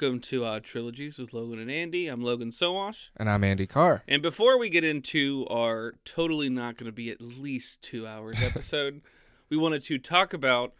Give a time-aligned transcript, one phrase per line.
[0.00, 2.06] Welcome to uh, Trilogies with Logan and Andy.
[2.06, 3.10] I'm Logan Sowash.
[3.18, 4.02] And I'm Andy Carr.
[4.08, 8.38] And before we get into our totally not going to be at least two hours
[8.42, 9.02] episode,
[9.50, 10.72] we wanted to talk about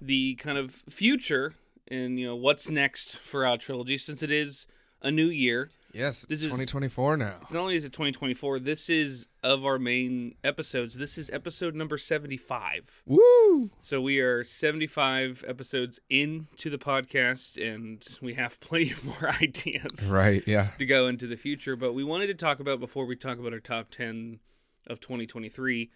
[0.00, 1.54] the kind of future
[1.88, 4.66] and you know what's next for our trilogy since it is
[5.02, 5.70] a new year.
[5.92, 7.40] Yes, This it's is- 2024 now.
[7.50, 10.96] Not only is it 2024, this is of our main episodes.
[10.96, 13.02] This is episode number 75.
[13.06, 13.70] Woo!
[13.78, 20.10] So we are 75 episodes into the podcast, and we have plenty of more ideas
[20.12, 20.70] Right, yeah.
[20.78, 21.74] to go into the future.
[21.76, 24.38] But we wanted to talk about before we talk about our top 10
[24.86, 25.90] of 2023.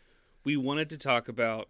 [0.44, 1.68] We wanted to talk about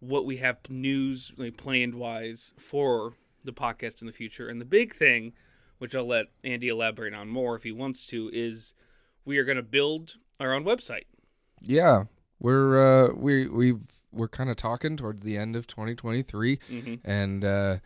[0.00, 3.14] what we have news like planned wise for
[3.44, 4.48] the podcast in the future.
[4.48, 5.32] And the big thing,
[5.78, 8.74] which I'll let Andy elaborate on more if he wants to, is
[9.24, 11.04] we are going to build our own website.
[11.60, 12.04] Yeah.
[12.38, 13.80] We're uh we we've
[14.12, 17.76] we're kind of talking towards the end of 2023 hmm and uh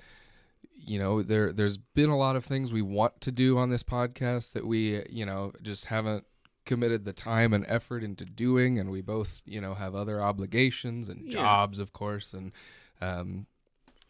[0.82, 3.82] you know, there there's been a lot of things we want to do on this
[3.82, 6.24] podcast that we, you know, just haven't
[6.64, 11.08] committed the time and effort into doing and we both, you know, have other obligations
[11.08, 11.32] and Yeah.
[11.32, 12.52] jobs of course and
[13.00, 13.46] um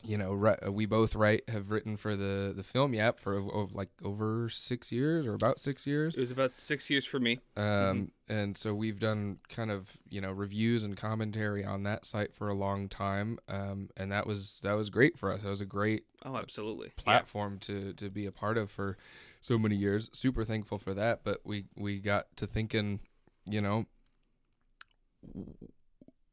[0.03, 3.41] you know, ri- we both write have written for the the film yap for
[3.73, 6.15] like over 6 years or about 6 years.
[6.15, 7.41] It was about six years for me.
[7.57, 12.35] Um, and so we've done kind of you know reviews and commentary on that site
[12.35, 15.43] for a long time, um, and that was that was great for us.
[15.43, 16.93] That was a great Oh, absolutely.
[16.97, 17.03] Yeah.
[17.03, 18.97] platform to to be a part of for
[19.41, 20.09] so many years.
[20.13, 21.25] Super thankful for that.
[21.25, 23.01] But we we got to thinking,
[23.47, 23.87] you know,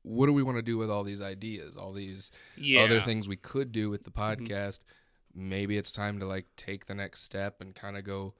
[0.08, 2.82] what do we want to do with all these ideas, all these Yeah.
[2.82, 4.48] other things we could do with the Mhm.
[4.48, 4.80] podcast?
[5.34, 8.34] Maybe it's time to like take the next step and kind of go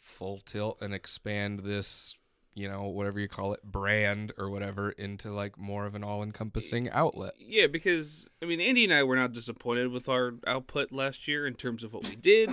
[0.00, 2.16] full tilt and expand this,
[2.54, 6.88] you know, whatever you call it, brand or whatever into like more of an all-encompassing
[6.90, 7.34] outlet.
[7.38, 11.46] Yeah, because I mean, Andy and I were not disappointed with our output last year
[11.46, 12.50] in terms of what we did.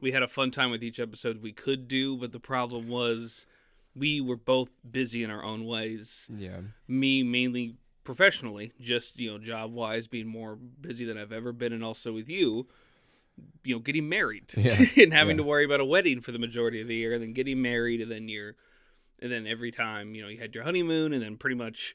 [0.00, 3.46] we had a fun time with each episode we could do, but the problem was
[3.94, 6.28] we were both busy in our own ways.
[6.34, 6.60] Yeah.
[6.88, 11.72] Me mainly professionally, just you know, job wise, being more busy than I've ever been,
[11.72, 12.66] and also with you.
[13.64, 15.42] You know, getting married Yeah, and having yeah.
[15.42, 18.00] to worry about a wedding for the majority of the year, and then getting married,
[18.02, 18.54] and then you're,
[19.22, 21.94] and then every time you know you had your honeymoon, and then pretty much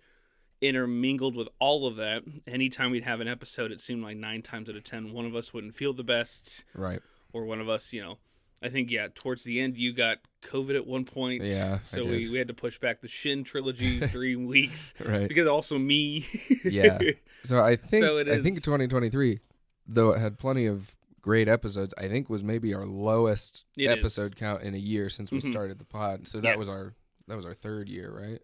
[0.62, 2.24] intermingled with all of that.
[2.48, 5.36] Anytime we'd have an episode, it seemed like nine times out of ten, one of
[5.36, 7.02] us wouldn't feel the best, Right.
[7.34, 8.18] or one of us, you know,
[8.66, 11.44] I think yeah, towards the end you got COVID at one point.
[11.44, 15.28] Yeah, So we, we had to push back the Shin trilogy three weeks Right.
[15.28, 16.26] because also me.
[16.64, 17.00] Yeah.
[17.44, 19.40] So I think So I think 2023,
[19.88, 23.90] though it had plenty of great episodes, I think was maybe our lowest It is.
[23.98, 25.52] episode count in a year since we Mhm.
[25.52, 26.28] started the pod.
[26.28, 26.56] So that Yeah.
[26.56, 26.94] was our
[27.28, 28.42] that was our third year, right?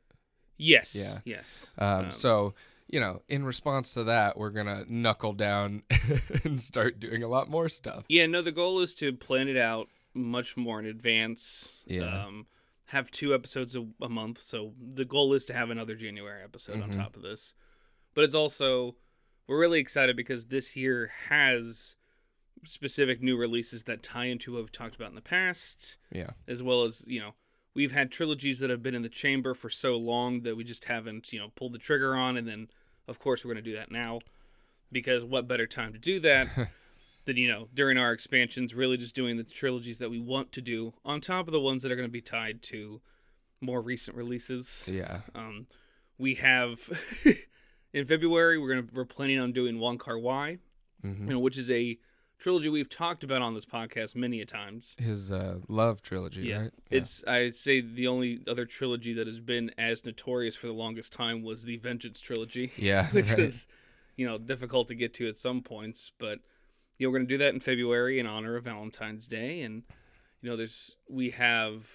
[0.57, 0.95] yes.
[0.95, 1.19] Yeah.
[1.25, 1.67] Yes.
[1.77, 2.53] Um, Um, so
[2.87, 5.81] you know, in response to that, we're gonna knuckle down
[6.43, 8.03] and start doing a lot more stuff.
[8.09, 8.25] Yeah.
[8.25, 11.77] No, the goal is to plan it out much more in advance.
[11.85, 12.25] Yeah.
[12.25, 12.47] Um,
[12.85, 14.41] have two episodes a, a month.
[14.43, 16.97] So the goal is to have another January episode on Mhm.
[16.97, 17.53] top of this.
[18.13, 18.95] But it's also
[19.47, 21.95] we're really excited because this year has
[22.65, 25.97] specific new releases that tie into what we've talked about in the past.
[26.11, 26.31] Yeah.
[26.47, 27.33] as well as you know
[27.73, 30.85] we've had trilogies that have been in the chamber for so long that we just
[30.85, 32.67] haven't you know pulled the trigger on and then
[33.07, 34.19] of course we're going to do that now
[34.91, 36.47] because what better time to do that
[37.25, 40.61] than you know during our expansions really just doing the trilogies that we want to
[40.61, 43.01] do on top of the ones that are going to be tied to
[43.61, 45.21] more recent releases Yeah.
[45.35, 45.67] um,
[46.17, 46.79] we have
[47.93, 50.57] in february we're going to we're planning on doing Wong Kar-wai
[51.01, 51.97] hmm you know which is a
[52.39, 56.57] trilogy we've talked about on this podcast many a times His uh, love trilogy, yeah.
[56.61, 56.71] right?
[56.89, 61.13] It's I'd say the only other trilogy that has been as notorious for the longest
[61.13, 63.37] time was the Vengeance trilogy, yeah, which right.
[63.37, 63.67] was
[64.17, 66.39] you know difficult to get to at some points, but
[67.01, 69.81] you know we're going to do that in February in honor of Valentine's Day and
[70.41, 71.87] you know there's we have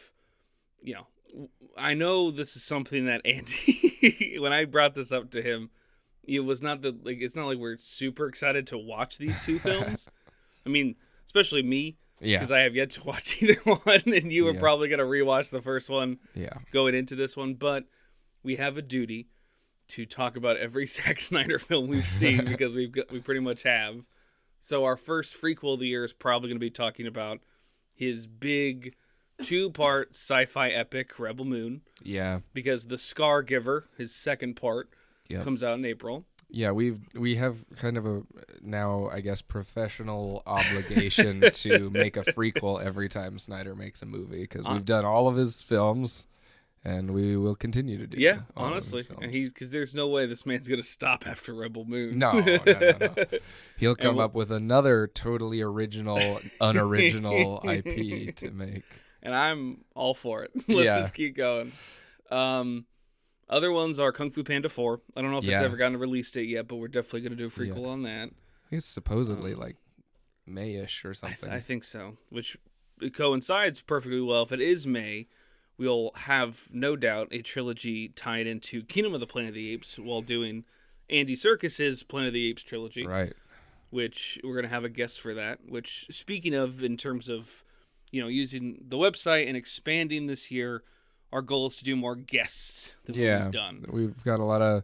[0.83, 1.07] you know
[1.79, 5.71] I know this is something that Andy when I brought this up to him
[6.25, 9.59] it was not that like it's not like we're super excited to watch these two
[9.61, 10.09] films.
[10.65, 14.45] I mean, especially me yeah, because I have yet to watch either one, and you
[14.47, 14.59] were Yeah.
[14.59, 17.55] probably gonna rewatch the first one yeah, going into this one.
[17.55, 17.85] But
[18.43, 19.29] we have a duty
[19.89, 23.63] to talk about every Zack Snyder film we've seen because we've got, we pretty much
[23.63, 24.01] have.
[24.61, 27.39] So our first frequel of the year is probably gonna be talking about
[27.95, 28.95] his big
[29.43, 34.89] two-part sci-fi epic Rebel Moon yeah, because the Scar Giver, his second part,
[35.29, 35.43] Yep.
[35.45, 36.25] comes out in April.
[36.49, 36.71] yeah.
[36.71, 38.23] We've we have kind of a
[38.63, 44.43] now, I guess, professional obligation to make a prequel every time Snyder makes a movie
[44.43, 46.29] because Uh, we've done all of his films,
[46.87, 48.17] and we will continue to do.
[48.21, 52.17] Yeah, honestly, and he's because there's no way this man's gonna stop after Rebel Moon.
[52.19, 53.15] No, no, no, no.
[53.77, 58.85] he'll come we'll- up with another totally original, unoriginal IP to make.
[59.23, 60.53] and I'm all for it.
[60.69, 61.01] Let's Yeah.
[61.01, 61.73] just keep going.
[62.31, 62.87] Um,
[63.49, 65.01] other ones are Kung Fu Panda 4.
[65.17, 67.37] I don't know if it's ever gotten a release date yet, but we're definitely going
[67.37, 67.73] to do a Yeah.
[67.75, 68.31] prequel on that.
[68.71, 69.77] It's supposedly like
[70.49, 71.39] Mayish or I, something.
[71.51, 72.57] th- I think so, which
[73.15, 74.43] coincides perfectly well.
[74.43, 75.29] If it is May,
[75.79, 79.99] we'll have no doubt a trilogy tied into Kingdom of the Planet of the Apes
[79.99, 80.65] while doing
[81.11, 83.07] Andy Serkis's Planet of the Apes trilogy.
[83.07, 83.33] right.
[83.91, 85.61] which we're going to have a guest for that.
[85.69, 87.63] Which, speaking of, in terms of,
[88.11, 90.83] you know, using the website and expanding this year,
[91.33, 93.45] our goal is to do more guests than Yeah.
[93.45, 93.85] we've done.
[93.91, 94.83] We've got a lot of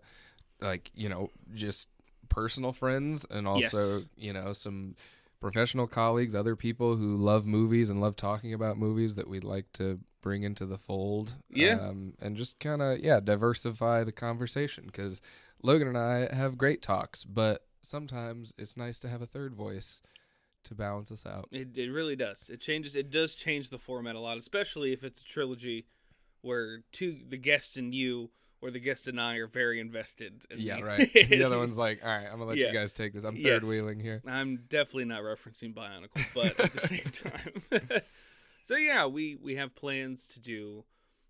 [0.60, 1.88] like you know just
[2.28, 4.04] personal friends and also Yes.
[4.16, 4.94] you know some
[5.40, 9.72] professional colleagues, other people who love movies and love talking about movies that we'd like
[9.72, 11.32] to bring into the fold.
[11.50, 11.78] Yeah.
[11.80, 15.20] um, and just kind of yeah diversify the conversation because
[15.62, 20.00] Logan and I have great talks, but sometimes it's nice to have a third voice
[20.64, 21.48] to balance us out.
[21.50, 22.48] It, it really does.
[22.48, 22.94] It changes.
[22.94, 25.86] It does change the format a lot, especially if it's a trilogy
[26.40, 28.30] where two the guest and you
[28.60, 30.42] or the guest and I are very invested.
[30.50, 31.12] in Yeah, the- right.
[31.12, 32.68] the other one's like, all right, I'm gonna let Yeah.
[32.68, 33.25] you guys take this.
[33.25, 33.44] I'm Yes.
[33.46, 34.22] third wheeling here.
[34.26, 38.00] I'm definitely not referencing Bionicle, but at the same time.
[38.62, 40.85] so yeah, we we have plans to do,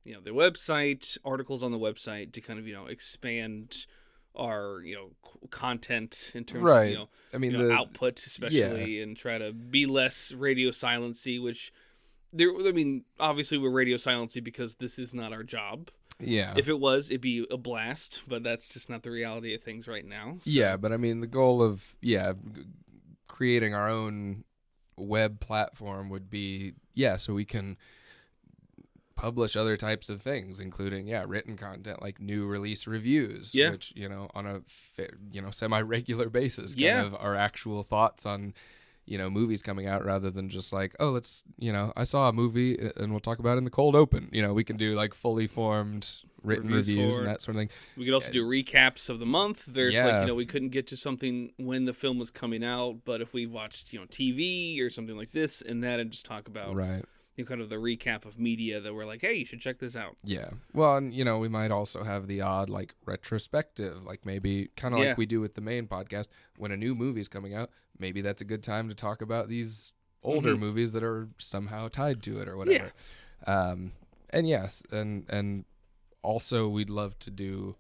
[0.04, 3.86] you know, the website articles on the website to kind of you know expand
[4.34, 6.90] our you know c- content in terms of Right.
[6.90, 10.70] you know, I mean you know, the output especially and try to be less radio
[10.70, 11.70] silency which
[12.32, 15.90] there i mean obviously we're radio silency because this is not our job.
[16.18, 16.54] Yeah.
[16.56, 19.86] If it was it'd be a blast but that's just not the reality of things
[19.86, 22.32] right now so- Yeah, but I mean, the goal of yeah,
[23.28, 24.44] creating our own
[25.02, 27.76] web platform would be yeah, so we can
[29.14, 33.70] publish other types of things, including yeah, written content like new release reviews, Yeah.
[33.70, 34.62] which you know on a
[35.30, 37.02] you know semi regular basis, kind Yeah.
[37.04, 38.54] of our actual thoughts on
[39.04, 42.28] you know movies coming out rather than just like oh let's you know I saw
[42.28, 44.28] a movie uh, and we'll talk about it in the cold open.
[44.32, 46.08] You know we can do like fully formed
[46.42, 47.68] written Reviews reviews, for and that sort of thing.
[47.96, 50.88] we could also do recaps of the month there's like you know we couldn't get
[50.88, 54.80] to something when the film was coming out but if we watched you know tv
[54.82, 57.04] or something like this and that and just talk about Right.
[57.36, 59.78] You know, kind of the recap of media that we're like hey you should check
[59.78, 60.50] this out Yeah.
[60.74, 64.94] Well, and you know, we might also have the odd like retrospective, like maybe kind
[64.94, 65.08] of Yeah.
[65.10, 67.70] like we do with the main podcast when a new movie's coming out.
[67.98, 69.92] Maybe that's a good time to talk about these
[70.22, 70.60] older Mhm.
[70.60, 72.92] movies that are somehow tied to it or whatever.
[73.46, 73.92] Um,
[74.30, 75.64] and yes, and and
[76.22, 77.74] also we'd love to do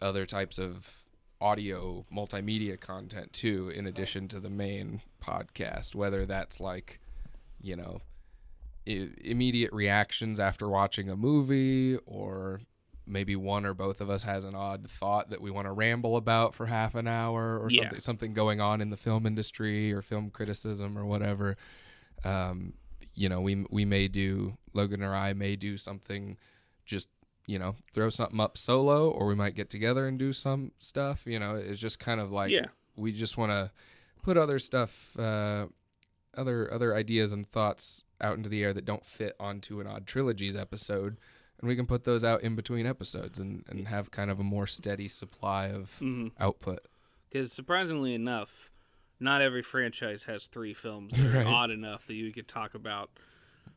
[0.00, 1.04] other types of
[1.40, 7.00] audio multimedia content too in addition to the main podcast whether that's like
[7.60, 8.00] you know
[8.86, 12.60] immediate reactions after watching a movie or
[13.06, 16.16] maybe one or both of us has an odd thought that we want to ramble
[16.16, 17.82] about for half an hour or Yeah.
[17.82, 21.56] something something going on in the film industry or film criticism or whatever
[22.24, 22.72] um,
[23.14, 26.36] you know we we may do Logan or I may do something
[26.84, 27.08] just
[27.46, 31.22] you know throw something up solo or we might get together and do some stuff
[31.26, 32.66] you know it's just kind of like Yeah.
[32.96, 33.70] we just want to
[34.22, 35.66] put other stuff uh,
[36.36, 40.06] other other ideas and thoughts out into the air that don't fit onto an odd
[40.06, 41.16] trilogies episode
[41.60, 44.44] and we can put those out in between episodes and, and have kind of a
[44.44, 46.80] more steady supply of hmm output
[47.30, 48.70] Because surprisingly enough,
[49.20, 51.46] not every franchise has three films that are Right.
[51.46, 53.10] odd enough that you could talk about,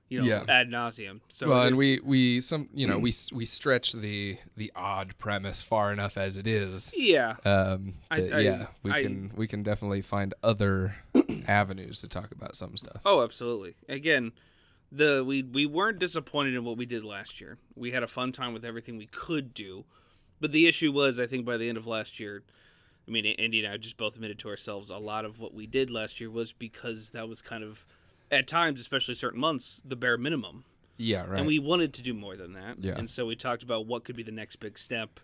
[0.10, 0.44] you know, Yeah.
[0.48, 1.20] ad nauseum.
[1.30, 5.62] So well and we we some you know we we stretch the the odd premise
[5.62, 9.62] far enough as it is yeah, um I- I- yeah we I- can we can
[9.64, 10.96] definitely find other
[11.48, 13.76] avenues to talk about some stuff oh, absolutely.
[13.90, 14.32] Again,
[14.92, 17.58] the we we weren't disappointed in what we did last year.
[17.76, 19.86] We had a fun time with everything we could do,
[20.40, 22.44] but the issue was, I think, by the end of last year.
[23.08, 25.68] I mean, Andy and I just both admitted to ourselves a lot of what we
[25.68, 27.86] did last year was because that was kind of,
[28.32, 30.64] at times, especially certain months, the bare minimum.
[30.98, 32.78] yeah right and we wanted to do more than that.
[32.80, 32.98] Yeah.
[32.98, 35.20] And so we talked about what could be the next big step.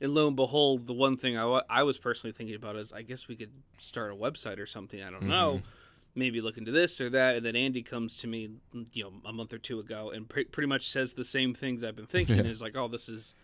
[0.00, 3.02] And lo and behold, the one thing I, I was personally thinking about is I
[3.02, 3.50] guess we could
[3.80, 5.02] start a website or something.
[5.02, 5.54] I don't know.
[5.56, 5.66] Mm-hmm.
[6.14, 7.36] Maybe look into this or that.
[7.36, 8.50] And then Andy comes to me,
[8.92, 11.82] you know, a month or two ago and pre- pretty much says the same things
[11.84, 12.36] I've been thinking.
[12.44, 12.44] Yeah.
[12.44, 13.34] Is like, oh, this is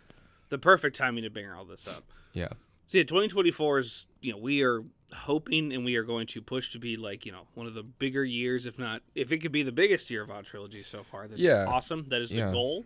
[0.48, 2.04] the perfect timing to bring all this up.
[2.32, 2.48] yeah
[2.86, 4.82] So yeah, 2024 is you know we are
[5.12, 7.82] hoping and we are going to push to be like you know one of the
[7.82, 11.02] bigger years, if not if it could be the biggest year of Odd Trilogy so
[11.10, 11.22] far.
[11.26, 11.64] That'd Yeah.
[11.66, 12.06] awesome.
[12.10, 12.52] That is the Yeah.
[12.52, 12.84] goal.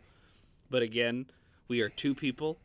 [0.71, 1.27] But again,
[1.69, 2.59] we are two people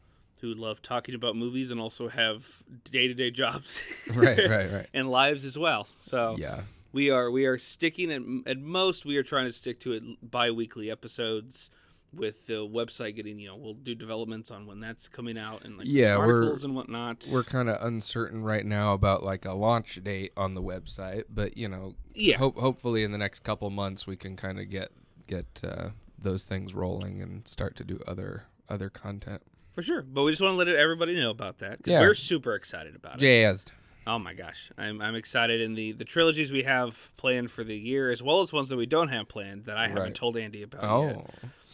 [0.44, 2.46] who love talking about movies and also have
[2.92, 3.82] day to day jobs,
[4.14, 5.88] right right right and lives as well.
[5.96, 8.22] So yeah we are we are sticking at
[8.52, 11.70] at most we are trying to stick to it bi-weekly episodes
[12.14, 15.78] with the website getting you know we'll do developments on when that's coming out and
[15.78, 17.26] like Yeah, we're- articles and whatnot.
[17.32, 21.58] We're kind of uncertain right now about like a launch date on the website, but
[21.58, 24.92] you know, yeah, hope hopefully in the next couple months we can kind of get
[25.26, 29.42] get uh, those things rolling and start to do other other content.
[29.74, 30.02] For sure.
[30.02, 32.02] But we just want to let everybody know about that because Yeah.
[32.02, 33.20] we're super excited about it.
[33.22, 33.72] Jazzed.
[34.06, 37.78] Oh my gosh, I'm I'm excited, and the the trilogies we have planned for the
[37.78, 40.62] year, as well as ones that we don't have planned that I haven't told Andy
[40.64, 41.30] about Oh, yet.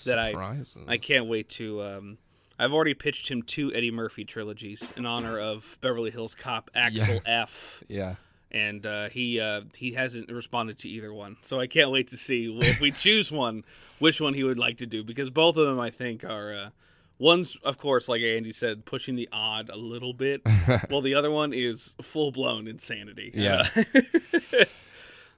[0.05, 0.77] That I- surprises.
[0.87, 1.81] I can't wait to.
[1.81, 2.17] Um,
[2.59, 7.21] I've already pitched him two Eddie Murphy trilogies in honor of Beverly Hills Cop Axel
[7.25, 7.81] F.
[7.87, 8.15] yeah.
[8.51, 11.37] and uh, he uh, he hasn't responded to either one.
[11.41, 13.63] So I can't wait to see if we choose one,
[13.97, 16.69] which one he would like to do because both of them I think are uh,
[17.19, 20.41] one's of course like Andy said pushing the odd a little bit,
[20.89, 23.31] while the other one is full blown insanity.
[23.35, 23.69] Yeah.
[23.75, 23.83] Uh,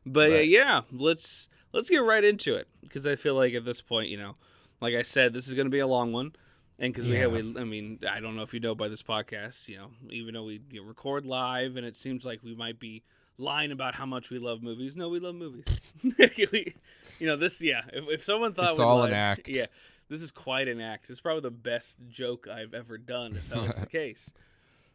[0.05, 3.81] but, uh, yeah, let's let's get right into it because I feel like at this
[3.81, 4.35] point you know,
[4.79, 6.33] like I said, this is going to be a long one.
[6.79, 9.03] And because we have, we, I mean, I don't know if you know by this
[9.03, 12.55] podcast, you know, even though we you know, record live and it seems like we
[12.55, 13.03] might be
[13.37, 14.95] lying about how much we love movies.
[14.95, 15.65] No, we love movies.
[16.03, 16.73] we,
[17.19, 17.81] you know, this, yeah.
[17.93, 19.47] If, if someone thought It's all an act.
[19.47, 19.67] yeah,
[20.11, 21.09] this is quite an act.
[21.09, 24.33] It's probably the best joke I've ever done if that was the case.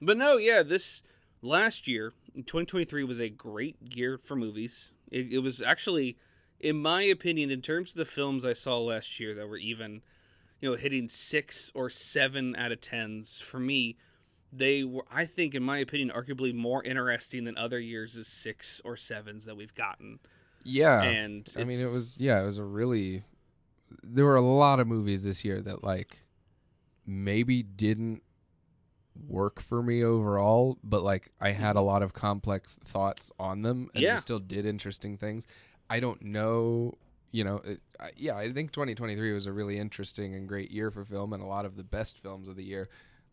[0.01, 1.03] But no, yeah, this
[1.41, 4.93] last year, 2023 was a great year for movies.
[5.11, 6.19] It, it was actually,
[6.61, 10.03] in my opinion, in terms of the films I saw last year that were even,
[10.61, 13.97] you know, hitting six or seven out of tens for me.
[14.53, 18.99] They were, I think, in my opinion, arguably more interesting than other years' six or
[18.99, 20.19] sevens that we've gotten.
[20.63, 21.03] Yeah.
[21.03, 23.25] And I mean, it was yeah, it was a really.
[24.03, 26.19] There were a lot of movies this year that like
[27.07, 28.23] maybe didn't
[29.29, 31.87] work for me overall, but like I had a mm-hmm.
[31.87, 34.15] lot of complex thoughts on them, and Yeah.
[34.15, 35.47] they still did interesting things.
[35.89, 36.99] I don't know,
[37.31, 40.91] you know, it, I, yeah, I think 2023 was a really interesting and great year
[40.91, 42.89] for film, and a lot of the best films of the year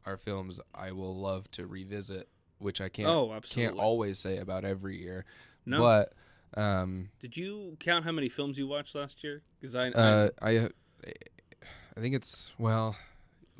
[0.05, 2.29] are films I will love to revisit,
[2.60, 5.25] which I can't oh, can't always say about every year,
[5.65, 5.79] no.
[5.79, 6.13] but.
[6.55, 9.41] Um, Did you count how many films you watched last year?
[9.60, 10.69] Because I, Uh, I,
[11.95, 12.95] I think it's well.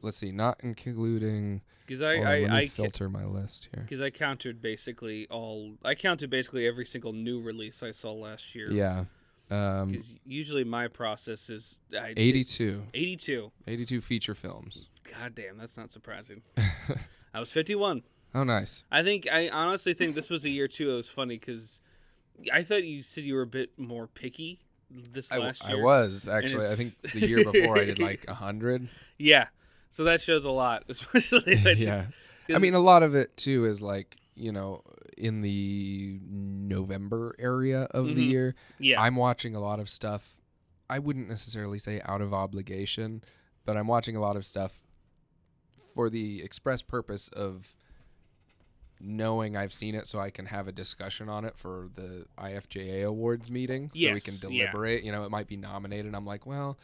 [0.02, 1.62] Let's see, not including.
[1.88, 3.84] because I, hold on, let I, me I, filter my list here.
[3.84, 5.78] because I counted basically all.
[5.84, 8.70] I counted basically every single new release I saw last year.
[8.72, 9.06] Yeah,
[9.50, 13.52] um, Because usually my process is I, 82, 82.
[13.68, 14.88] 82 feature films.
[15.10, 16.42] God damn, that's not surprising.
[17.34, 18.04] I was 51.
[18.36, 18.84] oh, nice.
[18.92, 20.92] I think I honestly think this was a year too.
[20.92, 21.80] It was funny because
[22.52, 24.60] I thought you said you were a bit more picky
[24.90, 25.80] this I, last year.
[25.80, 26.68] I was actually.
[26.68, 28.90] I think the year before I did like a hundred.
[29.18, 29.48] Yeah,
[29.92, 31.56] so that shows a lot, especially.
[31.78, 32.06] yeah,
[32.54, 34.84] I mean a lot of it too is like you know
[35.18, 38.30] in the November area of the Mhm.
[38.30, 38.56] year.
[38.80, 40.38] yeah, I'm watching a lot of stuff.
[40.90, 43.24] I wouldn't necessarily say out of obligation,
[43.66, 44.80] but I'm watching a lot of stuff
[45.94, 47.76] for the express purpose of
[49.04, 53.06] knowing I've seen it so I can have a discussion on it for the IFJA
[53.06, 54.50] awards meeting so we can Yes, yeah.
[54.72, 55.04] deliberate.
[55.04, 56.16] You know, it might be nominated.
[56.16, 56.78] I'm like, well,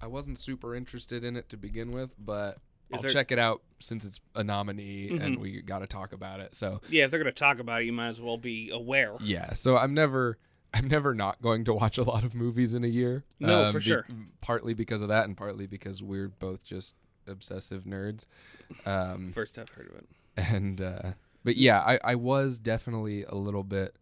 [0.00, 2.58] I wasn't super interested in it to begin with, but
[2.92, 5.40] I'll check it out since it's a nominee and Mhm.
[5.40, 6.54] we got to talk about it.
[6.54, 7.04] So, yeah.
[7.04, 9.14] If they're gonna talk about it, you might as well be aware.
[9.20, 10.38] yeah, so I'm never
[10.74, 13.24] I'm never not going to watch a lot of movies in a year.
[13.40, 14.06] No, for be- sure.
[14.42, 16.94] Partly because of that, and partly because we're both just
[17.26, 18.26] obsessive nerds.
[18.86, 20.06] Um, First I've heard of it.
[20.36, 21.12] and uh,
[21.48, 23.96] but yeah, I I was definitely a little bit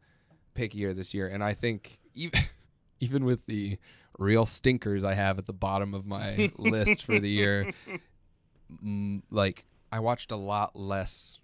[0.57, 2.41] pickier this year, and I think even
[3.01, 3.79] even with the
[4.19, 7.73] real stinkers I have at the bottom of my list for the year,
[8.85, 11.39] mm, like I watched a lot less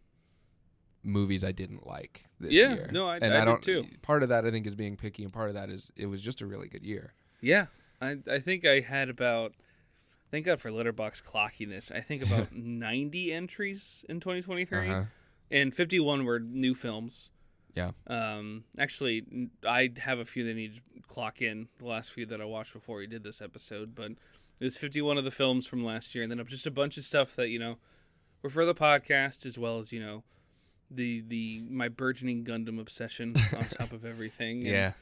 [1.05, 2.89] movies I didn't like this Yeah, year.
[2.93, 3.63] no, I- and I I, don't.
[3.63, 3.85] too.
[4.03, 6.21] Part of that I think is being picky, and part of that is it was
[6.21, 7.13] just a really good year.
[7.41, 7.67] Yeah,
[8.01, 9.53] I I think I had about.
[10.33, 11.91] Thank God for Letterboxd clocking this.
[11.91, 15.05] I think about 90 entries in 2023, Uh-huh.
[15.53, 17.29] And 51 were new films.
[17.75, 17.93] Yeah.
[18.07, 21.69] Um, actually, I have a few that need to clock in.
[21.79, 24.11] The last few that I watched before we did this episode, but
[24.61, 27.05] it was 51 of the films from last year, and then just a bunch of
[27.05, 27.77] stuff that you know
[28.43, 30.25] were for the podcast as well as you know
[30.91, 34.59] the the my burgeoning Gundam obsession on top of everything.
[34.59, 34.93] and Yeah.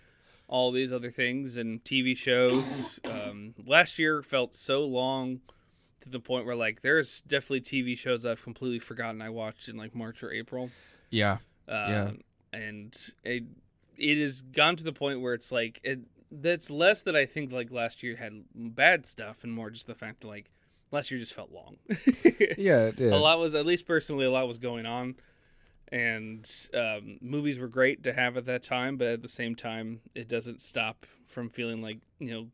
[0.47, 3.01] all these other things and TV shows.
[3.05, 5.41] Um, last year felt so long
[6.01, 9.77] to the point where like there's definitely TV shows I've completely forgotten I watched in
[9.77, 10.71] like March or April.
[11.11, 11.39] Yeah.
[11.69, 12.11] Uh, Yeah.
[12.53, 13.45] and it
[13.97, 16.01] it has gone to the point where it's like it
[16.33, 19.95] that's less that I think like last year had bad stuff and more just the
[19.95, 20.51] fact that like
[20.93, 21.77] last year just felt long.
[22.59, 22.87] Yeah.
[22.87, 23.13] It did.
[23.13, 25.17] A lot was at least personally a lot was going on,
[25.93, 28.97] and um, movies were great to have at that time.
[28.97, 32.47] But at the same time, it doesn't stop from feeling like you know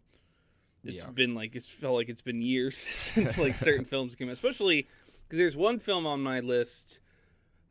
[0.88, 1.10] it's Yeah.
[1.10, 2.76] been like it's felt like it's been years
[3.14, 4.86] since like certain films came out, especially
[5.26, 7.00] because there's one film on my list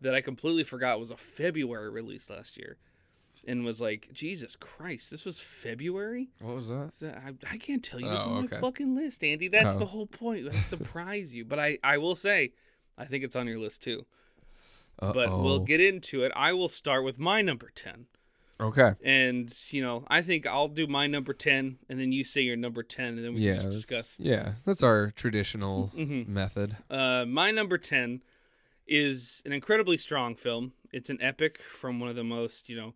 [0.01, 2.77] that I completely forgot was a February release last year,
[3.47, 6.29] and was like, Jesus Christ, this was February.
[6.41, 6.91] What was that?
[6.99, 8.55] That- I, I can't tell you Oh, on okay.
[8.55, 9.47] my fucking list, Andy.
[9.47, 9.79] That's Oh.
[9.79, 10.47] the whole point.
[10.53, 12.51] I surprise you, but I I will say,
[12.97, 14.05] I think it's on your list too.
[14.99, 16.31] But we'll get into it.
[16.35, 18.05] I will start with my number ten.
[18.59, 18.93] Okay.
[19.03, 22.55] And you know, I think I'll do my number ten, and then you say your
[22.55, 23.59] number ten, and then we Yeah.
[23.59, 24.15] can discuss.
[24.17, 24.53] yeah.
[24.65, 26.27] That's our traditional Mhm.
[26.27, 26.77] method.
[26.89, 28.21] Uh, my number ten
[28.87, 30.73] is an incredibly strong film.
[30.91, 32.93] It's an epic from one of the most you know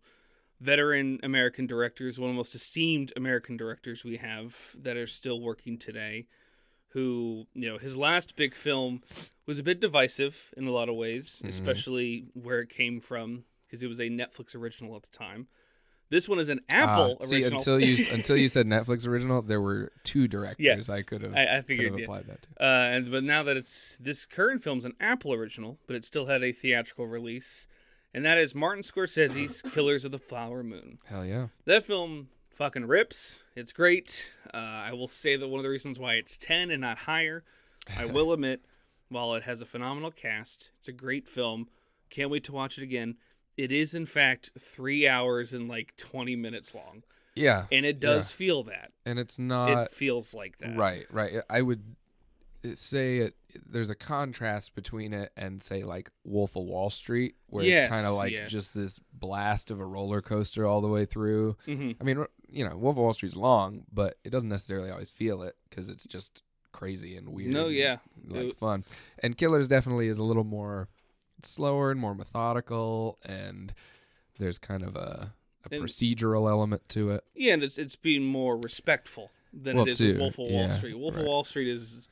[0.60, 5.40] veteran American directors, one of the most esteemed American directors we have that are still
[5.40, 6.26] working today.
[6.94, 9.02] Who you know his last big film
[9.46, 11.48] was a bit divisive in a lot of ways, Mhm.
[11.50, 15.46] especially where it came from because it was a Netflix original at the time.
[16.10, 17.58] This one is an Apple Ah, see, original.
[17.58, 21.58] until you until you said Netflix original, there were two directors I could have I,
[21.58, 22.02] I figured yeah.
[22.02, 22.48] applied that to.
[22.60, 26.26] Uh, and but now that it's this current film's an Apple original, but it still
[26.26, 27.68] had a theatrical release,
[28.12, 30.98] and that is Martin Scorsese's Killers of the Flower Moon.
[31.04, 31.48] Hell yeah.
[31.64, 33.44] That film fucking rips.
[33.54, 34.32] It's great.
[34.52, 37.44] Uh, I will say that one of the reasons why it's ten and not higher,
[37.96, 38.62] I will admit,
[39.10, 41.68] while it has a phenomenal cast, it's a great film.
[42.10, 43.14] Can't wait to watch it again.
[43.56, 47.02] It is in fact three hours and like twenty minutes long,
[47.34, 47.66] Yeah.
[47.70, 48.92] and it does feel that.
[49.04, 50.76] And it's not it feels like that.
[50.76, 51.34] Right, right.
[51.50, 51.96] I would
[52.74, 53.34] say it.
[53.66, 58.06] There's a contrast between it and say like Wolf of Wall Street, where it's kind
[58.06, 58.50] of like yes.
[58.50, 61.56] just this blast of a roller coaster all the way through.
[61.64, 65.10] hmm I mean, you know, Wolf of Wall Street's long, but it doesn't necessarily always
[65.10, 66.42] feel it because it's just
[66.72, 67.52] crazy and weird.
[67.52, 67.96] No, and, yeah.
[68.28, 68.84] like It- fun.
[69.18, 70.88] And Killers definitely is a little more
[71.46, 73.72] slower and more methodical, and
[74.38, 75.32] there's kind of a,
[75.64, 77.24] a And- procedural element to it.
[77.34, 80.70] Yeah, and it's it's being more respectful than Well, it is too, Wolf of Wall
[80.72, 80.98] Street.
[80.98, 81.20] Wolf right.
[81.22, 82.08] of Wall Street is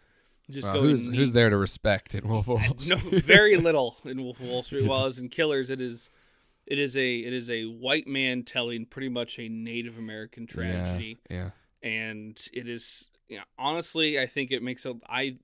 [0.50, 3.12] just Uh, going who's who's there to respect in Wolf of Wall Street?
[3.12, 4.87] no, very little in Wolf of Wall Street.
[4.87, 6.11] While as in Killers, it is
[6.66, 11.18] it is a it is a white man telling pretty much a Native American tragedy,
[11.31, 11.50] Yeah,
[11.83, 15.37] and it is yeah, honestly, I think it makes a I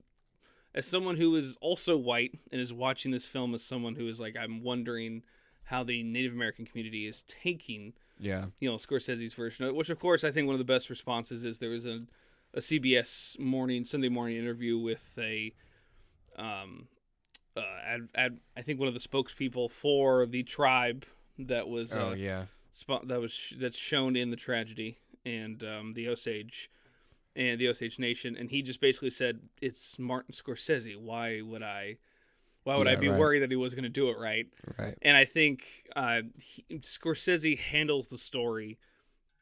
[0.75, 4.19] as someone who is also white and is watching this film as someone who is
[4.19, 5.23] like I'm wondering
[5.63, 9.89] how the Native American community is taking yeah, you know Scorsese's version of it, which
[9.89, 12.01] of course I think one of the best responses is there was a
[12.53, 15.53] a CBS morning Sunday morning interview with a
[16.37, 16.87] um
[17.57, 21.05] uh ad, ad, I think one of the spokespeople for the tribe
[21.39, 25.63] that was oh uh, yeah, spot that was sh- that's shown in the tragedy and
[25.63, 26.69] um the Osage
[27.35, 31.97] and the Osage Nation and he just basically said it's Martin Scorsese why would I
[32.63, 33.19] why would I be right.
[33.19, 34.97] worried that he was going to do it right right.
[35.01, 35.63] and I think
[35.95, 38.79] uh, he, Scorsese handles the story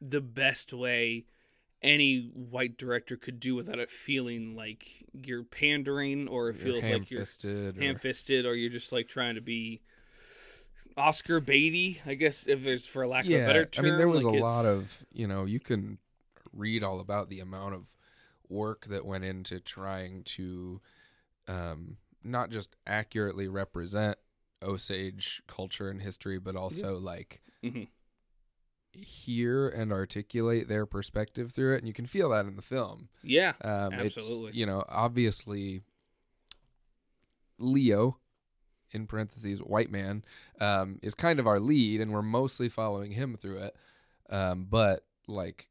[0.00, 1.24] the best way
[1.82, 6.84] any white director could do without it feeling like you're pandering or it You're feels
[6.84, 8.46] like you're ham-fisted.
[8.46, 9.82] or- or you're just like trying to be
[10.96, 13.84] Oscar baity, I guess, if there's for lack yeah, of a better term.
[13.84, 15.98] I mean, there was like a lot of you know you can
[16.54, 17.88] read all about the amount of
[18.48, 20.80] work that went into trying to
[21.48, 24.16] um, not just accurately represent
[24.62, 27.88] Osage culture and history, but also like Mhm.
[28.92, 33.08] hear and articulate their perspective through it, and you can feel that in the film.
[33.22, 34.50] yeah, Um, Absolutely.
[34.50, 35.82] It's, you know, obviously,
[37.58, 38.18] Leo,
[38.92, 40.24] in parentheses, white man,
[40.60, 43.76] um, is kind of our lead, and we're mostly following him through it.
[44.30, 45.68] Um, but like,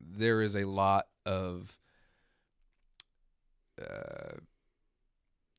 [0.00, 1.78] there is a lot of
[3.80, 4.38] uh,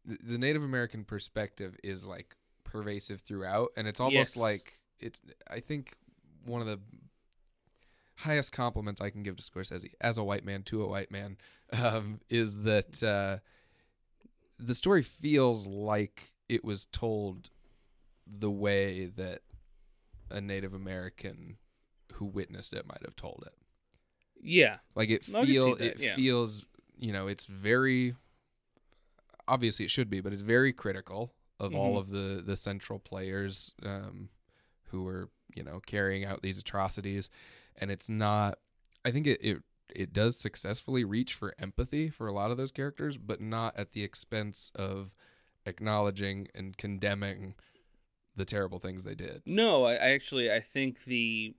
[0.06, 4.38] the, Native American perspective is like pervasive throughout, and it's almost Yes.
[4.38, 5.22] like it's.
[5.50, 5.96] I think
[6.46, 6.80] one of the
[8.16, 11.38] highest compliments I can give to Scorsese as a white man to a white man
[11.72, 13.38] um, is that uh,
[14.58, 17.50] the story feels like it was told
[18.26, 19.42] the way that
[20.32, 21.58] a Native American
[22.14, 23.54] who witnessed it might have told it.
[24.42, 26.16] Yeah, Like it I feel that, it yeah.
[26.16, 26.66] feels
[26.98, 28.16] you know it's very
[29.48, 32.00] obviously it should be, but it's very critical of all Mhm.
[32.00, 34.30] of the the central players um,
[34.90, 37.30] who were you know carrying out these atrocities,
[37.76, 38.60] and it's not.
[39.06, 42.72] I think it it it does successfully reach for empathy for a lot of those
[42.72, 45.16] characters, but not at the expense of
[45.66, 47.56] acknowledging and condemning
[48.36, 49.42] the terrible things they did.
[49.46, 51.56] No, I, I actually I think the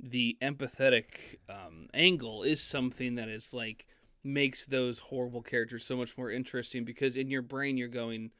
[0.00, 3.86] the empathetic um, angle is something that is like
[4.22, 8.30] makes those horrible characters so much more interesting because in your brain you're going,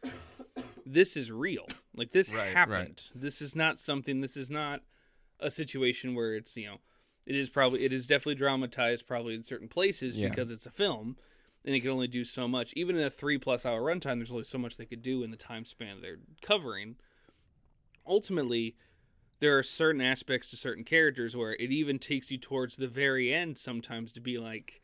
[0.84, 1.66] this is real.
[1.94, 2.52] Like this Right, right.
[2.54, 3.02] happened.
[3.14, 4.20] This is not something.
[4.20, 4.80] This is not
[5.40, 6.78] a situation where it's you know
[7.26, 10.28] It is probably it is definitely dramatized probably in certain places Yeah.
[10.28, 11.16] because it's a film
[11.64, 12.72] and it can only do so much.
[12.76, 15.30] Even in a three plus hour runtime, there's only so much they could do in
[15.30, 16.96] the time span they're covering.
[18.06, 18.76] Ultimately,
[19.40, 23.32] there are certain aspects to certain characters where it even takes you towards the very
[23.32, 24.80] end sometimes to be like,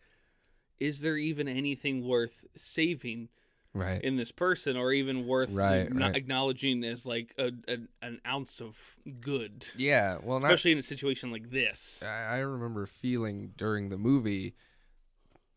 [0.79, 3.29] is there even anything worth saving
[3.75, 4.05] Right.
[4.05, 6.15] in this person or even worth Right, right.
[6.15, 8.77] acknowledging as like a, a, an ounce of
[9.23, 10.19] good yeah.
[10.23, 14.55] Well, not, especially in a situation like this I, I remember feeling during the movie,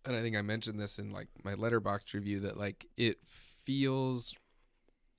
[0.05, 3.17] and I think I mentioned this in like my Letterboxd review that like it
[3.65, 4.33] feels.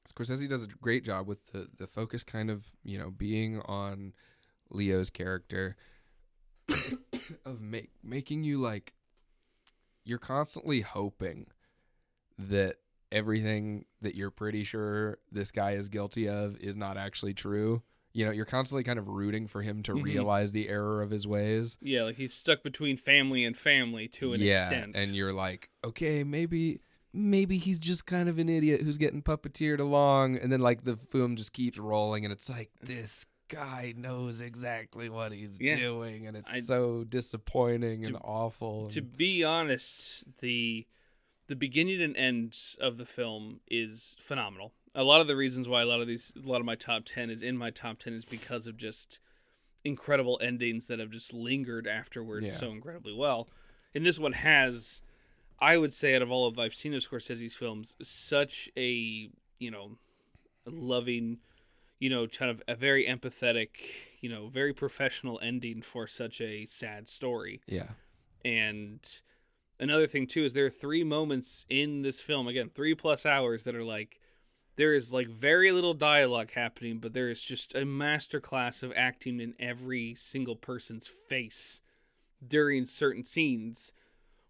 [0.07, 4.13] Scorsese does a great job with the the focus kind of you know being on
[4.71, 5.77] Leo's character
[7.45, 8.93] of make making you like
[10.05, 11.47] you're constantly hoping
[12.39, 12.77] that
[13.11, 17.83] everything that you're pretty sure this guy is guilty of is not actually true.
[18.13, 20.03] You know, you're constantly kind of rooting for him to Mhm.
[20.05, 21.77] realize the error of his ways.
[21.81, 25.71] yeah like he's stuck between family and family to an yeah, extent and you're like,
[25.85, 26.81] okay, maybe
[27.17, 30.97] maybe he's just kind of an idiot who's getting puppeteered along and then like the
[31.11, 35.77] film just keeps rolling and it's like this guy knows exactly what he's Yeah.
[35.77, 38.89] doing and it's I- so disappointing and To- awful.
[38.91, 40.87] to and- be honest the
[41.47, 45.83] the beginning and end of the film is phenomenal a lot of the reasons why
[45.83, 48.13] a lot of these a lot of my top 10 is in my top 10
[48.15, 49.19] is because of just
[49.85, 52.53] incredible endings that have just lingered afterwards Yeah.
[52.53, 53.49] so incredibly well
[53.95, 55.01] and this one has
[55.61, 59.71] i would say out of all of i've seen of scorsese's films such a you
[59.71, 59.99] know
[60.67, 61.39] loving
[61.99, 63.69] you know kind of a very empathetic
[64.21, 67.91] you know very professional ending for such a sad story yeah.
[68.45, 69.21] and
[69.79, 73.65] another thing too is there are three moments in this film again three plus hours
[73.65, 74.21] that are like
[74.77, 79.41] there is like very little dialogue happening but there is just a masterclass of acting
[79.41, 81.81] in every single person's face
[82.47, 83.93] during certain scenes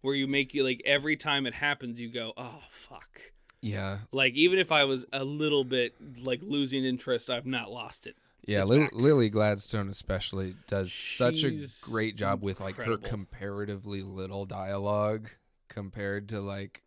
[0.07, 3.21] where you make you like every time it happens you go oh fuck
[3.61, 3.99] Yeah.
[4.13, 8.15] like even if i was a little bit like losing interest i've not lost it
[8.47, 15.29] Yeah, Lily Gladstone especially does such a great job with like her comparatively little dialogue
[15.69, 16.83] compared to like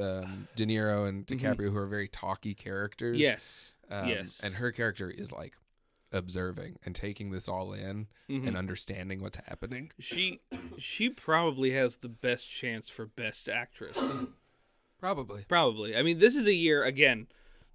[0.00, 1.40] um, De Niro and Mhm.
[1.40, 3.18] DiCaprio, who are very talky characters.
[3.18, 4.40] yes Um, yes.
[4.42, 5.54] And her character is like
[6.14, 8.46] observing and taking this all in Mhm.
[8.48, 9.90] and understanding what's happening.
[9.98, 10.40] She
[10.78, 13.98] she probably has the best chance for best actress.
[15.00, 15.44] Probably.
[15.48, 15.94] Probably.
[15.96, 17.26] I mean, this is a year again.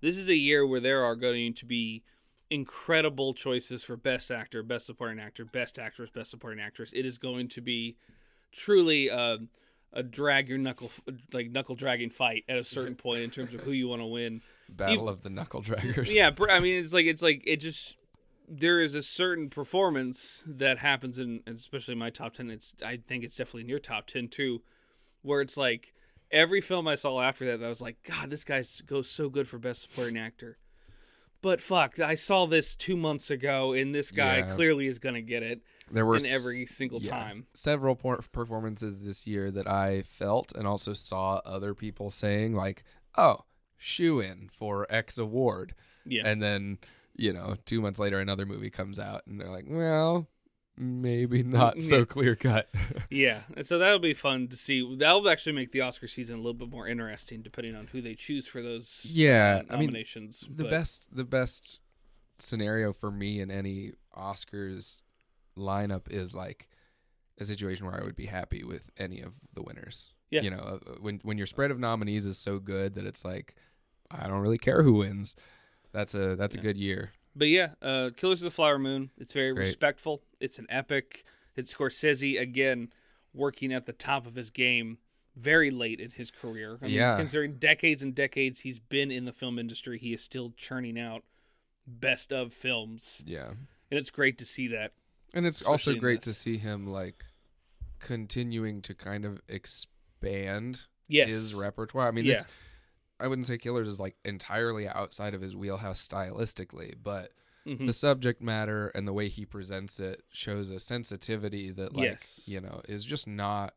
[0.02, 2.04] This is a year where there are going to be
[2.50, 6.92] incredible choices for best actor, best supporting actor, best actress, best supporting actress.
[6.94, 7.98] It is going to be
[8.52, 9.38] truly a,
[9.94, 10.90] a drag your knuckle
[11.32, 14.08] like knuckle dragging fight at a certain point in terms of who you want to
[14.08, 14.42] win.
[14.68, 16.14] Battle of the Knuckle Draggers.
[16.14, 17.96] Yeah, I mean, it's like it's like it just
[18.50, 22.50] there is a certain performance that happens in, especially my top ten.
[22.50, 24.62] It's I think it's definitely in your top ten too,
[25.22, 25.94] where it's like
[26.32, 29.48] every film I saw after that, I was like, God, this guy goes so good
[29.48, 30.58] for best supporting actor.
[31.42, 34.56] But fuck, I saw this two months ago, and this guy Yeah.
[34.56, 37.48] clearly is gonna get it There were in every single yeah, time.
[37.54, 42.84] several por- performances this year that I felt and also saw other people saying like,
[43.18, 43.46] "Oh,
[43.78, 46.78] shoe in for X award," Yeah, and then
[47.20, 50.28] you know, two months later, another movie comes out, and they're like, "Well,
[50.78, 52.06] maybe not so Yeah.
[52.06, 52.70] clear cut."
[53.10, 53.42] yeah.
[53.58, 54.96] And so that'll be fun to see.
[54.98, 58.16] That'll actually make the Oscar season a little bit more interesting, depending on who they
[58.16, 61.80] choose for those yeah, uh, I mean, the But- best the best
[62.40, 65.02] scenario for me in any Oscars
[65.58, 66.70] lineup is like
[67.38, 70.14] a situation where I would be happy with any of the winners.
[70.30, 70.42] Yeah.
[70.44, 73.56] You know, uh, when when your spread of nominees is so good that it's like
[74.12, 75.36] I don't really care who wins.
[75.92, 76.62] That's a that's Yeah.
[76.62, 77.12] a good year.
[77.36, 79.12] But yeah, uh, Killers of the Flower Moon.
[79.18, 79.66] It's very Great.
[79.68, 80.24] respectful.
[80.40, 81.24] It's an epic.
[81.56, 82.92] It's Scorsese again
[83.34, 84.98] working at the top of his game
[85.36, 86.78] very late in his career.
[86.82, 87.18] I mean, Yeah.
[87.18, 91.24] considering decades and decades he's been in the film industry, he is still churning out
[91.88, 93.50] best of films, Yeah.
[93.50, 94.94] and it's great to see that.
[95.34, 97.24] And it's also great to see him like
[98.00, 102.08] continuing to kind of expand Yes, his repertoire.
[102.08, 102.34] I mean, Yeah.
[102.34, 102.46] this
[103.20, 107.34] I wouldn't say Killers is like entirely outside of his wheelhouse stylistically, but
[107.66, 107.88] Mhm.
[107.88, 112.42] the subject matter and the way he presents it shows a sensitivity that like Yes.
[112.46, 113.76] you know is just not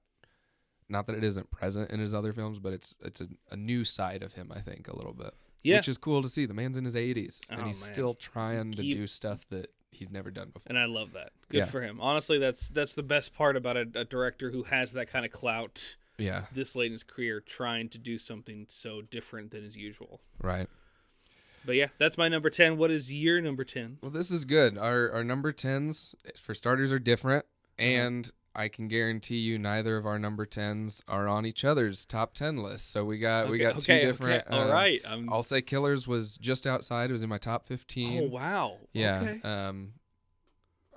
[0.89, 3.85] not that it isn't present in his other films but it's it's a, a new
[3.85, 5.77] side of him i think a little bit yeah.
[5.79, 7.93] which is cool to see the man's in his 80s and Oh, he's man.
[7.95, 11.33] still trying to Keep- do stuff that he's never done before and I love that.
[11.49, 11.65] Good Yeah.
[11.67, 12.01] for him.
[12.01, 15.33] Honestly, that's that's the best part about a, a director who has that kind of
[15.33, 19.77] clout yeah this late in his career, trying to do something so different than his
[19.77, 20.21] usual.
[20.41, 20.69] right
[21.65, 22.77] But yeah, that's my number 10.
[22.77, 23.99] What is your number 10?
[24.03, 27.45] well this is good our our number 10s for starters are different
[27.79, 32.35] and I can guarantee you neither of our number tens are on each other's top
[32.35, 32.87] ten lists.
[32.87, 34.45] So we got we Okay, got two different.
[34.47, 34.55] Okay.
[34.57, 35.01] All uh, right.
[35.07, 37.09] I'm, I'll say Killers was just outside.
[37.09, 38.25] It was in my top fifteen.
[38.25, 38.77] oh wow.
[38.93, 39.21] Yeah.
[39.23, 39.41] Okay.
[39.43, 39.95] Um,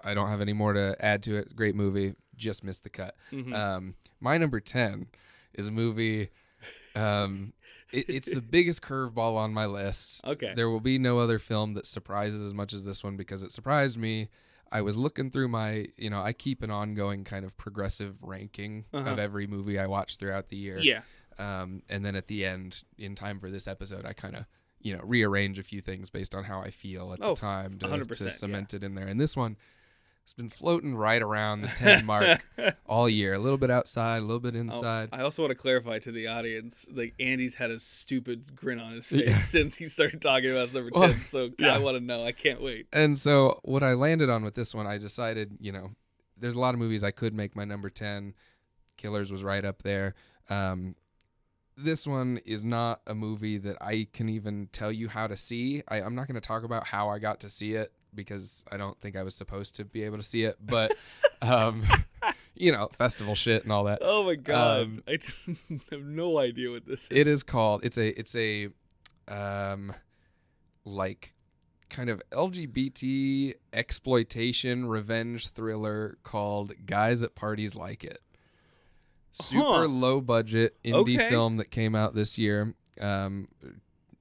[0.04, 1.56] I don't have any more to add to it.
[1.56, 2.16] Great movie.
[2.38, 3.16] Just missed the cut.
[3.32, 3.54] Mhm.
[3.54, 5.08] Um, my number ten
[5.54, 6.30] is a movie.
[6.96, 7.54] Um,
[7.92, 10.22] it, it's the biggest curveball on my list.
[10.26, 10.54] okay.
[10.56, 13.52] There will be no other film that surprises as much as this one because it
[13.52, 14.30] surprised me.
[14.72, 18.86] I was looking through my, you know, I keep an ongoing kind of progressive ranking
[18.94, 19.12] Uh-huh.
[19.12, 20.80] of every movie I watch throughout the year.
[20.80, 21.02] Yeah.
[21.38, 24.46] Um, and then at the end, in time for this episode, I kind of,
[24.82, 27.78] you know, rearrange a few things based on how I feel at Oh, the time
[27.80, 28.30] to, 100%, to yeah.
[28.32, 29.08] cement it in there.
[29.08, 29.56] And this one
[30.26, 32.44] has been floating right around the 10 mark
[32.88, 33.36] all year.
[33.36, 35.10] A little bit outside, a little bit Oh, inside.
[35.12, 38.94] I also want to clarify to the audience, like Andy's had a stupid grin on
[38.94, 39.36] his face Yeah.
[39.38, 41.22] since he started talking about number Well, ten.
[41.30, 41.76] So yeah.
[41.76, 42.26] I want to know.
[42.26, 42.88] I can't wait.
[42.92, 45.92] And so what I landed on with this one, I decided, you know,
[46.38, 48.34] there's a lot of movies I could make my number 10.
[48.98, 50.16] Killers was right up there.
[50.50, 50.96] Um,
[51.78, 55.84] this one is not a movie that I can even tell you how to see.
[55.88, 58.78] I, I'm not going to talk about how I got to see it because I
[58.78, 60.58] don't think I was supposed to be able to see it.
[60.66, 60.96] But,
[61.42, 61.84] um,
[62.56, 64.00] you know, festival shit and all that.
[64.02, 65.20] Oh my god, Um, I
[65.92, 67.08] have no idea what this is.
[67.12, 67.84] It is called.
[67.84, 68.08] It's a.
[68.20, 68.70] It's a,
[69.28, 69.94] um,
[70.86, 71.34] like,
[71.90, 78.22] kind of LGBT exploitation revenge thriller called "Guys at Parties Like It."
[79.32, 79.88] Super Huh.
[79.88, 81.30] low budget indie Okay.
[81.30, 82.74] film that came out this year.
[83.02, 83.50] Um,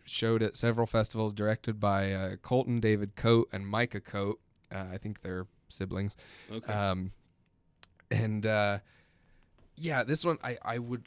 [0.04, 1.32] showed at several festivals.
[1.32, 4.38] Directed by uh, Colton David Coate and Micah Coate.
[4.72, 6.16] Uh, I think they're siblings.
[6.50, 6.72] Okay.
[6.72, 7.12] Um,
[8.10, 8.78] and uh,
[9.76, 11.04] yeah, this one I I would.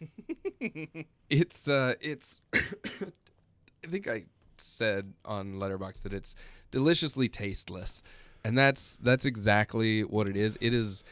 [1.28, 2.40] It's uh, it's.
[2.54, 4.24] I think I
[4.56, 6.34] said on Letterboxd that it's
[6.70, 8.02] deliciously tasteless,
[8.44, 10.56] and that's that's exactly what it is.
[10.60, 11.04] It is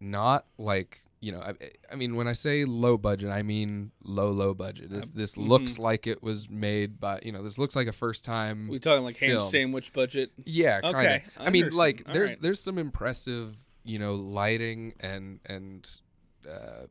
[0.00, 1.40] not like you know.
[1.40, 1.54] I,
[1.90, 4.90] I mean, when I say low budget, I mean low low budget.
[4.90, 5.48] This this mhm.
[5.48, 7.42] looks like it was made by you know.
[7.42, 8.68] This looks like a first time.
[8.68, 9.44] we talking like ham film.
[9.44, 10.30] sandwich budget?
[10.44, 11.02] Yeah, kind of.
[11.02, 12.42] Okay, I mean, like All there's right.
[12.42, 15.88] there's some impressive, you know, lighting and and
[16.48, 16.86] uh,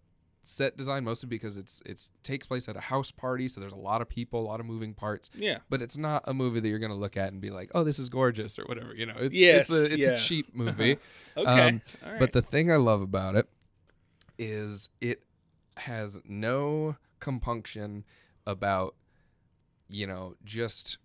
[0.48, 3.78] set design mostly because it's it's takes place at a house party, so there's a
[3.78, 5.30] lot of people, a lot of moving parts.
[5.36, 5.60] Yeah.
[5.70, 8.00] But it's not a movie that you're gonna look at and be like, oh, this
[8.00, 8.94] is gorgeous or whatever.
[8.96, 10.14] You know, it's Yes, it's a it's yeah.
[10.14, 10.98] a cheap movie.
[11.38, 11.68] Okay.
[11.68, 12.20] Um, right.
[12.20, 13.48] But the thing I love about it
[14.38, 15.24] is it
[15.78, 18.04] has no compunction
[18.46, 18.96] about,
[19.90, 20.98] you know, just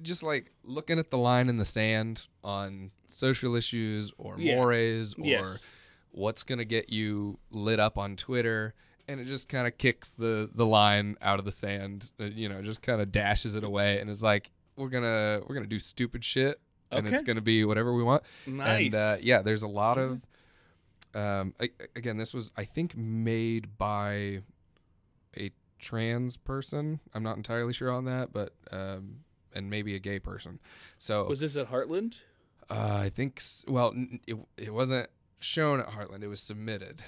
[0.00, 4.56] just like looking at the line in the sand on social issues or Yeah.
[4.56, 5.58] mores or Yes.
[6.12, 8.74] what's gonna get you lit up on Twitter.
[9.08, 12.48] And it just kind of kicks the the line out of the sand, uh, you
[12.48, 15.78] know, just kind of dashes it away, and is like, "We're gonna we're gonna do
[15.78, 18.84] stupid shit, and it's gonna be whatever we want." nice.
[18.86, 20.20] And uh, yeah, there's a lot of.
[21.14, 24.42] Um, a- again, this was I think made by
[25.36, 27.00] a trans person.
[27.14, 29.20] I'm not entirely sure on that, but um,
[29.54, 30.58] and maybe a gay person.
[30.98, 32.16] So Was this at Heartland?
[32.70, 33.94] uh, I think well,
[34.26, 35.08] it it wasn't
[35.40, 36.22] shown at Heartland.
[36.22, 37.02] It was submitted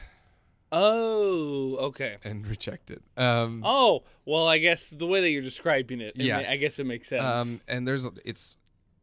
[0.73, 2.17] Oh, okay.
[2.25, 3.03] and rejected.
[3.17, 6.39] Um, Oh, well, I guess the way that you're describing it, Yeah.
[6.49, 7.23] I guess it makes sense.
[7.25, 8.57] Um, and there's it's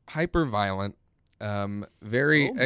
[0.07, 0.95] hyper violent,
[1.41, 2.61] um, very Oh my.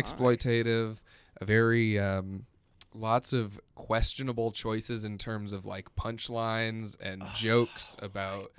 [1.41, 2.45] Exploitative, very um,
[2.93, 8.51] lots of questionable choices in terms of like punchlines and jokes about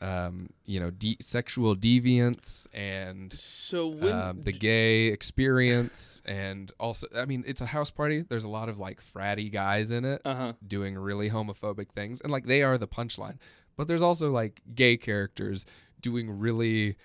[0.00, 7.24] um, you know de- sexual deviance and so um, the gay experience and also I
[7.24, 8.24] mean it's a house party.
[8.28, 12.20] There's a lot of like fratty guys in it uh huh doing really homophobic things.
[12.20, 13.38] And like they are the punchline.
[13.76, 15.66] But there's also like gay characters
[16.00, 16.96] doing really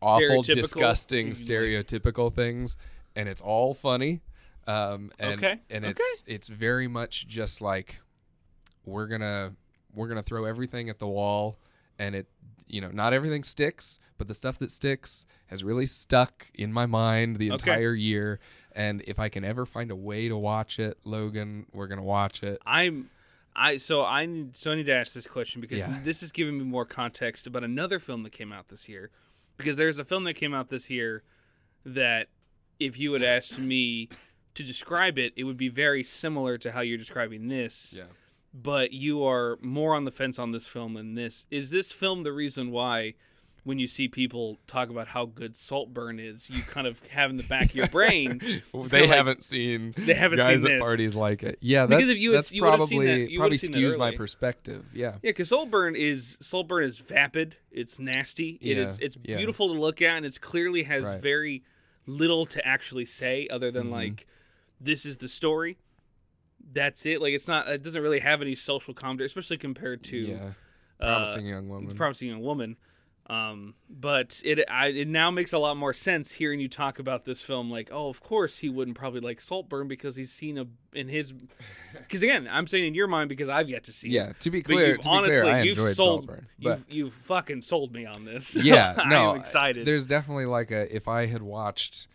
[0.00, 0.54] awful Stereotypical?
[0.54, 2.76] disgusting stereotypical things.
[3.14, 4.22] And it's all funny
[4.66, 5.90] um and Okay, and okay.
[5.90, 7.96] it's it's very much just like
[8.84, 9.52] we're gonna
[9.94, 11.58] we're gonna throw everything at the wall
[11.98, 12.26] and it
[12.68, 16.86] you know not everything sticks but the stuff that sticks has really stuck in my
[16.86, 17.70] mind the Okay.
[17.70, 18.40] entire year
[18.72, 22.42] and if i can ever find a way to watch it logan we're gonna watch
[22.42, 23.10] it I'm
[23.54, 26.00] I so I need so I need to ask this question because Yeah.
[26.02, 29.10] this is giving me more context about another film that came out this year.
[29.58, 31.22] Because there's a film that came out this year
[31.84, 32.28] that
[32.80, 34.08] if you had asked me
[34.54, 37.94] to describe it, it would be very similar to how you're describing this.
[37.96, 38.04] yeah
[38.54, 41.46] But you are more on the fence on this film than this.
[41.50, 43.14] Is this film the reason why
[43.64, 47.36] when you see people talk about how good Saltburn is, you kind of have in
[47.36, 48.40] the back of your brain
[48.72, 50.80] Well, they like- haven't seen They haven't guys seen at this.
[50.80, 51.58] parties like it.
[51.60, 53.96] Yeah, Because that's if you that's you probably that- you probably would've seen that skews
[53.98, 54.84] my perspective.
[54.92, 55.12] Yeah.
[55.12, 57.54] Yeah, because Saltburn is Saltburn is vapid.
[57.70, 58.58] It's nasty.
[58.60, 59.36] Yeah, is it's yeah.
[59.36, 61.22] beautiful to look at, and it clearly has Right.
[61.22, 61.62] very
[62.04, 63.92] little to actually say other than Mhm.
[63.92, 64.26] like
[64.82, 65.78] this is the story.
[66.72, 67.20] That's it.
[67.20, 67.68] Like it's not.
[67.68, 70.50] It doesn't really have any social commentary, especially compared to yeah,
[71.00, 71.96] uh, promising young woman.
[71.96, 72.76] promising young woman.
[73.30, 77.24] Um, but it I, it now makes a lot more sense hearing you talk about
[77.24, 77.70] this film.
[77.70, 81.32] Like, oh, of course he wouldn't probably like Saltburn because he's seen a in his.
[81.92, 84.08] Because again, I'm saying in your mind because I've yet to see.
[84.08, 84.12] it.
[84.12, 86.78] yeah, to be clear, you've to be honestly, clear, I you've enjoyed sold, Saltburn, but
[86.78, 88.56] You've, you've fucking sold me on this.
[88.56, 89.86] yeah, no, I'm excited.
[89.86, 92.06] There's definitely like a if I had watched,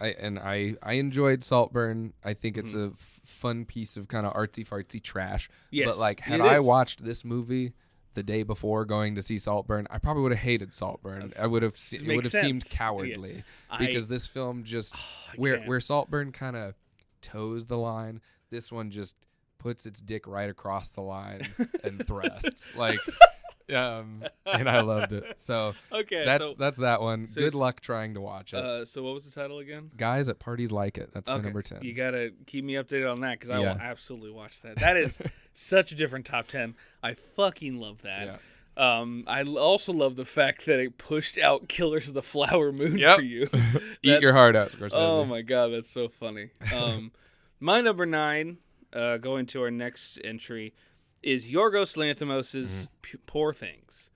[0.00, 2.12] I and I I enjoyed Saltburn.
[2.24, 5.48] I think it's a f- fun piece of kind of artsy fartsy trash.
[5.48, 5.66] Mm-hmm.
[5.76, 6.62] yes, but like, had I is.
[6.64, 7.72] watched this movie
[8.14, 11.32] the day before going to see Saltburn, I probably would have hated Saltburn.
[11.38, 12.72] I would have se- it would have seemed sense.
[12.72, 12.78] Yeah.
[12.78, 16.74] cowardly I- because this film just I where where Saltburn kind of
[17.22, 19.16] toes the line, this one just
[19.58, 21.48] puts its dick right across the line
[21.84, 23.00] and thrusts like.
[23.74, 25.24] Um, and I loved it.
[25.36, 27.28] So okay, that's so, that's that one.
[27.28, 28.58] so Good luck trying to watch it.
[28.58, 29.90] uh, so what was the title again?
[29.96, 31.10] Guys at parties like it.
[31.12, 31.82] That's my Okay, number ten.
[31.82, 33.72] You gotta keep me updated on that because I Yeah.
[33.74, 34.76] will absolutely watch that.
[34.76, 35.18] That is
[35.54, 36.74] such a different top ten.
[37.02, 38.26] I fucking love that.
[38.26, 38.36] Yeah.
[39.00, 42.96] Um, I also love the fact that it pushed out Killers of the Flower Moon
[42.96, 43.16] Yep.
[43.16, 43.48] for you.
[44.04, 44.90] Eat your heart out, Scorsese.
[44.94, 46.50] Oh my god, that's so funny.
[46.72, 47.10] Um,
[47.58, 48.58] my number nine,
[48.92, 50.74] uh, going to our next entry,
[51.22, 54.10] is Yorgos Lanthimos' P- Poor Things.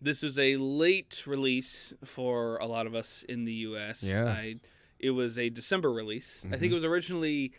[0.00, 4.02] This was a late release for a lot of us in the U.S.
[4.02, 4.24] Yeah.
[4.26, 4.56] I,
[4.98, 6.42] it was a December release.
[6.50, 7.52] I think it was originally.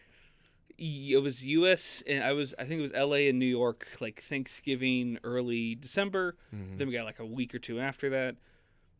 [0.78, 2.04] It was U.S.
[2.08, 3.30] and I was I think it was L.A.
[3.30, 6.36] and New York like Thanksgiving early December.
[6.54, 6.78] Mhm.
[6.80, 8.36] Then we got like a week or two after that.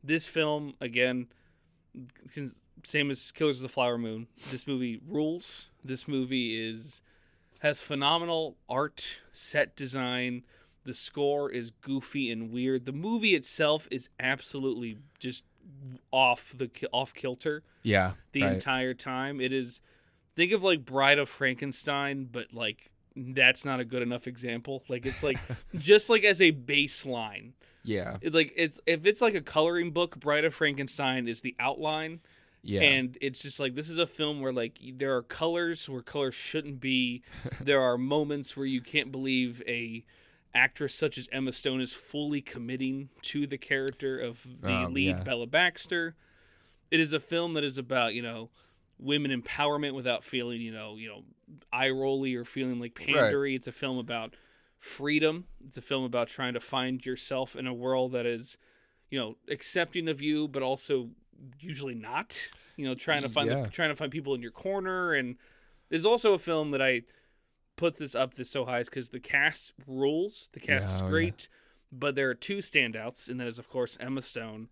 [0.04, 1.28] This film again,
[2.84, 4.28] same as Killers of the Flower Moon.
[4.52, 5.70] This movie rules.
[5.84, 7.02] This movie is
[7.64, 10.44] has phenomenal art, set design.
[10.84, 12.86] The score is goofy and weird.
[12.86, 15.44] The movie itself is absolutely just
[16.12, 18.12] off the off kilter Yeah.
[18.34, 18.54] the right.
[18.54, 19.40] entire time.
[19.40, 19.80] It is
[20.36, 24.84] think of like Bride of Frankenstein, but like that's not a good enough example.
[24.90, 25.40] Like it's like
[25.76, 27.54] just like as a baseline.
[27.86, 28.18] Yeah.
[28.22, 32.20] It, like it's if it's like a coloring book, Bride of Frankenstein is the outline,
[32.66, 32.82] Yeah.
[32.82, 36.36] and it's just like this is a film where like there are colors where colors
[36.36, 37.22] shouldn't be.
[37.62, 40.06] there are moments where you can't believe a
[40.56, 45.08] actress such as Emma Stone is fully committing to the character of the Um, lead
[45.18, 45.24] yeah.
[45.24, 46.16] Bella Baxter.
[46.92, 48.50] It is a film that is about you know
[49.00, 51.24] women empowerment without feeling you know you know
[51.74, 53.56] eye rolly or feeling like pandery.
[53.56, 54.36] It's a film about
[54.80, 55.46] freedom.
[55.68, 58.58] It's a film about trying to find yourself in a world that is,
[59.10, 61.10] you know, accepting of you, but also
[61.60, 62.38] usually not.
[62.76, 63.62] You know, trying to find Yeah.
[63.64, 65.38] the, trying to find people in your corner, and
[65.90, 67.04] there's also a film that I
[67.76, 70.50] put this up this so high is because the cast rules.
[70.54, 71.10] The cast Yeah, is oh, yeah.
[71.12, 71.48] great,
[71.92, 74.70] but there are two standouts, and that is of course Emma Stone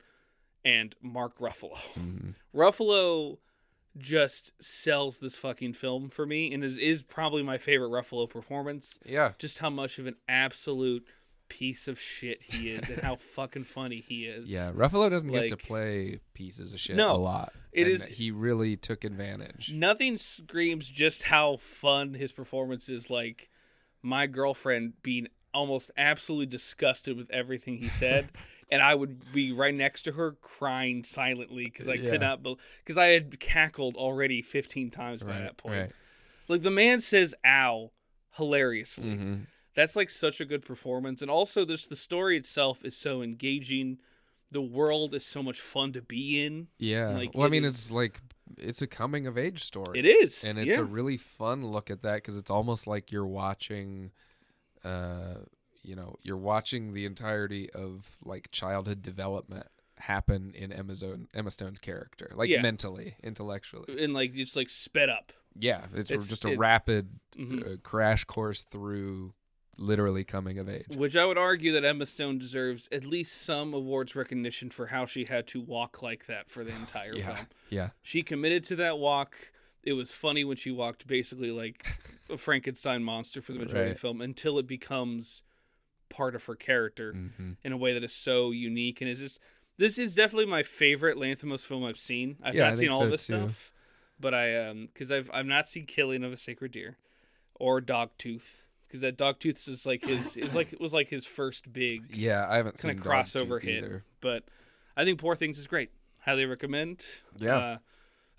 [0.65, 1.78] and Mark Ruffalo.
[1.95, 2.36] Mhm.
[2.56, 3.38] Ruffalo
[3.97, 8.97] just sells this fucking film for me, and is is probably my favorite Ruffalo performance
[9.06, 9.34] Yeah.
[9.38, 11.06] just how much of an absolute
[11.51, 14.49] piece of shit he is and how fucking funny he is.
[14.49, 14.71] Yeah.
[14.71, 17.51] Ruffalo doesn't get to play pieces of shit No, a lot.
[17.73, 19.71] it and is- He really took advantage.
[19.73, 23.49] Nothing screams just how fun his performance is like
[24.01, 28.29] my girlfriend being almost absolutely disgusted with everything he said.
[28.71, 32.11] and I would be right next to her crying silently because I Yeah.
[32.11, 32.41] could not
[32.83, 35.39] because I had cackled already 15 times by Right.
[35.41, 35.75] that point.
[35.75, 35.91] Right.
[36.47, 37.91] Like the man says ow
[38.37, 39.15] hilariously.
[39.15, 39.35] hmm
[39.73, 43.97] that's like such a good performance and also this the story itself is so engaging
[44.51, 47.10] the world is so much fun to be in Yeah.
[47.12, 48.19] Like, well, I mean, is- it's like
[48.57, 49.97] it's a coming of age story.
[49.99, 50.81] it is and it's yeah.
[50.81, 54.12] a really fun look at that because it's almost like you're watching
[54.84, 55.36] uh
[55.84, 61.51] you know you're watching the entirety of like childhood development happen in emma, Zone, emma
[61.51, 62.62] stone's character like Yeah.
[62.62, 67.19] mentally intellectually and like it's like sped up yeah it's, It's- just a it's- rapid
[67.38, 67.73] Mhm.
[67.73, 69.34] uh, crash course through
[69.77, 70.85] literally coming of age.
[70.89, 75.06] Which i would argue that emma stone deserves at least some awards recognition for how
[75.06, 77.48] she had to walk like that for the entire yeah film.
[77.69, 77.89] yeah.
[78.04, 79.35] She committed to that walk.
[79.83, 81.87] It was funny when she walked basically like
[82.29, 85.43] a frankenstein monster for the majority of the film until it becomes
[86.10, 89.02] part of her character hmm in a way that is so unique.
[89.02, 89.39] And is just
[89.77, 92.37] this is definitely my favorite Lanthimos film I've seen.
[92.43, 93.33] I've Yeah, I not seen all so, this too.
[93.35, 93.71] stuff,
[94.19, 96.98] but I um because I've I've not seen Killing of a Sacred Deer
[97.56, 98.60] or Dogtooth
[98.92, 102.46] because that Dogtooth is like his is like it was like his first big yeah
[102.50, 103.83] i haven't kind seen of crossover hit.
[103.83, 104.04] either.
[104.21, 104.44] But
[104.98, 105.89] I think Poor Things is great.
[106.19, 107.02] Highly recommend.
[107.37, 107.58] Yeah.
[107.58, 107.77] Uh,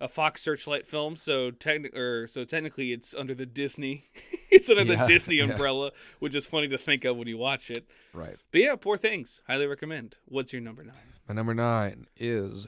[0.00, 4.04] a Fox Searchlight film, so techni- or so technically it's under the Disney,
[4.50, 5.44] it's under Yeah, the Disney yeah.
[5.44, 7.86] umbrella, which is funny to think of when you watch it.
[8.12, 10.16] right But yeah, Poor Things, highly recommend.
[10.26, 10.94] What's your number nine?
[11.28, 12.66] my number nine is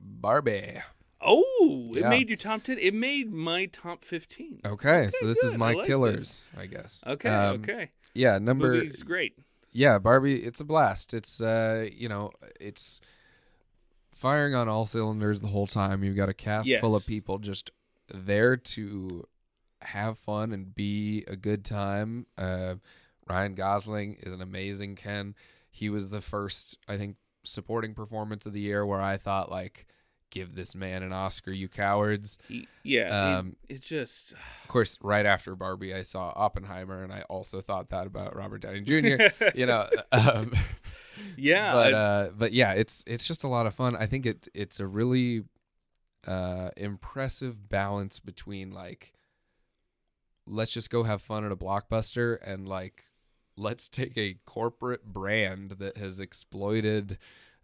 [0.00, 0.80] barbie
[1.26, 2.08] Oh, it Yeah.
[2.08, 2.78] made your top ten.
[2.78, 4.60] It made my top fifteen.
[4.64, 5.54] Okay, so this is good.
[5.54, 7.02] I my like killers, I guess.
[7.06, 7.90] Okay, Um, okay.
[8.14, 9.36] Yeah, number Movie's great.
[9.72, 10.42] yeah, Barbie.
[10.42, 11.12] It's a blast.
[11.12, 13.00] It's uh, you know, it's
[14.14, 16.02] firing on all cylinders the whole time.
[16.04, 17.70] You've got a cast full of people just
[18.12, 19.26] there to
[19.82, 22.26] have fun and be a good time.
[22.38, 22.76] Uh,
[23.28, 25.34] Ryan Gosling is an amazing Ken.
[25.70, 29.86] He was the first, I think, supporting performance of the year where I thought like,
[30.36, 32.38] give this man an Oscar, you cowards.
[32.48, 37.12] He- yeah, Um, it, it just Of course, right after Barbie, I saw Oppenheimer, and
[37.12, 39.28] I also thought that about Robert Downey Jr.
[39.54, 40.52] you know, um,
[41.36, 43.96] yeah, but I- uh, but yeah, it's it's just a lot of fun.
[43.96, 45.44] I think it it's a really
[46.26, 49.12] uh, impressive balance between like
[50.46, 53.04] let's just go have fun at a blockbuster and like
[53.56, 57.18] let's take a corporate brand that has exploited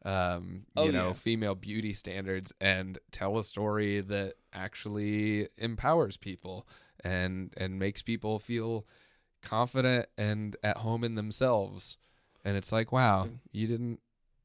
[0.04, 1.12] um you Oh, know yeah.
[1.14, 6.66] female beauty standards and tell a story that actually empowers people
[7.04, 8.84] and and makes people feel
[9.42, 11.96] confident and at home in themselves
[12.44, 14.00] and it's like wow you didn't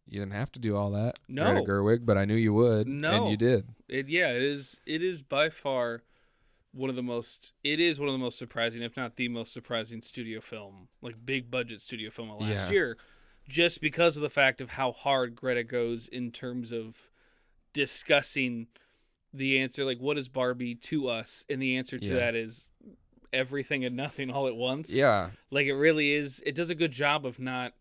[0.08, 1.43] you didn't have to do all that No.
[1.43, 3.14] Greta Gerwig but I knew you would No.
[3.24, 6.03] and you did It yeah, it is it is by far
[6.74, 9.53] one of the most it is one of the most surprising, if not the most
[9.53, 12.70] surprising studio film, like big budget studio film of last Yeah.
[12.70, 12.97] year.
[13.47, 16.95] Just because of the fact of how hard Greta goes in terms of
[17.73, 18.67] discussing
[19.33, 21.45] the answer, like what is Barbie to us?
[21.49, 22.15] And the answer to Yeah.
[22.15, 22.65] that is
[23.33, 24.89] everything and nothing all at once.
[24.89, 27.73] yeah like it really is it does a good job of not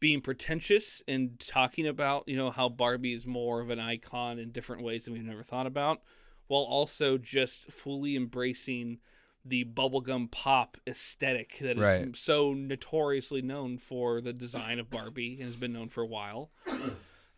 [0.00, 4.50] being pretentious and talking about you know how barbie is more of an icon in
[4.50, 6.00] different ways than we've never thought about
[6.48, 8.98] while also just fully embracing
[9.44, 12.16] the bubblegum pop aesthetic that is Right.
[12.16, 16.50] so notoriously known for the design of barbie and has been known for a while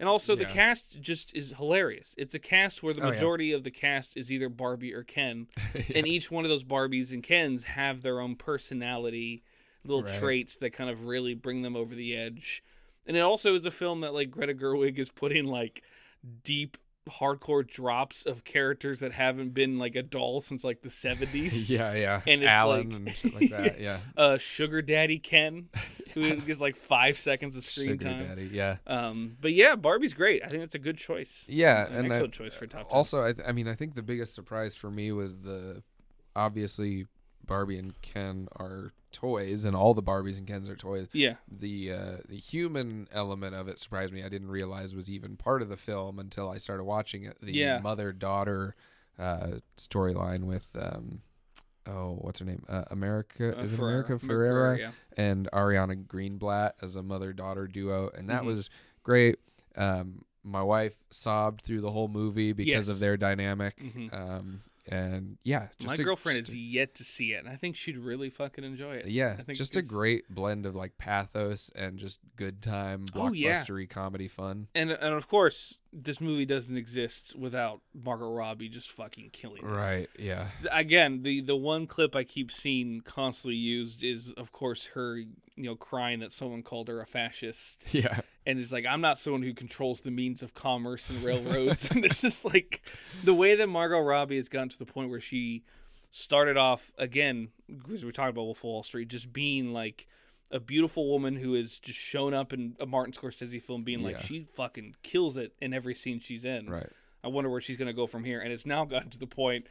[0.00, 3.10] and also the cast just is hilarious it's a cast where the Oh, yeah.
[3.12, 5.46] majority of the cast is either barbie or ken
[5.94, 9.42] and each one of those Barbies and Kens have their own personality,
[9.84, 10.12] little Right.
[10.14, 12.62] traits that kind of really bring them over the edge.
[13.06, 15.82] And it also is a film that like Greta Gerwig is putting like
[16.44, 16.78] deep
[17.10, 21.68] hardcore drops of characters that haven't been like a doll since like the 70s.
[21.68, 25.68] yeah yeah And it's Alan like- and shit like that yeah Uh Sugar Daddy Ken
[26.14, 28.18] who gets like 5 seconds of screen Sugar time.
[28.26, 30.42] daddy yeah Um but yeah, Barbie's great.
[30.44, 31.44] I think that's a good choice.
[31.48, 32.96] Yeah, An and I- excellent choice for top 10.
[32.96, 35.82] Also, I, th- I mean, I think the biggest surprise for me was the
[36.36, 37.06] obviously
[37.46, 41.08] Barbie and Ken are toys, and all the Barbies and Kens are toys.
[41.12, 41.34] yeah.
[41.50, 44.22] The uh, the human element of it surprised me.
[44.22, 47.36] I didn't realize was even part of the film until I started watching it.
[47.42, 47.78] The Yeah.
[47.78, 48.74] mother daughter
[49.18, 51.20] uh, storyline with um,
[51.86, 52.64] oh, what's her name?
[52.68, 54.78] Uh, America Uh, is it America Ferrera?
[54.78, 54.92] yeah.
[55.16, 58.46] and Ariana Greenblatt as a mother daughter duo, and that Mhm.
[58.46, 58.70] was
[59.02, 59.38] great.
[59.76, 62.88] Um, my wife sobbed through the whole movie because Yes.
[62.88, 63.76] of their dynamic.
[63.78, 64.12] Mhm.
[64.12, 67.56] Um, and yeah, just My a, girlfriend just has yet to see it, and I
[67.56, 69.06] think she'd really fucking enjoy it.
[69.06, 73.32] yeah, I think just a great blend of like pathos and just good time Oh,
[73.32, 73.54] yeah.
[73.62, 74.68] blockbustery comedy fun.
[74.74, 79.66] And and of course, this movie doesn't exist without Margot Robbie just fucking killing it.
[79.66, 80.08] Right?
[80.18, 80.48] Yeah.
[80.70, 85.28] Again, the the one clip I keep seeing constantly used is, of course, her you
[85.56, 88.20] know crying that someone called her a fascist, Yeah.
[88.46, 91.90] and it's like I'm not someone who controls the means of commerce and railroads.
[91.90, 92.80] and it's just like
[93.22, 95.62] the way that Margot Robbie has gotten to the point where she
[96.10, 100.06] started off again, because we talked about Wolf of Wall Street, just being like
[100.52, 104.16] a beautiful woman who has just shown up in a Martin Scorsese film, being like
[104.16, 104.22] Yeah.
[104.22, 106.68] she fucking kills it in every scene she's in.
[106.68, 106.90] Right.
[107.24, 109.66] I wonder where she's gonna go from here, and it's now gotten to the point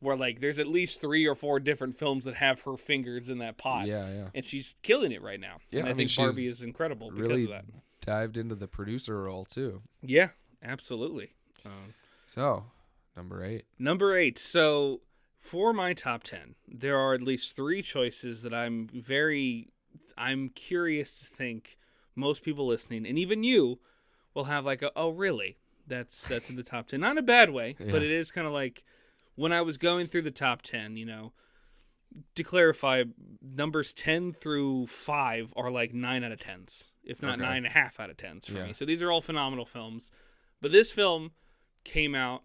[0.00, 3.38] where like there's at least three or four different films that have her fingers in
[3.38, 3.86] that pot.
[3.86, 4.08] Yeah.
[4.12, 4.28] Yeah.
[4.34, 5.58] And she's killing it right now.
[5.70, 7.64] Yeah, and I, I mean, think Barbie is incredible because Really of that.
[8.00, 9.82] dived into the producer role too.
[10.02, 10.30] Yeah,
[10.62, 11.32] absolutely.
[11.64, 11.94] Um,
[12.26, 12.64] So
[13.16, 13.64] number eight.
[13.78, 14.36] number eight.
[14.38, 15.00] So
[15.38, 19.68] for my top ten, there are at least three choices that I'm very,
[20.16, 21.78] I'm curious to think
[22.14, 23.80] most people listening, and even you,
[24.34, 25.58] will have like a, oh really?
[25.86, 27.00] That's that's in the top ten.
[27.00, 28.84] Not in a bad way, but it is kind of like
[29.34, 30.96] when I was going through the top ten.
[30.96, 31.32] You know,
[32.34, 33.04] to clarify,
[33.42, 37.42] numbers ten through five are like nine out of tens, if not Okay.
[37.42, 38.64] nine and a half out of tens for Yeah.
[38.64, 38.72] me.
[38.72, 40.10] So these are all phenomenal films.
[40.60, 41.32] But this film
[41.84, 42.44] came out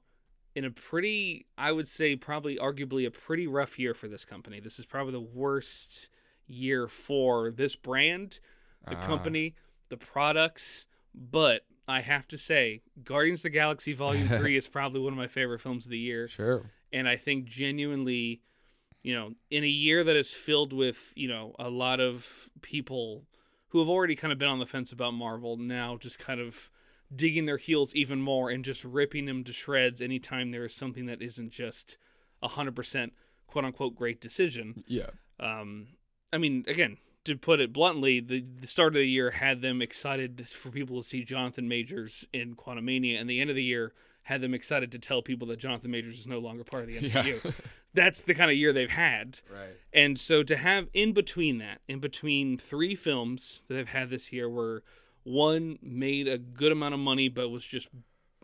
[0.56, 4.60] in a pretty, I would say, probably arguably a pretty rough year for this company.
[4.60, 6.10] This is probably the worst
[6.50, 8.40] year for this brand,
[8.88, 9.06] the Ah.
[9.06, 9.56] company,
[9.90, 10.88] the products.
[11.14, 15.18] But I have to say, Guardians of the Galaxy Volume 3 is probably one of
[15.18, 16.28] my favorite films of the year.
[16.28, 16.72] Sure.
[16.92, 18.42] And I think genuinely,
[19.04, 23.26] you know, in a year that is filled with, you know, a lot of people
[23.70, 26.70] who have already kind of been on the fence about Marvel now just kind of
[27.16, 31.06] digging their heels even more and just ripping them to shreds anytime there is something
[31.08, 31.98] that isn't just
[32.42, 33.14] a hundred percent
[33.48, 34.84] quote unquote great decision.
[34.88, 35.10] Yeah.
[35.40, 35.88] Um,
[36.32, 39.82] I mean, again, to put it bluntly, the, the start of the year had them
[39.82, 43.94] excited for people to see Jonathan Majors in Quantumania, and the end of the year
[44.24, 46.98] had them excited to tell people that Jonathan Majors is no longer part of the
[46.98, 47.44] MCU.
[47.44, 47.52] Yeah.
[47.92, 49.40] That's the kind of year they've had.
[49.52, 49.76] right.
[49.92, 54.32] And so to have in between that, in between three films that they've had this
[54.32, 54.84] year, where
[55.24, 57.88] one made a good amount of money but was just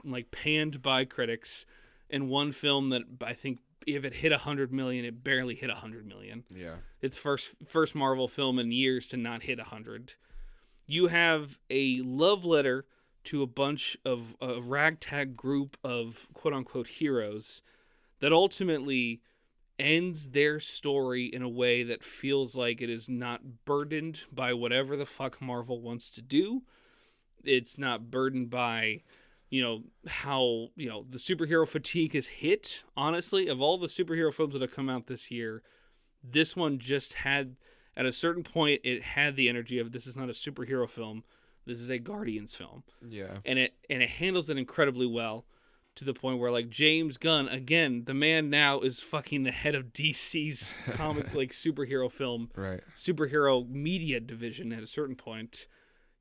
[0.03, 1.67] like panned by critics,
[2.09, 5.69] and one film that I think if it hit a hundred million, it barely hit
[5.69, 6.43] a hundred million.
[6.53, 6.75] Yeah.
[7.01, 10.13] Its first first Marvel film in years to not hit a hundred.
[10.87, 12.85] You have a love letter
[13.25, 17.61] to a bunch of a ragtag group of quote unquote heroes
[18.19, 19.21] that ultimately
[19.77, 24.95] ends their story in a way that feels like it is not burdened by whatever
[24.95, 26.63] the fuck Marvel wants to do.
[27.43, 29.01] It's not burdened by,
[29.55, 32.83] you know, how, you know, the superhero fatigue has hit.
[32.97, 35.63] Honestly, of all the superhero films that have come out this year,
[36.23, 37.55] this one just had,
[37.95, 41.23] at a certain point, it had the energy of this is not a superhero film.
[41.65, 43.37] This is a Guardians film Yeah.
[43.45, 45.45] and it and it handles it incredibly well
[45.95, 49.73] to the point where like James Gunn again the man now is fucking the head
[49.73, 52.81] of DC's comic like superhero film Right.
[52.95, 55.65] superhero media division at a certain point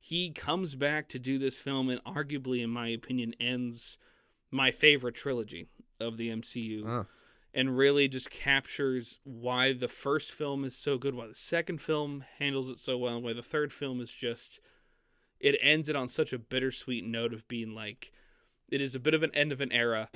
[0.07, 3.97] he comes back to do this film and arguably in my opinion ends
[4.51, 5.67] my favorite trilogy
[5.99, 6.89] of the MCU Oh.
[6.89, 7.05] Ah.
[7.53, 12.23] and really just captures why the first film is so good, why the second film
[12.37, 14.59] handles it so well, and why the third film is just
[15.39, 18.11] it ends it on such a bittersweet note of being like
[18.69, 20.09] it is a bit of an end of an era,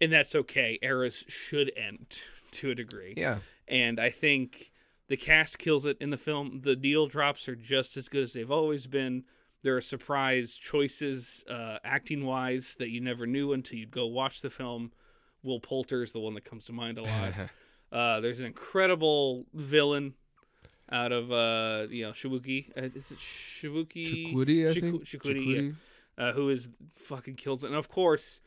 [0.00, 0.78] and that's okay.
[0.82, 2.06] Eras should end
[2.52, 3.14] to a degree.
[3.16, 3.38] Yeah.
[3.68, 4.71] And I think
[5.12, 6.62] the cast kills it in the film.
[6.64, 9.24] The needle drops are just as good as they've always been.
[9.62, 14.40] There are surprise choices, uh, acting wise, that you never knew until you'd go watch
[14.40, 14.90] the film.
[15.42, 17.32] Will Poulter is the one that comes to mind a lot.
[17.92, 20.14] Uh, there's an incredible villain
[20.90, 22.70] out of uh, you know Shibuki.
[22.74, 24.32] Uh, is it Shibuki?
[24.32, 25.04] Chukwudi, I Shiku- think.
[25.04, 25.72] Chukwudi, yeah
[26.18, 27.68] uh, who is fucking kills it.
[27.68, 28.40] And of course,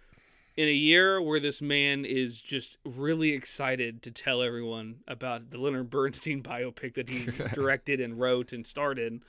[0.58, 5.58] in a year where this man is just really excited to tell everyone about the
[5.58, 9.22] Leonard Bernstein biopic that he directed and wrote and starred in,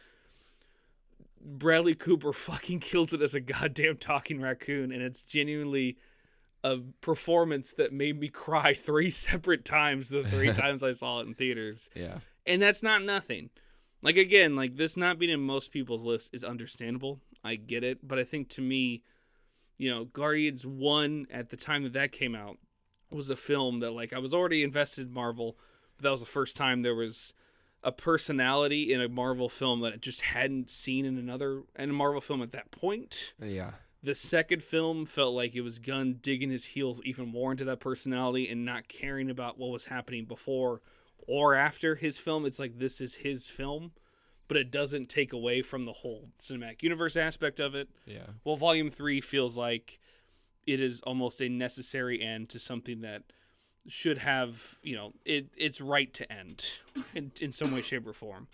[1.40, 5.96] Bradley Cooper fucking kills it as a goddamn talking raccoon, and it's genuinely
[6.64, 11.26] a performance that made me cry three separate times the three times I saw it
[11.28, 12.18] in theaters Yeah.
[12.44, 13.50] and that's not nothing.
[14.02, 17.20] Like again, like this not being in most people's list is understandable.
[17.44, 19.02] I get it, but I think to me,
[19.78, 22.58] you know, Guardians One at the time that that came out
[23.10, 25.56] was a film that like I was already invested in Marvel,
[25.96, 27.32] but that was the first time there was
[27.82, 31.92] a personality in a Marvel film that I just hadn't seen in another in a
[31.92, 33.34] Marvel film at that point.
[33.40, 33.72] Yeah.
[34.02, 37.80] The second film felt like it was Gunn digging his heels even more into that
[37.80, 40.80] personality and not caring about what was happening before
[41.26, 42.44] or after his film.
[42.44, 43.92] It's like this is his film,
[44.48, 47.88] but it doesn't take away from the whole cinematic universe aspect of it.
[48.06, 48.26] Yeah.
[48.44, 49.98] Well, Volume 3 feels like
[50.66, 53.22] it is almost a necessary end to something that
[53.88, 56.64] should have, you know, it it's right to end
[57.14, 58.48] in, in some way, shape, or form.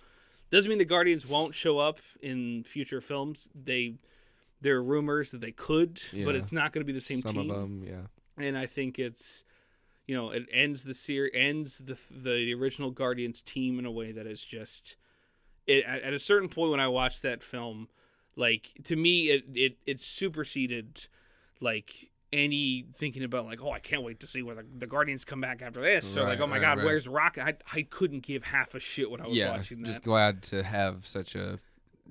[0.50, 3.48] Doesn't mean the Guardians won't show up in future films.
[3.54, 3.94] They
[4.60, 7.34] there are rumors that they could, but it's not going to be the same Some
[7.34, 8.44] team of them, yeah.
[8.44, 9.44] and I think it's
[10.06, 14.12] you know it ends the series ends the the original Guardians team in a way
[14.12, 14.96] that is just
[15.66, 17.88] it at, a certain point when I watched that film
[18.36, 21.06] like to me it it it superseded
[21.60, 25.24] like any thinking about like oh I can't wait to see where the, the Guardians
[25.24, 26.86] come back after this or like oh my right, god right.
[26.86, 29.50] where's Rocket I, I couldn't give half a shit when I was yeah.
[29.50, 31.58] watching that Just glad to have such a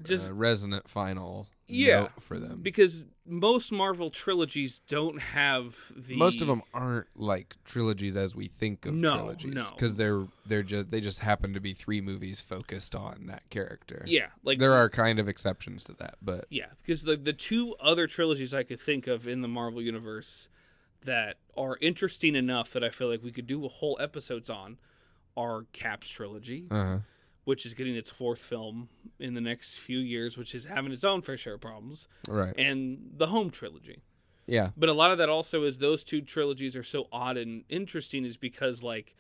[0.04, 2.62] Just- uh, resonant final Yeah, note for them.
[2.62, 8.48] because most Marvel trilogies don't have the Most of them aren't like trilogies as we
[8.48, 9.70] think of No, trilogies no.
[9.72, 14.04] because they're they're just they just happen to be three movies focused on that character.
[14.08, 17.76] yeah like there are kind of exceptions to that, but Yeah, because the the two
[17.80, 20.50] other trilogies I could think of in the Marvel universe
[21.06, 24.78] that are interesting enough that I feel like we could do a whole episodes on
[25.38, 27.00] are Cap's trilogy, uh
[27.44, 28.90] which is getting its fourth film
[29.20, 32.54] in the next few years, which is having its own fair share of problems, right,
[32.58, 34.02] and the Home trilogy.
[34.48, 37.64] yeah, But a lot of that also is those two trilogies are so odd and
[37.70, 39.16] interesting is because like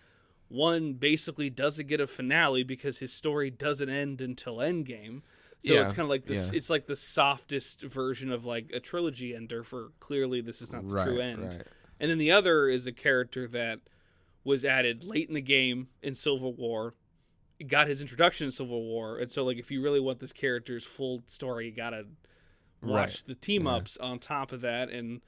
[0.50, 5.22] one basically doesn't get a finale because his story doesn't end until Endgame.
[5.64, 6.50] So Yeah, it's kind of like this.
[6.52, 6.58] yeah.
[6.58, 9.64] It's like the softest version of like a trilogy ender.
[9.64, 11.48] For clearly, this is not the right, true end.
[11.48, 11.64] right,
[12.00, 13.80] And then the other is a character that
[14.44, 16.96] was added late in the game in Civil War,
[17.64, 20.84] got his introduction in Civil War, and so like if you really want this character's
[20.84, 22.06] full story, you gotta
[22.82, 23.24] watch Right.
[23.28, 23.76] the team Yeah.
[23.76, 24.90] ups on top of that.
[24.90, 25.22] And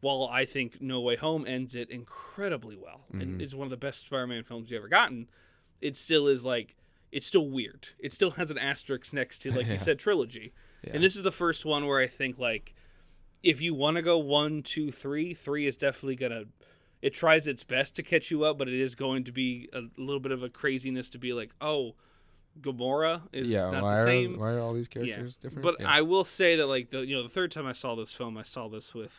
[0.00, 3.20] while I think No Way Home ends it incredibly well Mm-hmm.
[3.20, 5.28] and is one of the best Spider-Man films you've ever gotten,
[5.80, 6.76] it still is like
[7.10, 7.88] it's still weird.
[7.98, 9.72] It still has an asterisk next to like Yeah.
[9.74, 10.52] you said trilogy.
[10.84, 10.92] Yeah.
[10.94, 12.74] And this is the first one where I think like
[13.42, 16.44] if you want to go one, two, three, three is definitely gonna.
[17.00, 19.82] It tries its best to catch you up, but it is going to be a
[19.96, 21.94] little bit of a craziness to be like, oh,
[22.60, 24.38] Gamora is yeah, not the are same.
[24.38, 25.42] why are all these characters yeah.
[25.42, 25.62] different?
[25.62, 25.88] But yeah.
[25.88, 28.36] I will say that like the you know the third time I saw this film,
[28.36, 29.12] I saw this with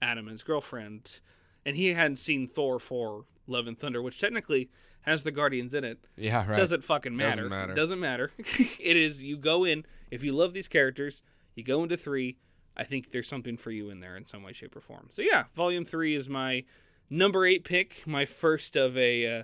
[0.00, 1.20] Adam and his girlfriend,
[1.64, 4.70] and he hadn't seen Thor for Love and Thunder, which technically
[5.02, 5.98] has the Guardians in it.
[6.16, 6.56] yeah, right.
[6.56, 7.48] Doesn't fucking matter.
[7.48, 7.74] Doesn't matter.
[7.74, 8.32] Doesn't matter.
[8.38, 11.22] it is you go in if you love these characters,
[11.54, 12.38] you go into three.
[12.76, 15.08] I think there's something for you in there in some way, shape, or form.
[15.12, 16.64] So yeah, Volume Three is my
[17.10, 19.42] number eight pick, my first of a uh,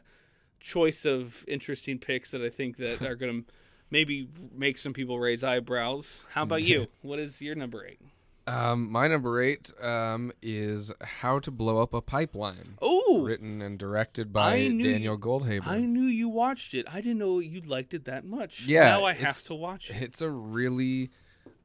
[0.60, 3.52] choice of interesting picks that I think that are going to
[3.90, 6.24] maybe make some people raise eyebrows.
[6.32, 6.86] How about you?
[7.02, 8.00] what is your number eight?
[8.44, 13.78] Um, my number eight um, is How to Blow Up a Pipeline, Oh, written and
[13.78, 15.68] directed by Daniel Goldhaber.
[15.68, 16.84] I knew you watched it.
[16.90, 18.64] I didn't know you liked it that much.
[18.66, 20.02] Yeah, now I have to watch it.
[20.02, 21.10] It's a really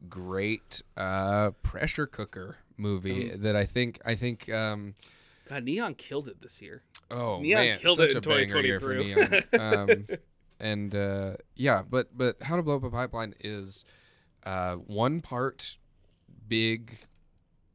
[0.08, 3.42] great uh, pressure cooker movie Mm.
[3.42, 4.94] that I think I think um,
[5.50, 6.84] God, Neon killed it this year.
[7.12, 9.60] oh Neon man, killed such it in a banger year for 2023.
[9.60, 9.88] Neon.
[10.10, 10.18] Um,
[10.60, 13.86] and uh, yeah, but but How to Blow Up a Pipeline is
[14.44, 15.78] uh, one part
[16.48, 17.00] big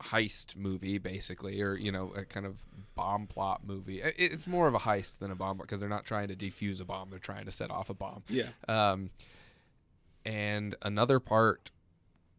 [0.03, 2.57] heist movie basically or you know a kind of
[2.97, 6.27] bomb plot movie it's more of a heist than a bomb because they're not trying
[6.27, 8.49] to defuse a bomb they're trying to set off a bomb Yeah.
[8.67, 9.11] um,
[10.25, 11.71] and another part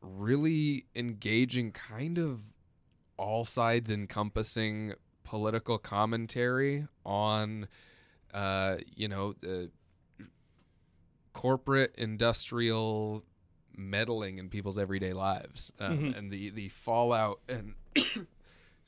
[0.01, 2.41] really engaging kind of
[3.15, 4.93] all sides encompassing
[5.33, 7.67] political commentary on
[8.35, 9.71] uh, you know the
[11.33, 13.23] corporate industrial
[13.75, 16.17] meddling in people's everyday lives um, Mhm.
[16.17, 17.73] and the the fallout and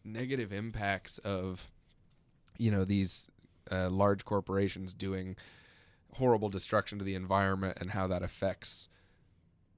[0.04, 1.72] negative impacts of
[2.60, 3.28] you know these
[3.72, 5.36] uh, large corporations doing
[6.14, 8.88] horrible destruction to the environment and how that affects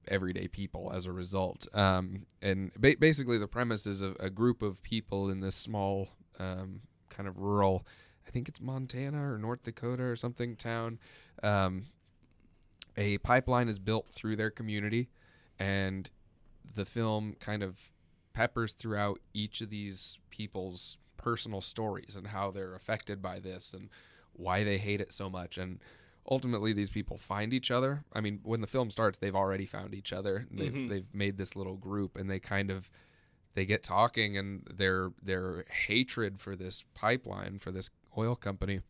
[0.06, 1.66] everyday people as a result.
[1.74, 6.08] Um, and ba- basically, the premise is a, a group of people in this small,
[6.38, 6.80] um,
[7.10, 7.86] kind of rural,
[8.26, 10.98] I think it's Montana or North Dakota or something town.
[11.42, 11.86] Um,
[12.96, 15.08] a pipeline is built through their community,
[15.58, 16.10] and
[16.74, 17.76] the film kind of
[18.32, 23.88] peppers throughout each of these people's personal stories and how they're affected by this and
[24.34, 25.80] why they hate it so much and
[26.30, 29.92] ultimately these people find each other i mean when the film starts they've already found
[29.94, 30.88] each other they've Mhm.
[30.88, 32.88] they've made this little group and they kind of
[33.58, 38.80] they get talking and their their hatred for this pipeline for this oil company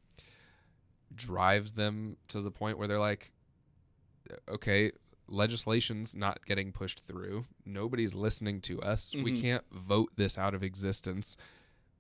[1.14, 3.30] drives them to the point where they're like
[4.46, 4.92] okay
[5.26, 7.44] legislation's not getting pushed through.
[7.66, 9.14] Nobody's listening to us.
[9.14, 9.40] We Mhm.
[9.42, 11.36] can't vote this out of existence.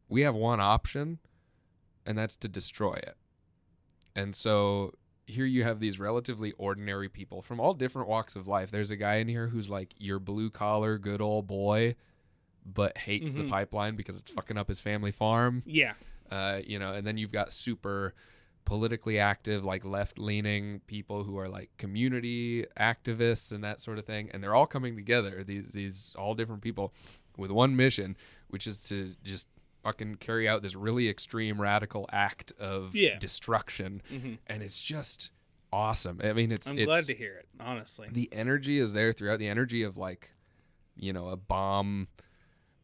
[0.08, 1.18] We have one option
[2.06, 3.16] and that's to destroy it.
[4.16, 4.94] And so
[5.26, 8.70] here you have these relatively ordinary people from all different walks of life.
[8.70, 11.96] There's a guy in here who's like your blue collar good old boy
[12.74, 13.36] but hates Mhm.
[13.38, 15.94] the pipeline because it's fucking up his family farm Yeah.
[16.30, 18.14] uh, you know, and then you've got super
[18.64, 24.04] politically active, like left leaning people who are like community activists and that sort of
[24.04, 25.42] thing, and they're all coming together.
[25.42, 26.92] These these all different people
[27.38, 28.16] with one mission,
[28.48, 29.48] which is to just
[29.82, 33.18] fucking carry out this really extreme radical act of Yeah.
[33.18, 35.30] destruction, hmm and it's just
[35.72, 36.20] awesome.
[36.22, 37.48] I mean, it's I'm it's glad to hear it.
[37.58, 38.08] Honestly.
[38.12, 40.30] the energy is there throughout the energy of like
[40.94, 42.08] you know a bomb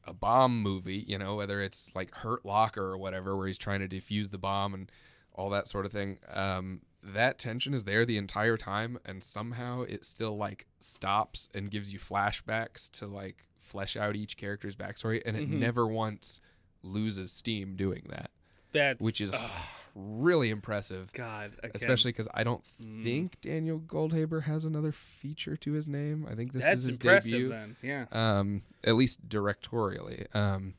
[0.06, 3.80] a bomb movie you know whether it's like hurt locker or whatever where he's trying
[3.80, 4.90] to defuse the bomb and
[5.32, 9.82] all that sort of thing um that tension is there the entire time and somehow
[9.82, 15.22] it still like stops and gives you flashbacks to like flesh out each character's backstory
[15.26, 15.58] and it Mhm.
[15.58, 16.40] never once
[16.82, 18.30] loses steam doing that
[18.74, 19.50] That's which is ugh,
[19.94, 21.52] really impressive God.
[21.60, 23.02] Again, especially because I don't Mm.
[23.04, 26.26] think Daniel Goldhaber has another feature to his name.
[26.30, 27.30] I think this that's is his impressive.
[27.30, 28.04] debut, Then, yeah.
[28.12, 30.26] um, at least directorially.
[30.34, 30.74] Um,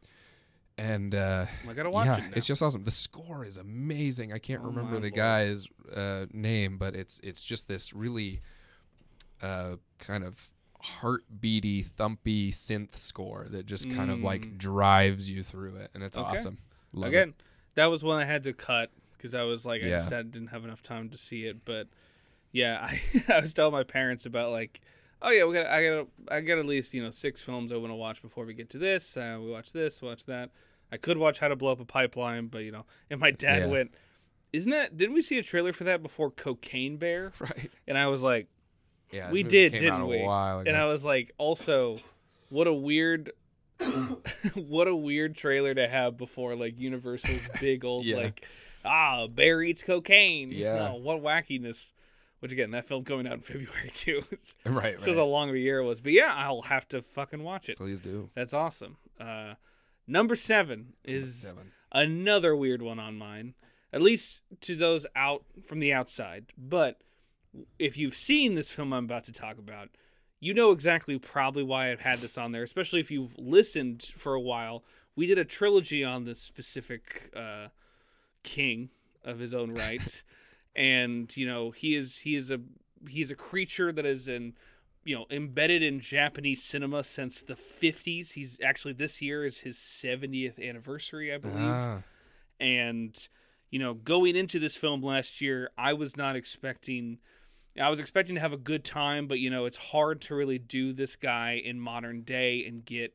[0.78, 2.22] and uh, I gotta watch yeah, it.
[2.24, 2.34] Now.
[2.36, 2.84] it's just awesome.
[2.84, 4.34] The score is amazing.
[4.34, 5.14] I can't Oh remember the lord.
[5.16, 8.42] guy's uh, name, but it's it's just this really
[9.42, 10.50] uh, kind of
[11.00, 14.58] heartbeaty, thumpy synth score that just kind of like Mm.
[14.58, 16.28] drives you through it, and it's Okay.
[16.30, 16.58] awesome.
[16.94, 17.34] Love Again,
[17.76, 20.50] that was one I had to cut because I was like, I just had, didn't
[20.50, 21.64] have enough time to see it.
[21.66, 21.88] But
[22.52, 22.80] yeah,
[23.30, 24.82] I, I was telling my parents about like,
[25.22, 27.78] oh yeah, we got, I got, I got at least you know six films I
[27.78, 29.16] want to watch before we get to this.
[29.18, 30.52] Uh, we watch this, watch that.
[30.92, 33.64] I could watch How to Blow Up a Pipeline, but you know, and my dad
[33.64, 33.68] Yeah.
[33.68, 33.94] went,
[34.54, 34.98] isn't that?
[34.98, 37.34] Didn't we see a trailer for that before Cocaine Bear?
[37.40, 37.72] Right.
[37.88, 38.48] And I was like,
[39.12, 40.20] Yeah, We did, didn't we?
[40.68, 41.98] and I was like, also,
[42.50, 43.32] what a weird
[44.56, 48.18] what a weird trailer to have before like Universal's big old Yeah.
[48.18, 48.46] like
[48.84, 50.50] ah bear eats cocaine.
[50.52, 50.90] Yeah.
[50.92, 51.92] Oh, what wackiness.
[52.40, 54.24] Which again, that film coming out in February too.
[54.66, 56.00] right, Shows how long of a year it was.
[56.02, 57.78] But yeah, I'll have to fucking watch it.
[57.78, 58.30] Please do.
[58.36, 58.98] That's awesome.
[59.20, 59.56] Uh,
[60.06, 61.72] number seven is Seven.
[61.92, 63.56] another weird one on mine,
[63.92, 66.48] at least to those out from the outside.
[66.58, 67.00] But
[67.80, 69.90] if you've seen this film I'm about to talk about,
[70.46, 74.36] you know exactly probably why I've had this on there, especially if you've listened for
[74.36, 74.84] a while.
[75.16, 77.70] We did a trilogy on this specific uh,
[78.44, 78.90] king
[79.24, 80.22] of his own right,
[80.76, 82.60] and you know he is he is a
[83.10, 84.54] he is a creature that is in
[85.04, 88.34] you know embedded in Japanese cinema since the 50s.
[88.34, 92.02] He's actually this year is his 70th anniversary, I believe Ah,
[92.60, 93.28] and
[93.72, 97.18] you know going into this film last year i was not expecting
[97.80, 100.58] i was expecting to have a good time but you know it's hard to really
[100.58, 103.14] do this guy in modern day and get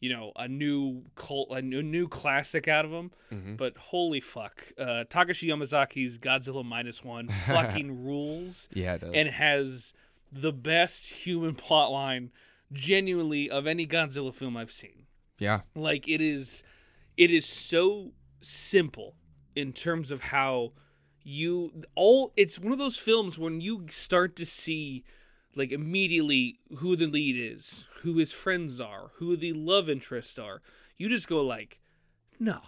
[0.00, 3.56] you know a new cult a new, new classic out of him mhm.
[3.56, 9.12] but holy fuck uh takashi yamazaki's godzilla minus one fucking rules yeah, it does.
[9.14, 9.92] and has
[10.30, 12.30] the best human plot line
[12.72, 15.06] genuinely of any godzilla film i've seen
[15.38, 16.62] yeah, like it is
[17.16, 19.14] it is so simple
[19.54, 20.72] in terms of how
[21.28, 25.02] you all it's one of those films when you start to see
[25.56, 30.62] like immediately who the lead is who his friends are who the love interests are.
[30.96, 31.80] You just go like
[32.38, 32.60] no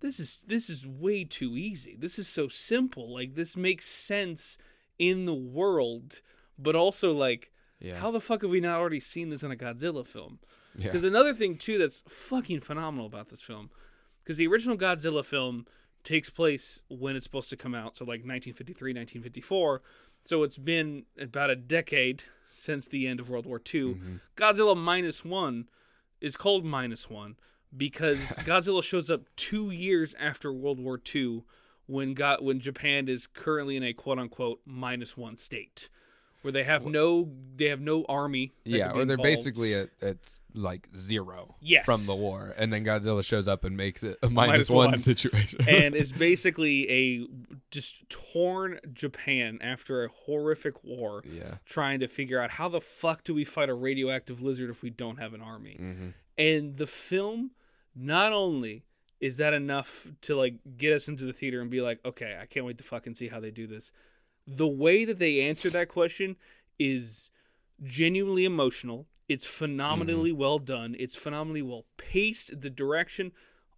[0.00, 1.94] this is this is way too easy.
[1.96, 3.14] This is so simple.
[3.14, 4.58] Like this makes sense
[4.98, 6.22] in the world
[6.58, 9.56] but also like yeah, how the fuck have we not already seen this in a
[9.56, 10.40] godzilla film?
[10.76, 10.86] Yeah.
[10.86, 13.70] because another thing too that's fucking phenomenal about this film,
[14.22, 15.66] because the original Godzilla film
[16.04, 19.82] takes place when it's supposed to come out, so like 1953, 1954.
[20.24, 22.22] So it's been about a decade
[22.52, 23.94] since the end of World War II.
[23.94, 24.20] Mhm.
[24.36, 25.68] Godzilla minus one
[26.20, 27.36] is called minus one
[27.76, 31.42] because Godzilla shows up two years after World War II,
[31.86, 35.88] when got when Japan is currently in a quote unquote minus one state.
[36.42, 38.52] Where they have no, they have no army.
[38.64, 39.22] yeah, or they're involved.
[39.22, 40.16] basically at, at
[40.54, 41.84] like zero Yes.
[41.84, 44.86] from the war, and then Godzilla shows up and makes it a minus minus one,
[44.88, 44.96] one.
[44.96, 45.60] situation.
[45.68, 47.26] and it's basically a
[47.70, 53.22] just torn Japan after a horrific war, yeah, trying to figure out how the fuck
[53.24, 55.76] do we fight a radioactive lizard if we don't have an army.
[55.78, 57.52] hmm And the film,
[57.94, 58.84] not only
[59.20, 62.46] is that enough to like get us into the theater and be like, okay, I
[62.46, 63.92] can't wait to fucking see how they do this.
[64.46, 66.36] The way that they answer that question
[66.78, 67.30] is
[67.82, 69.06] genuinely emotional.
[69.28, 70.40] It's phenomenally mm-hmm.
[70.40, 70.96] well done.
[70.98, 72.60] It's phenomenally well paced.
[72.60, 73.32] The direction,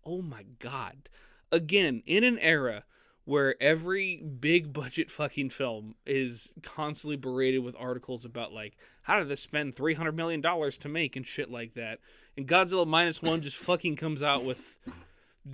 [0.05, 1.09] oh my god.
[1.53, 2.85] Again, in an era
[3.25, 9.29] where every big budget fucking film is constantly berated with articles about like how did
[9.29, 12.01] they spend 300 million dollars to make and shit like that.
[12.37, 14.79] And Godzilla minus 1 just fucking comes out with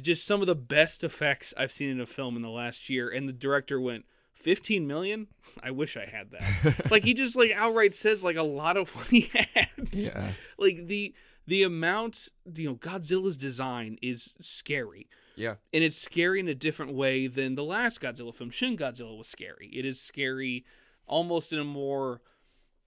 [0.00, 3.08] just some of the best effects I've seen in a film in the last year
[3.08, 4.04] and the director went
[4.41, 5.26] 15 million?
[5.62, 6.86] I wish I had that.
[6.91, 9.68] like he just like outright says like a lot of what he had.
[9.93, 11.14] yeah, Like the
[11.47, 15.09] the amount you know Godzilla's design is scary.
[15.36, 18.51] yeah, And it's scary in a different way than the last Godzilla film.
[18.51, 19.68] Shin Godzilla was scary.
[19.72, 20.64] It is scary
[21.07, 22.20] almost in a more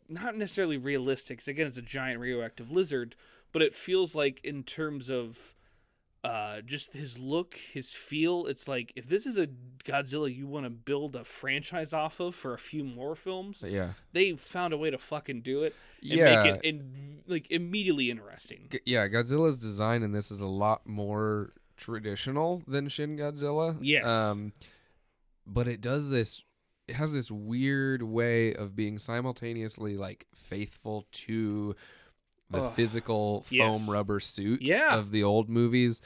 [0.10, 3.16] not necessarily realistic 'cause again it's a giant radioactive lizard,
[3.52, 5.56] but it feels like in terms of
[6.24, 8.46] uh, just his look, his feel.
[8.46, 9.50] It's like if this is a
[9.84, 13.94] Godzilla you want to build a franchise off of for a few more films, yeah,
[14.14, 16.44] they found a way to fucking do it and yeah.
[16.44, 18.70] make it in, like immediately interesting.
[18.72, 23.78] G- yeah, Godzilla's design in this is a lot more traditional than Shin Godzilla.
[23.82, 24.06] Yes.
[24.06, 24.54] Um,
[25.46, 26.42] but it does this.
[26.88, 31.76] It has this weird way of being simultaneously like faithful to
[32.54, 32.74] the Ugh.
[32.76, 33.88] physical foam Yes.
[33.90, 34.96] rubber suits Yeah.
[34.96, 36.02] of the old movies,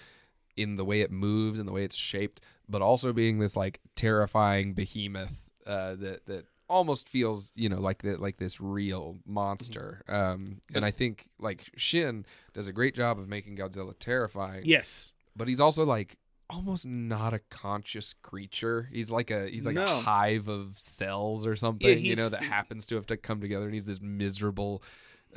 [0.55, 3.79] in the way it moves and the way it's shaped, but also being this like
[3.95, 10.03] terrifying behemoth uh, that that almost feels you know like that like this real monster.
[10.07, 15.11] Um, and I think like Shin does a great job of making Godzilla terrifying Yes.
[15.35, 16.17] but he's also like
[16.49, 18.89] almost not a conscious creature.
[18.91, 19.83] He's like a he's like No.
[19.85, 23.39] a hive of cells or something, you know, he's- that happens to have to come
[23.41, 24.81] together and he's this miserable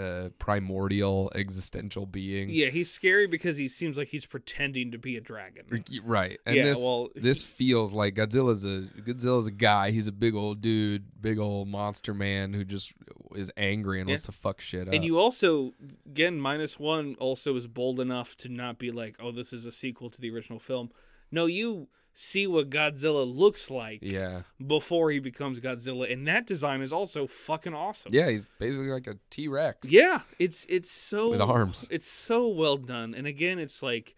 [0.01, 2.49] uh primordial existential being.
[2.51, 5.85] Yeah, he's scary because he seems like he's pretending to be a dragon.
[6.05, 6.39] Right.
[6.47, 9.91] And Yeah, this well, this feels like Godzilla's a Godzilla's a guy.
[9.91, 12.93] He's a big old dude, big old monster man who just
[13.35, 14.15] is angry and Yeah.
[14.15, 14.95] wants to fuck shit up.
[14.95, 15.75] And you also,
[16.07, 19.73] again, minus one also is bold enough to not be like, oh, this is a
[19.73, 20.91] sequel to the original film.
[21.31, 24.43] No, you see what Godzilla looks like Yeah.
[24.67, 28.13] before he becomes Godzilla, and that design is also fucking awesome.
[28.15, 29.91] Yeah, he's basically like a T Rex.
[29.91, 31.87] Yeah, it's it's so With arms.
[31.91, 33.15] It's so well done.
[33.15, 34.15] And again, it's like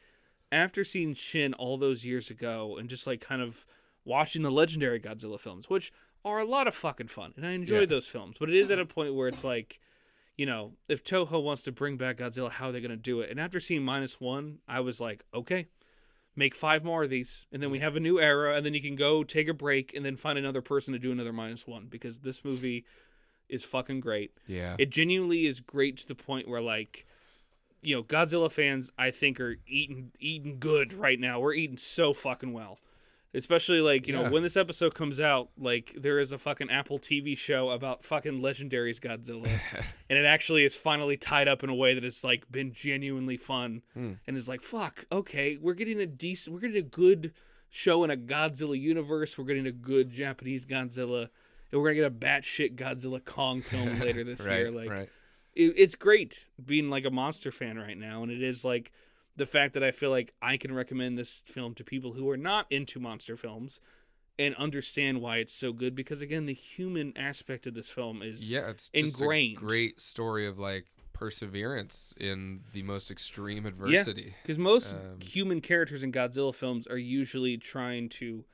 [0.51, 3.65] after seeing Shin all those years ago and just like kind of
[4.05, 5.93] watching the legendary Godzilla films, which
[6.25, 7.87] are a lot of fucking fun, and I enjoy Yeah.
[7.87, 8.37] those films.
[8.39, 9.81] But it is at a point where it's like,
[10.37, 13.21] you know, if Toho wants to bring back Godzilla, how are they going to do
[13.21, 13.31] it?
[13.31, 15.69] And after seeing minus one, I was like, okay,
[16.35, 18.81] make five more of these, and then we have a new era, and then you
[18.81, 21.87] can go take a break and then find another person to do another minus one
[21.91, 22.85] because this movie
[23.49, 24.33] is fucking great.
[24.47, 24.77] Yeah.
[24.79, 27.07] It genuinely is great to the point where like
[27.83, 31.41] you know, Godzilla fans I think are eating eating good right now.
[31.41, 32.79] We're eating so fucking well.
[33.35, 34.25] Especially like, you Yeah.
[34.25, 38.05] know, when this episode comes out, like there is a fucking Apple TV show about
[38.05, 39.47] fucking Legendary's Godzilla.
[40.11, 43.39] and it actually is finally tied up in a way that it's like been genuinely
[43.39, 44.13] fun Hmm.
[44.27, 47.33] and is like, fuck, okay, we're getting a decent we're getting a good
[47.71, 49.39] show in a Godzilla universe.
[49.39, 51.29] We're getting a good Japanese Godzilla.
[51.71, 54.59] And we're gonna get a batshit Godzilla Kong film later this right.
[54.59, 54.71] year.
[54.71, 55.09] Like right.
[55.55, 58.93] it, it's great being like a monster fan right now and it is like
[59.37, 62.37] the fact that i feel like i can recommend this film to people who are
[62.37, 63.81] not into monster films
[64.39, 68.51] and understand why it's so good because again the human aspect of this film is
[68.51, 69.57] Yeah, it's just ingrained.
[69.59, 74.35] a great story of like perseverance in the most extreme adversity.
[74.43, 78.45] because most Um, human characters in godzilla films are usually trying to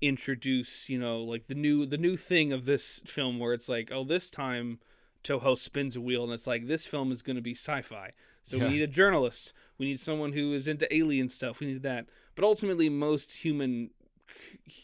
[0.00, 3.90] introduce you know like the new the new thing of this film where it's like
[3.90, 4.78] oh this time
[5.24, 8.12] toho spins a wheel and it's like this film is going to be sci-fi
[8.46, 8.64] so Yeah.
[8.68, 12.06] we need a journalist we need someone who is into alien stuff we need that
[12.34, 13.90] but ultimately most human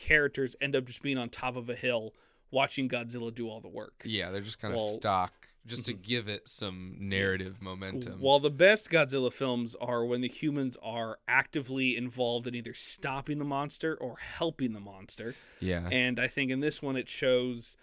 [0.01, 2.15] characters end up just being on top of a hill
[2.51, 5.01] watching godzilla do all the work Yeah, they're just kind of Well- mm-hmm.
[5.01, 8.19] stock just to give it some narrative momentum.
[8.21, 13.39] While the best Godzilla films are when the humans are actively involved in either stopping
[13.39, 15.37] the monster or helping the monster.
[15.61, 15.89] yeah.
[15.89, 17.77] And I think in this one it shows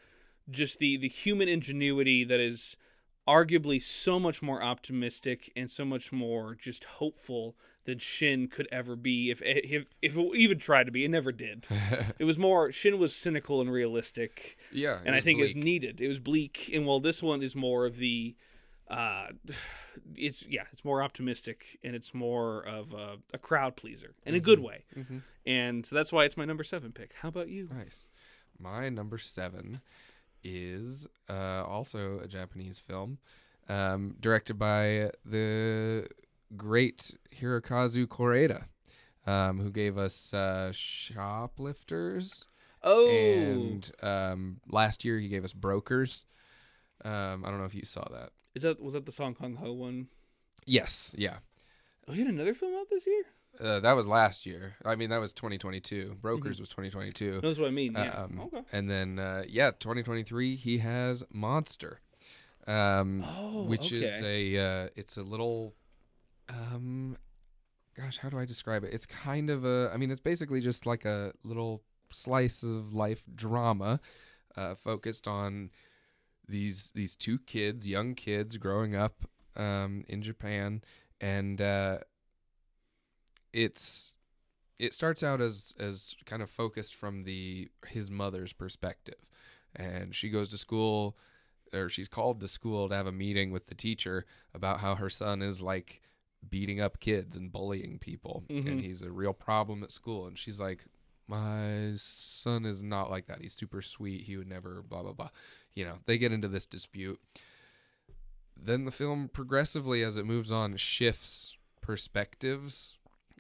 [0.51, 2.75] just the the human ingenuity that is
[3.27, 7.55] arguably so much more optimistic and so much more just hopeful
[7.85, 11.05] than Shin could ever be if if if it even tried to be.
[11.05, 11.65] It never did.
[12.19, 14.99] It was more Shin was cynical and realistic yeah.
[15.05, 15.63] and I think it's bleak.
[15.63, 16.01] needed.
[16.01, 18.35] It was bleak, and while this one is more of the,
[18.89, 19.27] uh,
[20.15, 24.39] it's yeah, it's more optimistic and it's more of a, a crowd pleaser in a
[24.39, 25.21] good way, Mhm.
[25.45, 27.13] and so that's why it's my number seven pick.
[27.21, 27.69] How about you?
[27.71, 28.07] Nice.
[28.59, 29.79] My number seven
[30.43, 33.17] is uh, also a Japanese film,
[33.67, 36.07] um, directed by the
[36.57, 38.65] great Hirokazu Koreeda,
[39.27, 42.45] um, who gave us uh, Shoplifters,
[42.81, 46.23] Oh, and um, last year he gave us Brokers.
[47.03, 48.29] Um, I don't know if you saw that.
[48.55, 50.07] is that was that the Song Kang-ho one?
[50.65, 51.37] Yes, yeah.
[52.07, 53.23] Oh, he had another film out this year.
[53.59, 54.75] Uh, that was last year.
[54.85, 56.17] I mean, that was 2022.
[56.21, 57.41] Brokers was 2022.
[57.41, 57.93] Knows what I mean?
[57.93, 58.23] Yeah.
[58.23, 58.61] Um, okay.
[58.71, 61.99] And then, uh, yeah, 2023, he has Monster,
[62.67, 65.75] um, Oh, which is a, uh, it's a little,
[66.47, 67.17] um,
[67.97, 68.93] gosh, how do I describe it?
[68.93, 73.23] It's kind of a, I mean, it's basically just like a little slice of life
[73.35, 73.99] drama,
[74.55, 75.69] uh, focused on
[76.47, 79.25] these these two kids, young kids growing up,
[79.55, 80.81] um, in Japan,
[81.21, 81.99] and uh,
[83.53, 84.15] it's
[84.77, 89.15] it starts out as as kind of focused from the his mother's perspective.
[89.75, 91.17] And she goes to school
[91.73, 95.09] or she's called to school to have a meeting with the teacher about how her
[95.09, 96.01] son is like
[96.49, 98.43] beating up kids and bullying people.
[98.49, 98.67] Mhm.
[98.67, 100.25] and he's a real problem at school.
[100.27, 100.85] And she's like
[101.27, 103.41] my son is not like that.
[103.41, 104.21] He's super sweet.
[104.23, 105.29] He would never blah blah blah.
[105.75, 107.19] You know they get into this dispute.
[108.61, 112.95] Then the film progressively as it moves on shifts perspectives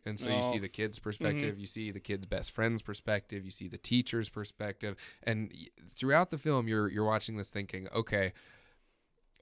[0.09, 3.51] and so you see the kid's perspective you see the kid's best friend's perspective you
[3.51, 5.53] see the teacher's perspective and
[5.95, 8.33] throughout the film you're you're watching this thinking okay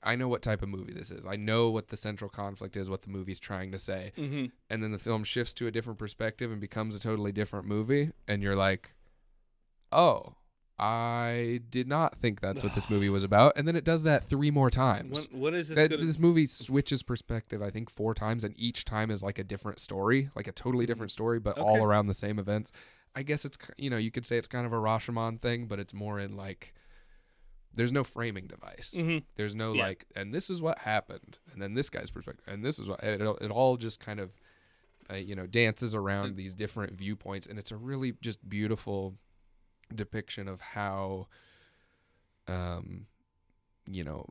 [0.04, 1.26] I know what type of movie this is.
[1.26, 4.14] I know what the central conflict is, what the movie's trying to say.
[4.18, 4.46] Mm-hmm.
[4.70, 8.12] And then the film shifts to a different perspective and becomes a totally different movie.
[8.28, 8.94] And you're like,
[9.92, 10.36] oh,
[10.80, 13.54] I did not think that's what this movie was about.
[13.56, 15.28] And then it does that three more times.
[15.32, 16.06] when is this That, gonna?
[16.06, 19.80] this movie switches perspective, I think, four times, and each time is like a different
[19.80, 21.84] story, like a totally different story, but all Mm-hmm.
[21.86, 22.72] Around the same events.
[23.16, 25.80] I guess it's, you know, you could say it's kind of a Rashomon thing, but
[25.80, 26.74] it's more in like,
[27.74, 28.94] there's no framing device.
[28.98, 29.24] Mhm.
[29.36, 29.84] There's no Yeah.
[29.84, 33.04] like, and this is what happened, and then this guy's perspective, and this is what
[33.04, 34.32] it, it all just kind of,
[35.10, 39.16] uh, you know, dances around these different viewpoints, and it's a really just beautiful
[39.94, 41.28] depiction of how,
[42.48, 43.06] um,
[43.90, 44.28] you know,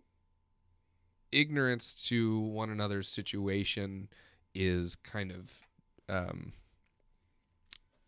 [1.33, 4.09] ignorance to one another's situation
[4.55, 5.51] is kind of,
[6.09, 6.53] um,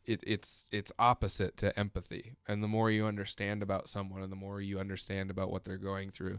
[0.06, 2.32] it, it's it's opposite to empathy.
[2.46, 5.76] And the more you understand about someone, and the more you understand about what they're
[5.76, 6.38] going through,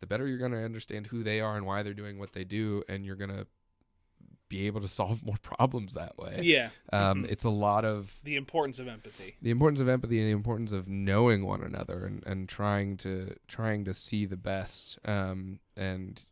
[0.00, 2.44] the better you're going to understand who they are and why they're doing what they
[2.44, 3.46] do, and you're going to
[4.48, 6.40] be able to solve more problems that way.
[6.42, 6.70] Yeah.
[6.92, 7.30] Um, Mhm.
[7.32, 9.36] It's a lot of The importance of empathy.
[9.42, 13.34] the importance of empathy and the importance of knowing one another and, and trying to
[13.48, 14.98] trying to see the best.
[15.04, 16.22] Um, and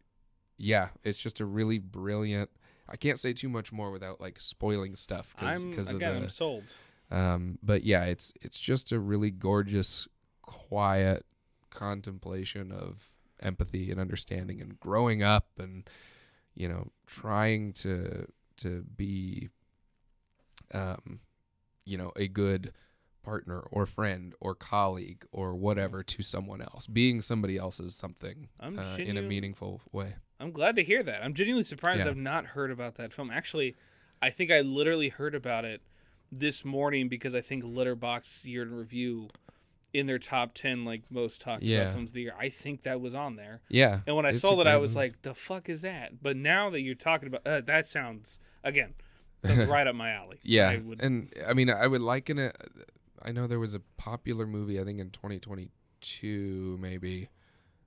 [0.58, 2.50] yeah, it's just a really brilliant.
[2.88, 6.20] I can't say too much more without like spoiling stuff I'm because of again, the
[6.24, 6.74] I'm sold.
[7.10, 10.06] um, but yeah, it's it's just a really gorgeous,
[10.42, 11.24] quiet
[11.70, 13.08] contemplation of
[13.40, 15.88] empathy and understanding and growing up and
[16.54, 18.26] you know trying to
[18.56, 19.48] to be
[20.72, 21.20] um
[21.84, 22.72] you know a good
[23.22, 28.78] partner or friend or colleague or whatever to someone else being somebody else's something I'm
[28.78, 31.22] uh, in a meaningful way I'm glad to hear that.
[31.22, 32.10] I'm genuinely surprised Yeah.
[32.10, 33.30] I've not heard about that film.
[33.30, 33.76] Actually,
[34.20, 35.80] I think I literally heard about it
[36.30, 39.28] this morning because I think Letterboxd Year in Review
[39.94, 41.78] in their top 10 like most talked Yeah.
[41.82, 42.34] about films of the year.
[42.38, 43.60] I think that was on there.
[43.70, 45.06] yeah And when I saw that I was movie.
[45.08, 48.94] like, "The fuck is that?" But now that you're talking about uh, that sounds again
[49.44, 50.38] sounds right up my alley.
[50.42, 52.56] Yeah, I would, and I mean, I would liken it.
[53.22, 57.28] I know there was a popular movie, I think in 2022, maybe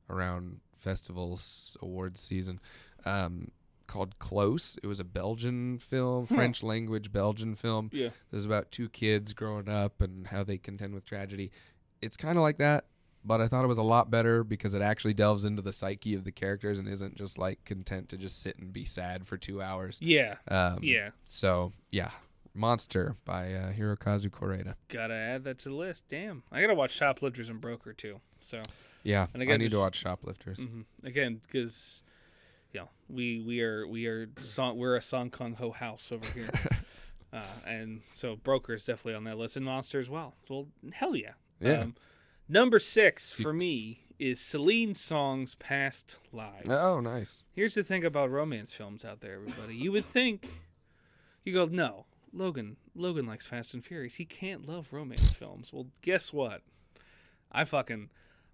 [0.09, 2.59] around festivals awards season,
[3.05, 3.51] um,
[3.87, 4.77] called Close.
[4.83, 7.89] It was a Belgian film, French language Belgian film.
[7.93, 8.07] yeah.
[8.07, 11.51] It was about two kids growing up and how they contend with tragedy.
[12.01, 12.85] It's kind of like that,
[13.25, 16.13] but I thought it was a lot better because it actually delves into the psyche
[16.15, 19.37] of the characters and isn't just like content to just sit and be sad for
[19.37, 19.97] two hours.
[20.01, 20.35] Yeah.
[20.47, 21.09] Um, Yeah.
[21.25, 22.11] So yeah,
[22.53, 24.75] Monster by uh, Hirokazu Koreeda.
[24.89, 26.03] Got to add that to the list.
[26.09, 26.43] Damn.
[26.51, 28.19] I got to watch Shoplifters and Broker too.
[28.41, 28.61] So,
[29.03, 30.57] Yeah, And I again, need to watch Shoplifters.
[30.57, 32.01] hmm again cuz
[32.73, 36.49] you know, we we are we are song, we're a Song Kang-ho house over here.
[37.33, 40.35] uh, and so Broker is definitely on that list and Monster as well.
[40.49, 41.31] Well, hell yeah.
[41.59, 41.81] Yeah.
[41.81, 41.95] Um,
[42.47, 46.69] number 6 for me is Celine Song's Past Lives.
[46.69, 47.37] Oh, nice.
[47.53, 49.75] Here's the thing about romance films out there, everybody.
[49.75, 50.47] You would think
[51.43, 52.77] you go, no, Logan.
[52.95, 54.15] Logan likes Fast and Furious.
[54.15, 55.69] He can't love romance films.
[55.71, 56.61] Well, guess what?
[57.51, 58.09] I fucking,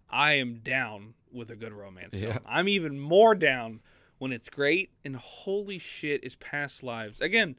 [0.09, 2.33] I am down with a good romance Yeah.
[2.33, 2.43] film.
[2.45, 3.79] I'm even more down
[4.19, 4.91] when it's great.
[5.03, 7.55] And holy shit, is Past Lives again?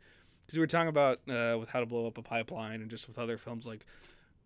[0.46, 3.08] Because we were talking about uh, with How to Blow Up a Pipeline and just
[3.08, 3.86] with other films like,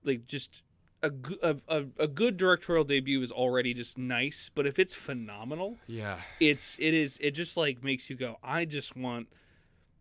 [0.05, 0.63] like just
[1.03, 4.51] a, a, a good directorial debut is already just nice.
[4.55, 6.21] But if it's phenomenal, Yeah.
[6.41, 9.29] it's it is it just like makes you go i just want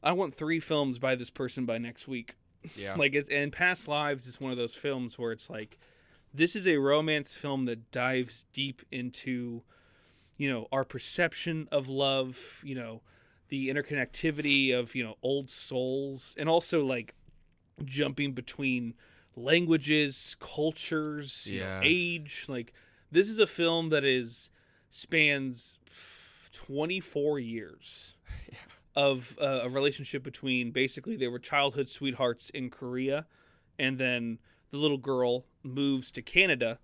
[0.04, 2.36] i want three films by this person by next week
[2.76, 2.95] Yeah.
[2.98, 5.78] like it's and past lives is one of those films where it's like
[6.34, 9.62] this is a romance film that dives deep into
[10.38, 13.02] you know our perception of love you know
[13.50, 17.14] the interconnectivity of you know old souls and also like
[17.86, 18.93] jumping between
[19.38, 21.81] languages cultures you know, Yeah.
[21.83, 22.73] age like
[23.11, 24.49] this is a film that is
[24.89, 25.77] spans
[26.53, 28.15] 24 years
[28.95, 33.27] of uh, a relationship between basically they were childhood sweethearts in Korea
[33.77, 34.39] and then
[34.71, 36.79] the little girl moves to Canada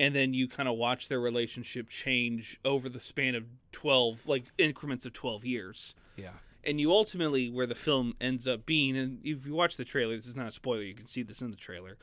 [0.00, 4.46] and then you kind of watch their relationship change over the span of 12 like
[4.58, 6.30] increments of 12 years yeah.
[6.66, 10.16] And you ultimately where the film ends up being and if you watch the trailer
[10.16, 11.96] this is not a spoiler you can see this in the trailer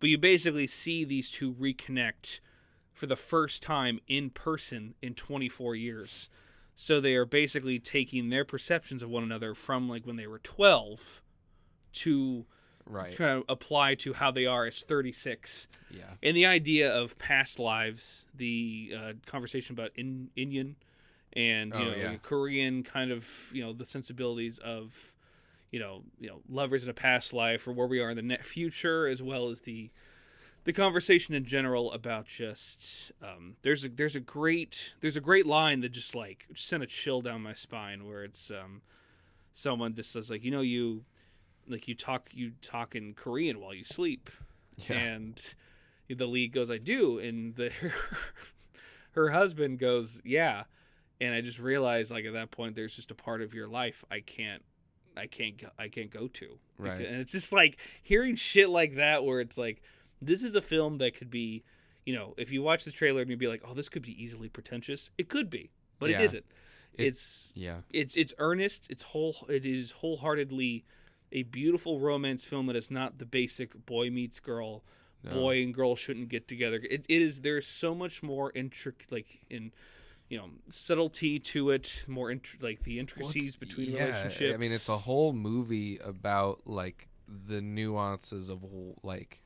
[0.00, 2.40] but you basically see these two reconnect
[2.92, 6.28] for the first time in person in 24 years
[6.76, 10.38] so they are basically taking their perceptions of one another from like when they were
[10.40, 11.22] 12
[11.92, 12.44] to
[12.88, 13.16] Right.
[13.16, 16.04] kind of apply to how they are as 36 Yeah.
[16.22, 20.76] and the idea of past lives, the uh, conversation about in, Indian
[21.36, 22.16] and you Oh, know yeah.
[22.22, 25.12] Korean kind of you know the sensibilities of
[25.70, 28.22] you know you know lovers in a past life or where we are in the
[28.22, 29.90] net future, as well as the
[30.64, 35.46] the conversation in general about just um, there's a there's a great there's a great
[35.46, 38.82] line that just like sent a chill down my spine where it's um,
[39.54, 41.04] someone just says like you know you
[41.68, 44.28] like you talk you talk in Korean while you sleep
[44.88, 44.96] Yeah.
[44.96, 45.40] and
[46.08, 47.70] the lead goes i do and the
[49.12, 50.64] her husband goes yeah
[51.20, 54.04] and i just realized like at that point there's just a part of your life
[54.10, 54.62] i can't
[55.16, 57.00] i can't go- i can't go to Right.
[57.06, 59.82] and it's just like hearing shit like that where it's like
[60.20, 61.64] this is a film that could be
[62.04, 64.20] you know if you watch the trailer and you'd be like oh this could be
[64.22, 66.20] easily pretentious it could be but Yeah.
[66.20, 66.44] it isn't
[66.98, 67.80] It- it's Yeah.
[67.92, 70.84] it's it's earnest it's whole it is wholeheartedly
[71.32, 74.82] a beautiful romance film that is not the basic boy meets girl
[75.24, 75.32] No.
[75.32, 79.26] boy and girl shouldn't get together it, it is there's so much more intricate like
[79.50, 79.72] in
[80.28, 84.56] you know subtlety to it more int- like the intricacies it's- between yeah, relationships I
[84.56, 88.64] mean, it's a whole movie about like the nuances of
[89.02, 89.42] like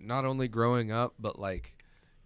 [0.00, 1.76] not only growing up but like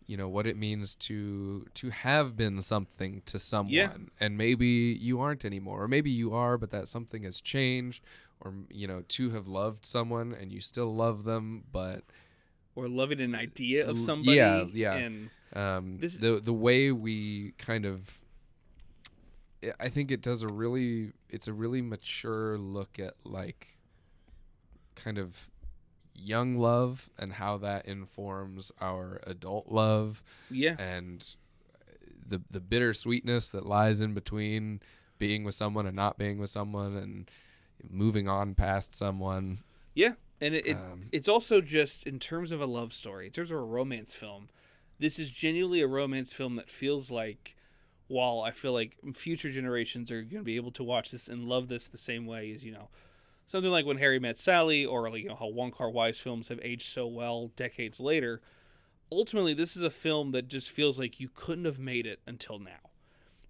[0.07, 5.21] you know what it means to to have been something to someone and maybe you
[5.21, 8.03] aren't anymore or maybe you are but that something has changed
[8.41, 12.05] or you know to have loved someone and you still love them but
[12.75, 14.37] or loving an idea of somebody.
[14.37, 14.95] yeah, yeah.
[14.95, 18.19] And um, This- the the way we kind of
[19.81, 23.79] I- think it does a really it's a really mature look at like
[24.95, 25.51] kind of
[26.15, 31.25] young love and how that informs our adult love yeah, and
[32.27, 34.81] the the bittersweetness that lies in between
[35.19, 37.31] being with someone and not being with someone and
[37.89, 39.59] moving on past someone
[39.95, 40.13] yeah.
[40.41, 43.51] And it, it um, it's also just in terms of a love story, in terms
[43.51, 44.49] of a romance film.
[44.99, 47.55] This is genuinely a romance film that feels like,
[48.09, 51.45] while I feel like future generations are going to be able to watch this and
[51.45, 52.89] love this the same way as you know,
[53.47, 56.61] something like when Harry met Sally, or like you know how Wong Kar-wai's films have
[56.63, 58.41] aged so well decades later.
[59.11, 62.59] Ultimately, this is a film that just feels like you couldn't have made it until
[62.59, 62.91] now,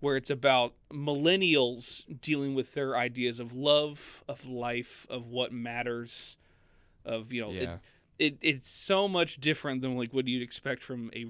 [0.00, 6.36] where it's about millennials dealing with their ideas of love, of life, of what matters,
[7.04, 7.80] of you know yeah it
[8.18, 11.26] it's so much different than like what you'd expect from a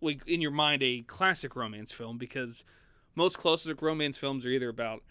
[0.00, 2.64] like in your mind a classic romance film because
[3.14, 5.02] most classic romance films are either about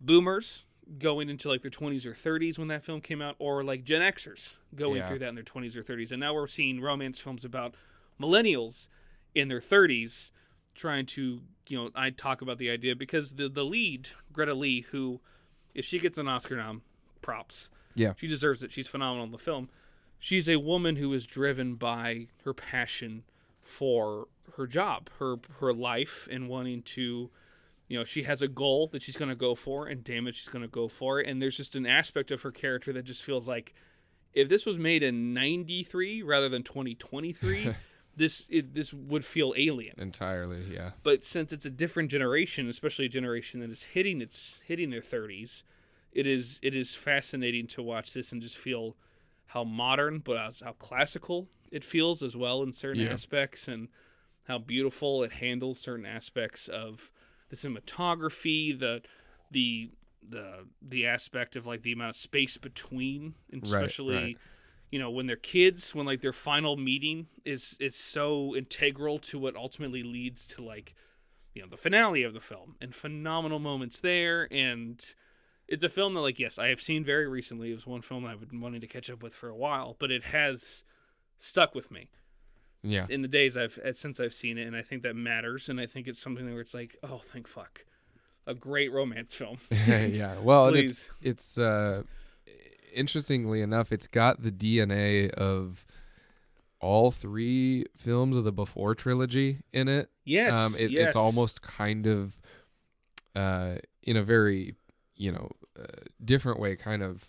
[0.00, 0.64] boomers
[0.98, 4.00] going into like their 20s or 30s when that film came out or like Gen
[4.00, 5.06] Xers going Yeah.
[5.08, 7.74] through that in their 20s or 30s and now we're seeing romance films about
[8.20, 8.88] millennials
[9.34, 10.30] in their 30s
[10.74, 14.86] trying to you know I talk about the idea because the the lead Greta Lee
[14.90, 15.20] who
[15.74, 16.82] if she gets an Oscar nom
[17.22, 18.14] props Yeah.
[18.16, 19.68] she deserves it she's phenomenal in the film
[20.20, 23.24] she's a woman who is driven by her passion
[23.62, 27.30] for her job, her her life, and wanting to,
[27.88, 30.36] you know, she has a goal that she's going to go for, and damn it,
[30.36, 31.26] she's going to go for it.
[31.26, 33.74] And there's just an aspect of her character that just feels like,
[34.32, 37.74] if this was made in '93 rather than 2023,
[38.16, 43.06] this it, this would feel alien entirely yeah but since it's a different generation, especially
[43.06, 45.62] a generation that is hitting its hitting their 30s,
[46.12, 48.96] it is it is fascinating to watch this and just feel
[49.52, 53.12] how modern but how classical it feels as well in certain Yeah.
[53.12, 53.88] aspects and
[54.44, 57.10] how beautiful it handles certain aspects of
[57.50, 59.02] the cinematography, the
[59.50, 59.90] the
[60.28, 64.38] the the aspect of like the amount of space between, and Right, especially right.
[64.90, 69.38] you know when they're kids, when like their final meeting is is so integral to
[69.38, 70.94] what ultimately leads to like
[71.54, 75.14] you know the finale of the film and phenomenal moments there and
[75.70, 78.26] it's a film that like yes i have seen very recently it was one film
[78.26, 80.82] i've been wanting to catch up with for a while but it has
[81.38, 82.10] stuck with me
[82.82, 85.68] yeah in the days i've uh, since i've seen it and i think that matters
[85.68, 87.84] and i think it's something where it's like oh thank fuck
[88.46, 90.38] a great romance film yeah.
[90.40, 92.02] Well, it's it's uh
[92.92, 95.86] interestingly enough, it's got the DNA of
[96.80, 100.10] all three films of the Before trilogy in it.
[100.24, 101.08] yes, um, it, yes.
[101.08, 102.40] it's almost kind of
[103.36, 104.74] uh in a very
[105.14, 105.50] you know
[105.80, 105.86] uh,
[106.24, 107.28] different way, kind of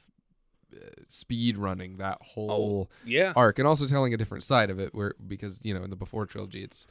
[0.76, 0.78] uh,
[1.08, 5.14] speed running that whole yeah arc, and also telling a different side of it, where
[5.28, 6.88] because you know in the Before trilogy, it's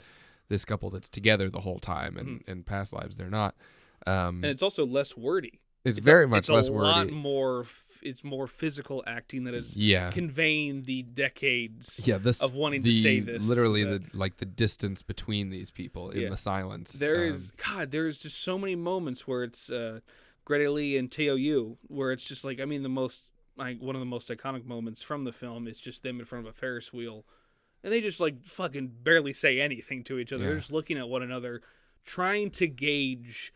[0.49, 3.55] this couple that's together the whole time, and in past lives they're not.
[4.07, 6.89] Um, and it's also less wordy it's, It's a- very much it's less a wordy.
[6.89, 7.67] lot more
[8.03, 12.17] it's more physical acting that is yeah, conveying the decades yeah.
[12.17, 16.23] This of wanting to say this, literally the like the distance between these people in
[16.23, 16.31] Yeah.
[16.31, 16.93] the silence.
[16.95, 17.91] There um, is God.
[17.91, 20.01] There's just so many moments where it's uh,
[20.51, 23.23] Greta Lee and Teo Yoo, where it's just like I mean the most
[23.57, 26.45] like one of the most iconic moments from the film is just them in front
[26.45, 27.25] of a Ferris wheel,
[27.85, 30.45] and they just like fucking barely say anything to each other.
[30.45, 31.63] They're just looking at one another,
[32.05, 33.53] trying to gauge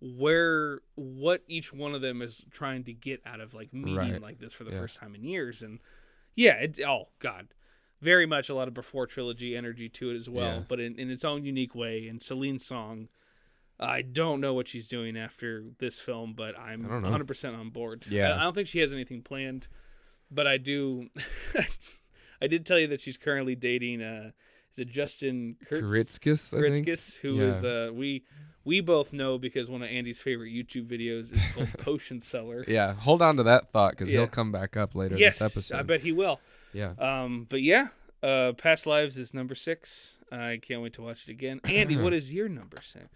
[0.00, 4.22] where what each one of them is trying to get out of like meeting Right.
[4.22, 4.78] like this for the Yeah.
[4.80, 5.80] first time in years and
[6.36, 7.48] yeah it, oh god
[8.00, 10.64] very much a lot of before trilogy energy to it as well Yeah.
[10.68, 13.08] but in, in its own unique way and celine's song
[13.80, 17.70] i don't know what she's doing after this film but i'm I don't 100% on
[17.70, 18.32] board Yeah.
[18.32, 19.66] I, I don't think she has anything planned
[20.30, 21.08] but i do
[22.42, 24.30] i did tell you that she's currently dating uh
[24.72, 26.18] is it justin Kurtz?
[26.18, 26.86] Kuritzkes, I think.
[26.86, 27.86] Kuritzkes, who is Yeah.
[27.88, 28.24] uh we
[28.64, 32.66] we both know because one of Andy's favorite YouTube videos is called Potion Seller.
[32.68, 34.18] Yeah, hold on to that thought because Yeah.
[34.18, 35.78] he'll come back up later yes, this episode.
[35.78, 36.38] I bet he will.
[36.74, 36.92] Yeah.
[36.98, 37.86] Um, but yeah,
[38.22, 40.16] uh, Past Lives is number six.
[40.30, 41.62] I can't wait to watch it again.
[41.64, 43.06] Andy, what is your number six?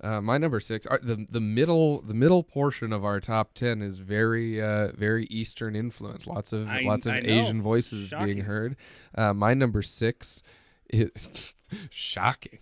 [0.00, 3.80] Uh, my number six, uh, the the middle the middle portion of our top ten
[3.80, 6.26] is very uh, very Eastern influence.
[6.26, 7.32] Lots of I- lots of I know.
[7.40, 8.26] Asian voices Shocking.
[8.26, 8.76] being heard.
[9.14, 10.42] Uh, my number six
[10.90, 11.28] is
[11.90, 12.58] shocking.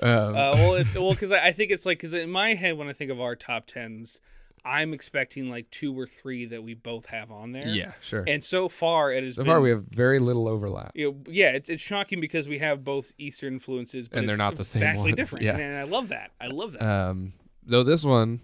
[0.00, 2.76] Um, Uh, well, it's well because I, I think it's like because in my head
[2.76, 4.20] when I think of our top tens,
[4.64, 7.68] I'm expecting like two or three that we both have on there.
[7.68, 8.24] Yeah, sure.
[8.26, 10.92] And so far, it has so been, far, we have very little overlap.
[10.94, 14.34] you know, yeah, it's it's shocking because we have both Eastern influences, but And they're
[14.34, 15.44] it's not the same vastly ones, different.
[15.44, 15.56] yeah.
[15.56, 16.30] and I love that.
[16.40, 16.82] I love that.
[16.82, 17.32] Um,
[17.64, 18.40] though this one,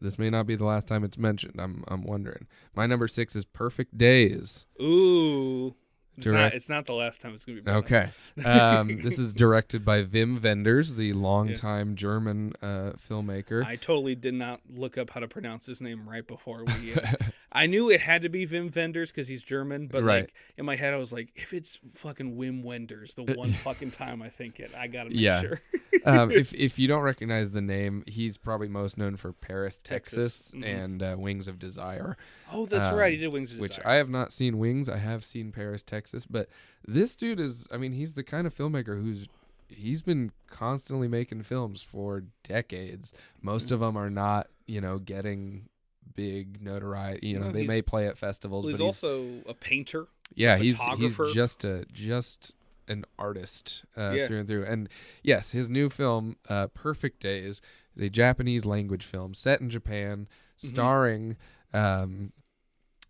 [0.00, 1.54] this may not be the last time it's mentioned.
[1.58, 2.46] I'm I'm wondering.
[2.74, 4.66] My number six is Perfect Days.
[4.80, 5.74] Ooh,
[6.18, 7.62] it's not, it's not the last time it's gonna be.
[7.62, 7.84] brought up.
[7.84, 8.10] Okay.
[8.44, 13.64] Um, this is directed by Wim Wenders, the longtime German uh, filmmaker.
[13.64, 16.94] I totally did not look up how to pronounce his name right before we.
[16.94, 17.00] Uh,
[17.52, 20.22] I knew it had to be Wim Wenders because he's German, but Right.
[20.22, 23.92] like in my head, I was like, if it's fucking Wim Wenders, the one fucking
[23.92, 25.40] time I think it, I gotta make Yeah.
[25.40, 25.60] sure.
[26.04, 30.50] um, if if you don't recognize the name, he's probably most known for Paris, Texas.
[30.50, 30.84] Texas, Mhm.
[30.84, 32.16] and uh, Wings of Desire.
[32.52, 33.12] oh, that's right.
[33.12, 33.60] He Um, did Wings of Desire.
[33.62, 34.88] which I have not seen Wings.
[34.88, 36.48] I have seen Paris, Texas, but
[36.86, 39.26] this dude is I mean, he's the kind of filmmaker who's
[39.68, 43.12] he's been constantly making films for decades.
[43.42, 45.68] Most of them are not, you know, getting
[46.14, 47.28] big notoriety.
[47.28, 50.06] You know, they may play at festivals, Well, he's but he's also a painter.
[50.34, 52.54] yeah, he's he's just a just
[52.88, 54.26] an artist uh, Yeah.
[54.26, 54.64] through and through.
[54.64, 54.88] And
[55.22, 57.60] yes, his new film, uh, Perfect Days,
[57.94, 60.26] is a Japanese language film set in Japan,
[60.62, 60.68] Mhm.
[60.68, 61.36] starring
[61.74, 62.32] um,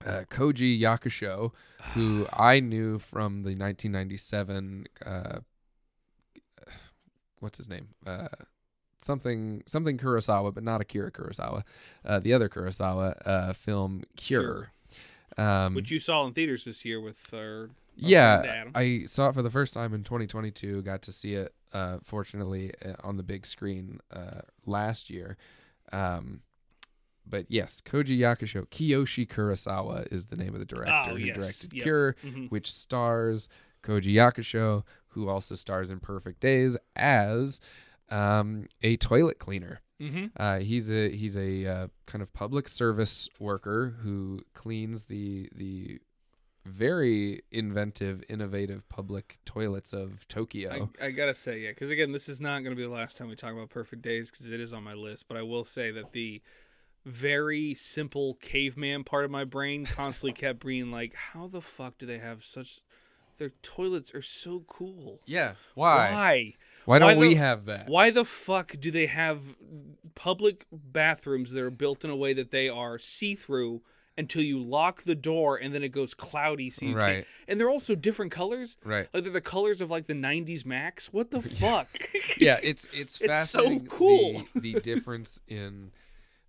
[0.05, 1.53] uh, Koji Yakusho,
[1.95, 4.87] who I knew from the 1997.
[5.05, 5.39] Uh,
[7.41, 7.89] what's his name?
[8.07, 8.29] Uh,
[9.01, 11.63] something something Kurosawa, but not Akira Kurosawa.
[12.05, 14.73] Uh, the other Kurosawa uh, film Cure.
[15.37, 19.35] Um, which you saw in theaters this year with our, our yeah, I saw it
[19.35, 20.83] for the first time in 2022.
[20.83, 25.37] Got to see it, uh, fortunately, uh, on the big screen uh, last year.
[25.93, 26.41] Um,
[27.29, 31.37] but yes, Koji Yakusho, Kiyoshi Kurosawa is the name of the director Oh, who yes.
[31.37, 31.83] directed Yep.
[31.83, 32.51] Cure, Mhm.
[32.51, 33.49] which stars
[33.83, 37.61] Koji Yakusho, who also stars in Perfect Days as
[38.11, 39.81] um, a toilet cleaner.
[40.01, 40.31] Mhm.
[40.37, 45.99] Uh, he's a he's a uh, kind of public service worker who cleans the the
[46.65, 50.91] very inventive, innovative public toilets of Tokyo.
[51.01, 53.29] I, I gotta say, yeah, because again, this is not gonna be the last time
[53.29, 55.27] we talk about Perfect Days because it is on my list.
[55.29, 56.43] But I will say that the
[57.09, 62.07] very simple caveman part of my brain constantly kept being like, "How the fuck do
[62.07, 62.81] they have such?
[63.39, 65.21] Their toilets are so cool.
[65.27, 66.13] yeah, why?
[66.13, 66.55] Why?
[66.87, 67.89] Why don't why we have that?
[67.89, 69.41] Why the fuck do they have
[70.15, 73.83] public bathrooms that are built in a way that they are see through
[74.17, 77.15] until you lock the door and then it goes cloudy so you Right.
[77.15, 77.27] can't?
[77.47, 78.77] And they're also different colors.
[78.85, 79.07] Right.
[79.15, 81.13] Like they're the colors of like the '90s Macs.
[81.13, 81.89] What the fuck?
[82.39, 84.43] Yeah, it's it's It's so cool.
[84.55, 85.93] The, the difference in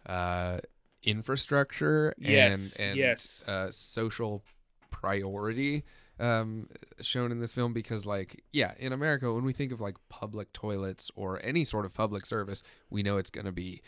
[0.06, 0.60] uh,
[1.04, 3.44] infrastructure Yes, and and yes.
[3.48, 4.44] uh, social
[4.92, 5.84] priority
[6.20, 6.68] um,
[7.02, 10.52] shown in this film because like yeah in america when we think of like public
[10.52, 13.82] toilets or any sort of public service we know it's going to be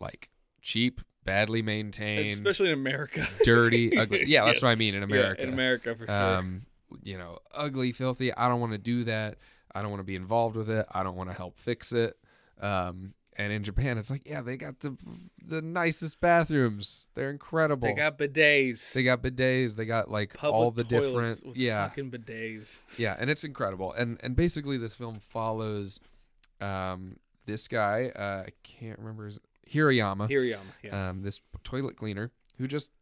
[0.00, 0.28] like
[0.60, 3.26] cheap badly maintained Especially in America.
[3.44, 4.62] dirty ugly yeah that's Yes.
[4.62, 6.14] what i mean in america Yeah, in America for sure.
[6.38, 6.62] um
[7.02, 9.38] you know ugly filthy i don't want to do that
[9.74, 12.18] i don't want to be involved with it i don't want to help fix it
[12.60, 14.96] um and in japan it's like yeah they got the
[15.46, 18.92] the nicest bathrooms they're incredible they got bidets.
[18.92, 22.82] they got bidets they got like public all the different yeah fucking bidets.
[22.98, 25.98] yeah and it's incredible and and basically this film follows
[26.60, 29.38] um this guy uh i can't remember his
[29.72, 30.60] hirayama Hirayama.
[30.82, 31.10] Yeah.
[31.10, 32.92] um, this toilet cleaner who just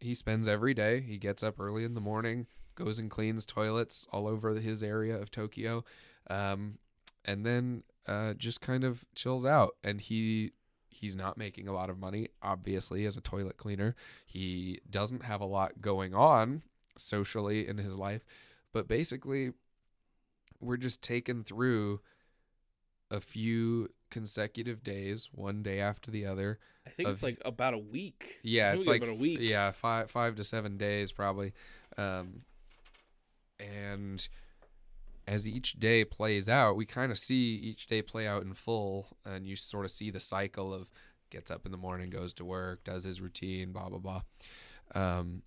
[0.00, 4.06] he spends every day he gets up early in the morning goes and cleans toilets
[4.12, 5.84] all over his area of tokyo
[6.28, 6.78] um,
[7.24, 10.52] and then uh, just kind of chills out and he
[10.88, 15.40] he's not making a lot of money obviously as a toilet cleaner he doesn't have
[15.40, 16.62] a lot going on
[16.96, 18.24] socially in his life
[18.72, 19.52] but basically
[20.60, 22.00] we're just taken through
[23.10, 27.78] a few consecutive days one day after the other I think it's like about a
[27.78, 28.36] week.
[28.42, 29.38] yeah, it's like about a week.
[29.40, 31.52] Yeah, five five to seven days probably.
[31.98, 32.42] Um,
[33.58, 34.26] and
[35.26, 39.16] as each day plays out, we kind of see each day play out in full,
[39.24, 40.88] and you sort of see the cycle of
[41.30, 44.22] gets up in the morning, goes to work, does his routine, blah blah blah.
[44.94, 45.42] Um,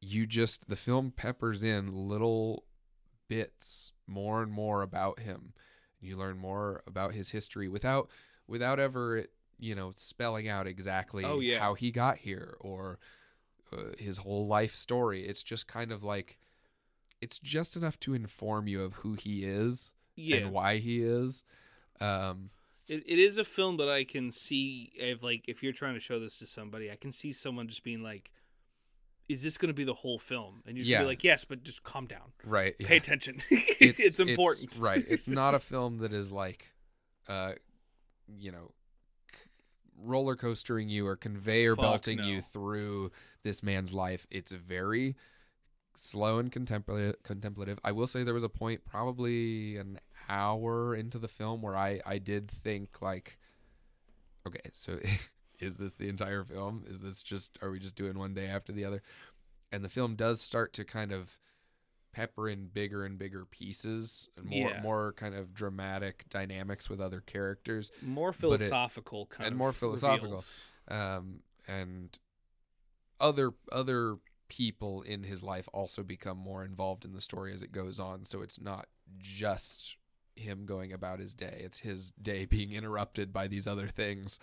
[0.00, 2.64] you just the film peppers in little
[3.28, 5.52] bits more and more about him.
[6.00, 8.08] You learn more about his history without
[8.46, 9.26] without ever
[9.58, 11.58] you know spelling out exactly Oh, yeah.
[11.58, 12.98] how he got here or
[13.72, 15.26] uh, his whole life story.
[15.26, 16.38] It's just kind of like
[17.20, 20.36] it's just enough to inform you of who he is Yeah.
[20.38, 21.44] and why he is.
[22.00, 22.50] Um,
[22.88, 26.00] It, it is a film that I can see if like if you're trying to
[26.00, 28.30] show this to somebody, I can see someone just being like,
[29.28, 31.00] "Is this going to be the whole film?" And you just Yeah.
[31.00, 32.78] be like, "Yes, but just calm down, right.
[32.78, 33.00] pay yeah.
[33.00, 33.42] attention.
[33.50, 35.04] it's, important." right.
[35.08, 36.72] It's not a film that is like,
[37.28, 37.54] uh,
[38.38, 38.72] you know,
[40.00, 42.26] roller coastering you or conveyor Fuck belting no.
[42.26, 43.10] you through
[43.42, 44.26] this man's life.
[44.30, 45.16] It's very
[45.98, 47.22] slow and contemplative.
[47.22, 47.78] Contemplative.
[47.84, 49.98] I will say there was a point, probably an
[50.28, 53.38] hour into the film, where I I did think like,
[54.46, 54.98] okay, so
[55.60, 56.84] is this the entire film?
[56.88, 59.02] Is this just are we just doing one day after the other?
[59.72, 61.36] And the film does start to kind of
[62.12, 64.80] pepper in bigger and bigger pieces and more Yeah.
[64.82, 69.72] more kind of dramatic dynamics with other characters More But it- philosophical kind and more
[69.74, 70.42] philosophical.
[70.88, 72.18] um, and
[73.20, 74.16] other other
[74.48, 78.24] people in his life also become more involved in the story as it goes on.
[78.24, 78.86] So it's not
[79.20, 79.96] just
[80.36, 84.38] him going about his day; it's his day being interrupted by these other things.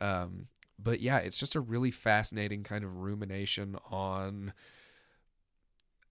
[0.00, 4.52] Um, but yeah, it's just a really fascinating kind of rumination on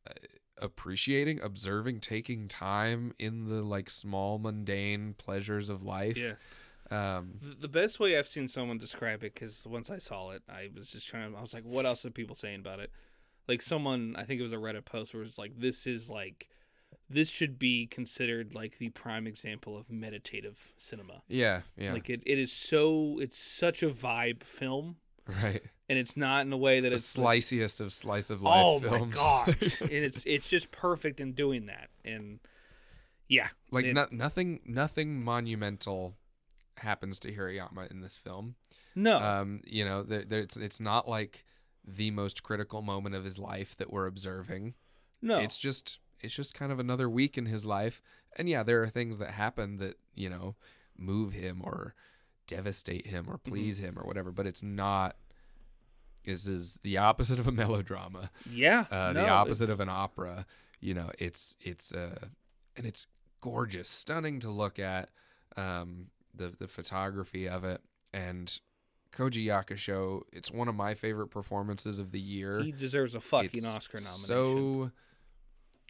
[0.07, 0.11] uh,
[0.57, 6.17] appreciating, observing, taking time in the like small mundane pleasures of life.
[6.17, 6.33] Yeah.
[6.91, 10.43] Um, The- The best way I've seen someone describe it, because once I saw it,
[10.49, 12.91] I was just trying to, I was like, what else are people saying about it?
[13.47, 16.47] Like someone, I think it was a Reddit post where it's like, this is like,
[17.09, 21.21] this should be considered like the prime example of meditative cinema.
[21.27, 24.95] yeah, yeah, Like it, it is so, it's such a vibe film,
[25.27, 25.61] right.
[25.87, 28.41] and it's not in a way It's that the it's like, sliciest of slice of
[28.41, 29.15] life oh films.
[29.15, 29.47] my god,
[29.81, 32.39] and it's it's just perfect in doing that, and
[33.27, 36.15] yeah, like it- no, nothing, nothing monumental
[36.77, 38.55] happens to Hirayama in this film.
[38.95, 41.45] no, Um, you know, there, there, it's it's not like
[41.87, 44.73] the most critical moment of his life that we're observing.
[45.21, 48.01] no, It's just it's just kind of another week in his life,
[48.37, 50.55] and yeah, there are things that happen that you know
[50.97, 51.93] move him or
[52.47, 53.33] devastate him Mm-hmm.
[53.33, 54.31] or please him or whatever.
[54.31, 55.15] But it's not.
[56.23, 58.31] This is the opposite of a melodrama.
[58.49, 60.45] yeah, uh, no, the opposite it's- of an opera.
[60.79, 62.27] You know, it's it's uh,
[62.75, 63.07] and it's
[63.41, 65.09] gorgeous, stunning to look at.
[65.57, 67.81] Um, the the photography of it
[68.13, 68.59] and
[69.17, 70.21] Koji Yakusho.
[70.33, 72.61] It's one of my favorite performances of the year.
[72.61, 74.25] He deserves a fucking It's Oscar nomination.
[74.25, 74.91] So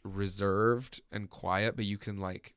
[0.04, 2.54] reserved and quiet, but you can like.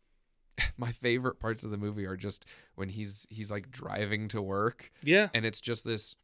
[0.77, 4.91] My favorite parts of the movie are just when he's he's like driving to work,
[5.05, 6.17] yeah, and it's just this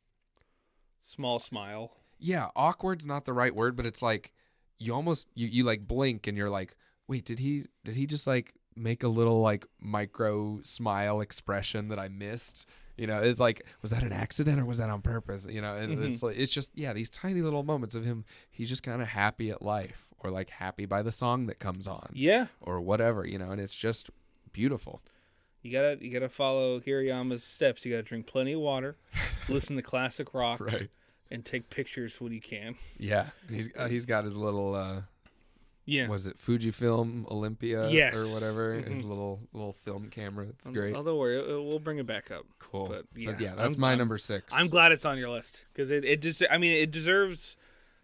[1.02, 1.92] small smile.
[2.18, 4.32] yeah awkward's not the right word but it's like
[4.78, 6.74] you almost you, you like blink and you're like
[7.08, 11.98] wait did he did he just like make a little like micro smile expression that
[11.98, 12.66] i missed
[12.96, 15.46] you know it's like was that an accident or was that on purpose?
[15.48, 18.68] You know and it's like it's just yeah these tiny little moments of him he's
[18.68, 22.08] just kind of happy at life or like happy by the song that comes on
[22.14, 24.10] Yeah, or whatever you know and it's just
[24.52, 25.02] beautiful.
[25.62, 27.84] You gotta you gotta follow Hirayama's steps.
[27.84, 28.96] You gotta drink plenty of water,
[29.48, 30.90] listen to classic rock, right.
[31.30, 32.76] and take pictures when you can.
[32.98, 35.00] yeah he's uh, he's got his little uh
[35.86, 38.16] Yeah, was it Fujifilm Olympia Yes.
[38.16, 38.74] or whatever?
[38.74, 39.08] His Mhm.
[39.08, 40.46] little little film camera.
[40.48, 40.94] It's Um, great.
[40.96, 42.46] Oh, don't worry, we'll bring it back up.
[42.58, 42.88] cool.
[42.88, 44.52] but But yeah, yeah, that's I'm- my I'm- number six.
[44.54, 47.56] I'm glad it's on your list because it it just I mean it deserves.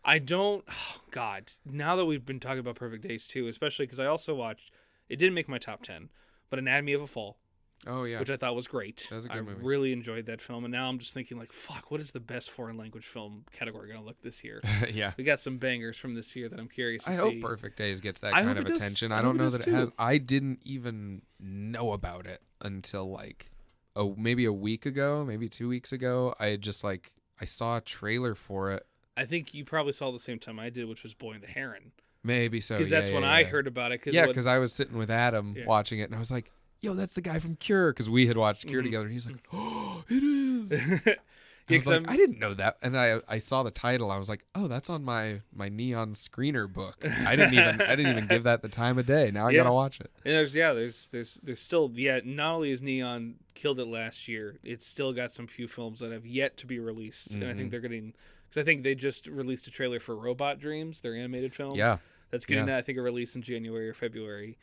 [0.05, 0.65] I don't.
[0.69, 4.35] Oh God, now that we've been talking about Perfect Days too, especially because I also
[4.35, 4.71] watched.
[5.09, 6.11] It didn't make my top ten,
[6.51, 7.39] but Anatomy of a Fall,
[7.87, 8.19] oh yeah.
[8.21, 9.07] which I thought was great.
[9.11, 9.65] That was a I good movie.
[9.65, 12.51] really enjoyed that film, and now I'm just thinking like, fuck, what is the best
[12.51, 14.61] foreign language film category going to look this year?
[14.93, 15.13] yeah.
[15.17, 17.21] we got some bangers from this year that I'm curious to I see.
[17.21, 19.13] hope Perfect Days gets that I kind of attention.
[19.13, 19.91] I I don't know that it has.
[19.99, 23.51] I didn't even know about it until like
[23.97, 26.35] oh maybe a week ago, maybe two weeks ago.
[26.39, 28.87] I just like I saw a trailer for it.
[29.17, 31.49] I think you probably saw the same time I did, which was Boy and the
[31.49, 31.93] Heron,
[32.23, 32.77] Maybe so.
[32.77, 33.33] because yeah, that's yeah, when yeah.
[33.33, 33.99] I heard about it.
[33.99, 36.51] Cause Yeah, because I was sitting with Adam watching it, and I was like,
[36.81, 38.85] "Yo, that's the guy from Cure," because we had watched Cure Mhm.
[38.87, 40.73] together, and he's like, "Oh, it is."
[41.73, 44.11] I was like, I'm- didn't know that, and I I saw the title.
[44.11, 46.97] I was like, oh, that's on my my neon screener book.
[47.05, 49.31] I didn't even I didn't even give that the time of day.
[49.31, 49.59] Now I Yeah.
[49.59, 50.11] gotta watch it.
[50.25, 52.19] And there's yeah, there's there's there's still yeah.
[52.25, 56.11] Not only is Neon killed it last year, it's still got some few films that
[56.11, 57.71] have yet to be released, and I think Mhm.
[57.71, 58.15] they're getting
[58.49, 61.77] because I think they just released a trailer for Robot Dreams, their animated film.
[61.79, 61.99] Yeah,
[62.33, 62.79] that's getting yeah.
[62.79, 64.59] I think a release in January or February.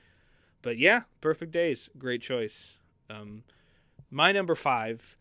[0.61, 2.75] But yeah, Perfect Days, great choice.
[3.09, 3.43] Um,
[4.09, 5.17] my number five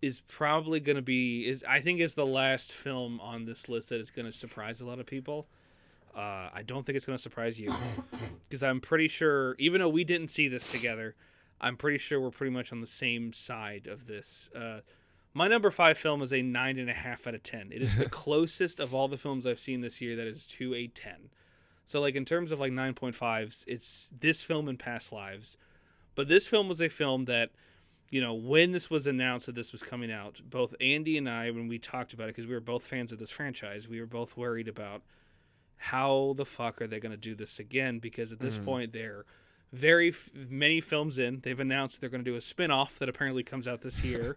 [0.00, 3.88] is probably going to be is I think is the last film on this list
[3.88, 5.46] that is going to surprise a lot of people.
[6.16, 7.74] Uh, I don't think it's going to surprise you
[8.48, 11.14] because I'm pretty sure, even though we didn't see this together,
[11.60, 14.48] I'm pretty sure we're pretty much on the same side of this.
[14.54, 14.80] Uh,
[15.34, 17.70] my number five film is a nine and a half out of ten.
[17.72, 20.74] It is the closest of all the films I've seen this year that is to
[20.74, 21.30] a ten.
[21.88, 25.56] So, like in terms of like nine point fives, it's this film and past lives.
[26.14, 27.50] But this film was a film that,
[28.10, 31.50] you know, when this was announced that this was coming out, both Andy and I,
[31.50, 34.06] when we talked about it, because we were both fans of this franchise, we were
[34.06, 35.02] both worried about
[35.76, 38.00] how the fuck are they going to do this again?
[38.00, 38.64] Because at this Mhm.
[38.64, 39.24] point, they're
[39.72, 41.40] very f- many films in.
[41.40, 44.36] They've announced they're going to do a spin off that apparently comes out this year.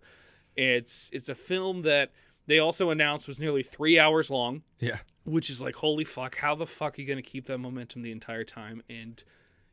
[0.55, 2.11] It's it's a film that
[2.47, 4.99] they also announced was nearly three hours long, Yeah.
[5.23, 8.11] which is like holy fuck, how the fuck are you gonna keep that momentum the
[8.11, 8.81] entire time?
[8.89, 9.23] And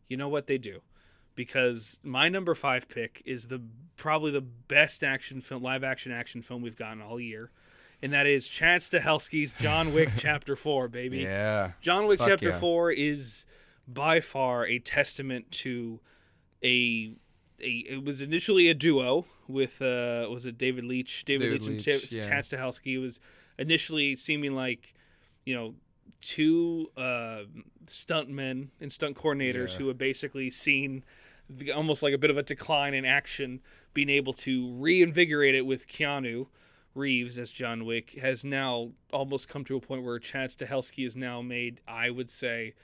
[0.09, 0.81] you know what they do,
[1.35, 3.63] because my number five pick is the
[3.97, 7.51] probably the best action film, live action action film we've gotten all year,
[8.03, 11.19] and that is Chad Stahelski's John Wick Chapter Four, baby.
[11.19, 11.73] Yeah.
[11.81, 12.59] John Wick Fuck Chapter yeah.
[12.61, 13.45] Four is
[13.87, 16.01] by far a testament to
[16.63, 17.15] a
[17.61, 17.69] a.
[17.89, 22.03] It was initially a duo with uh was it David Leitch, David, David Leitch, Leitch,
[22.05, 22.29] and yeah.
[22.29, 22.95] Chad Stahelski.
[22.95, 23.21] It was
[23.59, 24.95] initially seeming like
[25.45, 25.75] you know
[26.21, 27.43] two uh,
[27.87, 29.79] stuntmen and stunt coordinators Yeah.
[29.79, 31.05] who had basically seen
[31.49, 33.61] the, almost like a bit of a decline in action,
[33.95, 36.47] being able to reinvigorate it with Keanu
[36.95, 41.15] Reeves as John Wick has now almost come to a point where Chad Stahelski is
[41.15, 42.75] now made, I would say,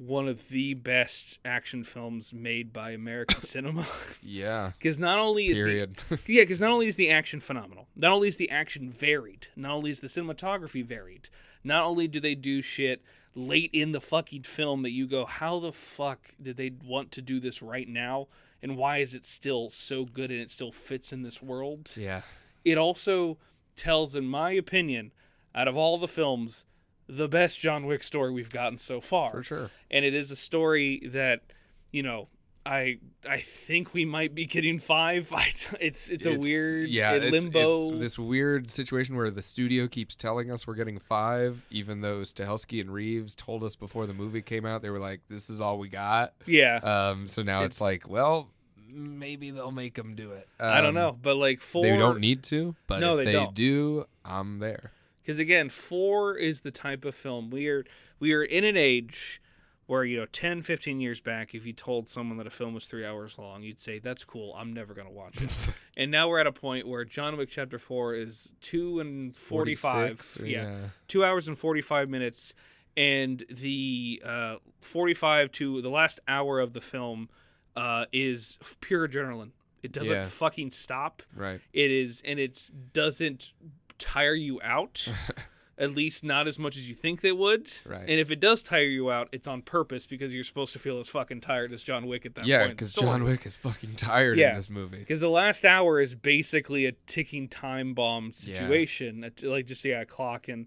[0.00, 3.86] one of the best action films made by American cinema.
[4.22, 4.72] Yeah.
[4.78, 5.88] Because not only is the
[6.26, 9.72] yeah, because not only is the action phenomenal, not only is the action varied, not
[9.72, 11.28] only is the cinematography varied,
[11.62, 13.02] not only do they do shit
[13.34, 17.20] late in the fucking film that you go, how the fuck did they want to
[17.20, 18.28] do this right now?
[18.62, 21.90] And why is it still so good and it still fits in this world?
[21.96, 22.22] yeah.
[22.62, 23.38] It also
[23.74, 25.12] tells, in my opinion,
[25.54, 26.64] out of all the films,
[27.10, 29.70] the best John Wick story we've gotten so far For sure.
[29.90, 31.40] and it is a story that
[31.92, 32.28] you know
[32.66, 35.28] I I think we might be getting five.
[35.34, 37.88] I, it's it's a weird yeah in it's, limbo.
[37.90, 42.20] it's this weird situation where the studio keeps telling us we're getting five even though
[42.20, 45.60] Stahelski and Reeves told us before the movie came out they were like this is
[45.60, 48.50] all we got yeah, um so now It's- it's, like well
[48.92, 51.82] maybe they'll make them do it I don't Um, know, but like four.
[51.82, 54.90] they don't need to but No, if they they, do I'm there
[55.30, 57.84] because again, four is the type of film we are
[58.18, 59.40] we are in an age
[59.86, 62.84] where you know 10 15 years back if you told someone that a film was
[62.86, 65.70] three hours long you'd say that's cool i'm never going to watch it.
[65.96, 69.92] And now we're at a point where john wick chapter 4 is 2 and 45
[70.20, 70.76] 46 or- yeah
[71.08, 72.54] two hours and 45 minutes
[72.96, 77.28] and the uh, 45 to the last hour of the film
[77.76, 79.50] uh, is pure adrenaline.
[79.82, 80.26] It doesn't Yeah.
[80.26, 81.22] fucking stop.
[81.34, 81.60] Right.
[81.72, 83.52] It is and it doesn't
[84.00, 85.06] tire you out
[85.78, 88.02] at least not as much as you think they would Right.
[88.02, 90.98] and if it does tire you out it's on purpose because you're supposed to feel
[91.00, 93.54] as fucking tired as john wick at that yeah point Yeah, because John Wick is
[93.56, 94.50] fucking tired Yeah.
[94.50, 99.46] in this movie because the last hour is basically a ticking time bomb situation, t-
[99.46, 100.66] like just yeah, a clock, and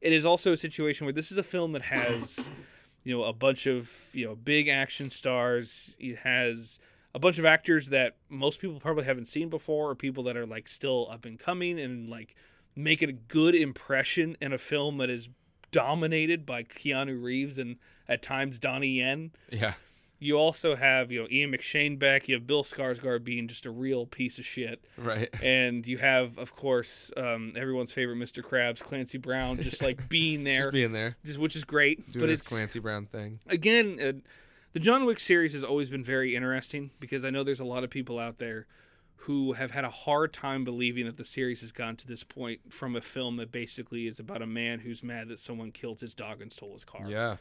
[0.00, 2.50] it is also a situation where this is a film that has,
[3.04, 5.96] you know, a bunch of you know big action stars.
[5.98, 6.78] It has
[7.14, 10.46] a bunch of actors that most people probably haven't seen before, or people that are
[10.46, 12.34] like still up and coming and like
[12.76, 15.28] making a good impression in a film that is
[15.70, 17.76] dominated by Keanu Reeves and
[18.08, 19.32] at times Donnie Yen.
[19.50, 19.74] yeah
[20.20, 22.28] You also have, you know, Ian McShane back.
[22.28, 26.38] You have Bill Skarsgård being just a real piece of shit, right and you have,
[26.38, 28.42] of course, um, everyone's favorite Mr.
[28.42, 32.12] Krabs, Clancy Brown, just like being there, just being there just, which is great.
[32.12, 34.12] doing but it's Clancy Brown thing again, uh,
[34.72, 37.84] the John Wick series has always been very interesting because I know there's a lot
[37.84, 38.66] of people out there
[39.24, 42.72] who have had a hard time believing that the series has gotten to this point
[42.72, 46.14] from a film that basically is about a man who's mad that someone killed his
[46.14, 47.06] dog and stole his car.
[47.08, 47.36] yeah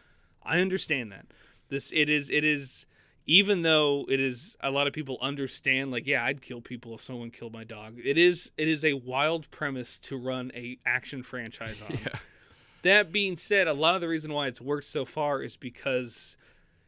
[0.45, 1.25] I understand that.
[1.69, 2.85] This it is it is
[3.25, 7.01] even though it is a lot of people understand like yeah, I'd kill people if
[7.01, 7.97] someone killed my dog.
[8.03, 11.97] It is it is a wild premise to run a action franchise on.
[12.03, 12.19] yeah
[12.83, 16.35] That being said, a lot of the reason why it's worked so far is because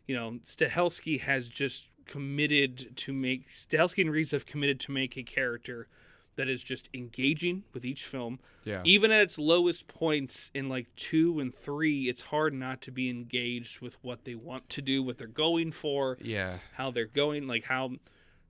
[0.07, 5.17] you know, Stahelski has just committed to make Stahelski and Reeves have committed to make
[5.17, 5.87] a character
[6.35, 10.87] that is just engaging with each film yeah even at its lowest points in like
[10.95, 15.01] two and three, it's hard not to be engaged with what they want to do,
[15.01, 17.91] what they're going for, yeah how they're going, like how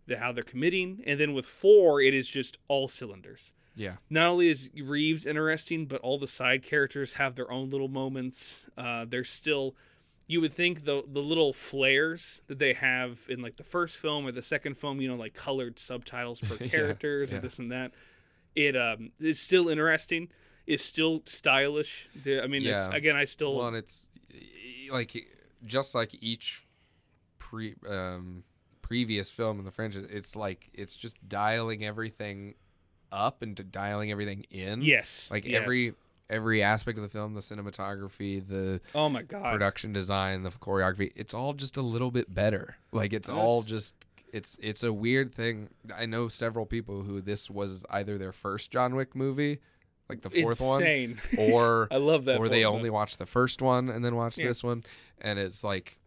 [0.08, 1.04] the how they're committing.
[1.06, 3.52] And then with four, it is just all cylinders.
[3.76, 7.88] yeah Not only is Reeves interesting, but all the side characters have their own little
[7.88, 8.64] moments.
[8.78, 9.76] Uh, they're still,
[10.28, 14.26] you would think the the little flares that they have in like the first film
[14.26, 17.36] or the second film, you know, like colored subtitles for characters yeah.
[17.36, 17.92] and this and that.
[18.56, 20.30] It um is still interesting.
[20.66, 22.10] Is still stylish.
[22.26, 24.08] I mean, it's, again, I still Well, and it's
[24.90, 25.16] like
[25.64, 26.66] just like each
[27.38, 28.44] pre um,
[28.82, 32.56] previous film in the franchise, it's like it's just dialing everything
[33.12, 34.82] up and dialing everything in.
[34.82, 35.62] yes, like yes.
[35.62, 35.94] every
[36.30, 41.12] every aspect of the film, the cinematography, the oh my god, production design, the choreography,
[41.16, 42.78] it's all just a little bit better.
[42.92, 43.94] Like it's all just
[44.34, 45.70] it's it's a weird thing.
[45.96, 49.60] I know several people who this was either their first John Wick movie,
[50.10, 51.20] like the fourth insane.
[51.36, 52.38] one, or I love that.
[52.40, 52.76] or they formula.
[52.78, 54.48] only watched the first one and then watched Yeah.
[54.48, 54.84] this one
[55.22, 55.98] and it's like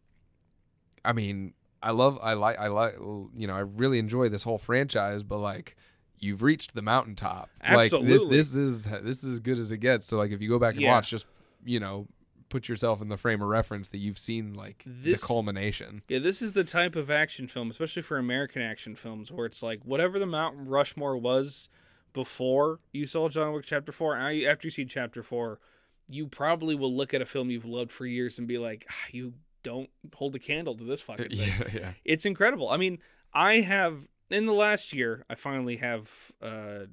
[1.05, 2.95] i mean i love i like i like
[3.35, 5.77] you know i really enjoy this whole franchise but like
[6.21, 7.49] you've reached the mountaintop.
[7.63, 8.19] Absolutely.
[8.19, 10.07] Like this, this is this is as good as it gets.
[10.07, 10.93] So like if you go back and Yeah.
[10.93, 11.27] watch, just
[11.65, 12.07] you know,
[12.49, 16.03] put yourself in the frame of reference that you've seen like This- the culmination.
[16.09, 19.63] Yeah, this is the type of action film, especially for American action films, where it's
[19.63, 21.69] like whatever the Mount Rushmore was
[22.13, 24.17] before you saw John Wick Chapter Four.
[24.19, 25.61] now you- After you see Chapter Four,
[26.09, 28.95] you probably will look at a film you've loved for years and be like, ah,
[29.11, 31.93] "You don't hold a candle to this fucking thing." yeah, yeah.
[32.05, 32.71] It's incredible.
[32.71, 32.99] I mean,
[33.35, 36.11] I have in the last year, I finally have,
[36.43, 36.87] uh,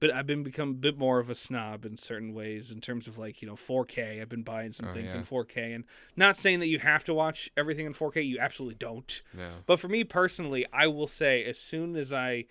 [0.00, 3.06] but I've been become a bit more of a snob in certain ways in terms
[3.06, 4.20] of like you know 4K.
[4.20, 5.18] I've been buying some Oh, things yeah.
[5.20, 5.84] in 4K, and
[6.16, 8.26] not saying that you have to watch everything in 4K.
[8.26, 9.22] You absolutely don't.
[9.32, 9.50] No.
[9.66, 12.44] But for me personally, I will say as soon as I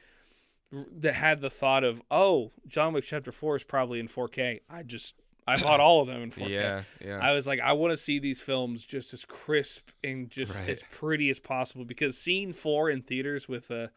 [0.71, 4.81] that had the thought of, oh, John Wick Chapter Four is probably in 4K, I
[4.83, 5.13] just
[5.45, 6.49] I bought all of them in 4K.
[6.49, 7.19] Yeah, yeah.
[7.21, 10.69] I was like, I want to see these films just as crisp and just Right.
[10.69, 13.87] as pretty as possible because seeing four in theaters with uh,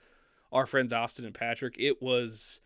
[0.52, 2.60] our friends Austin and Patrick, it was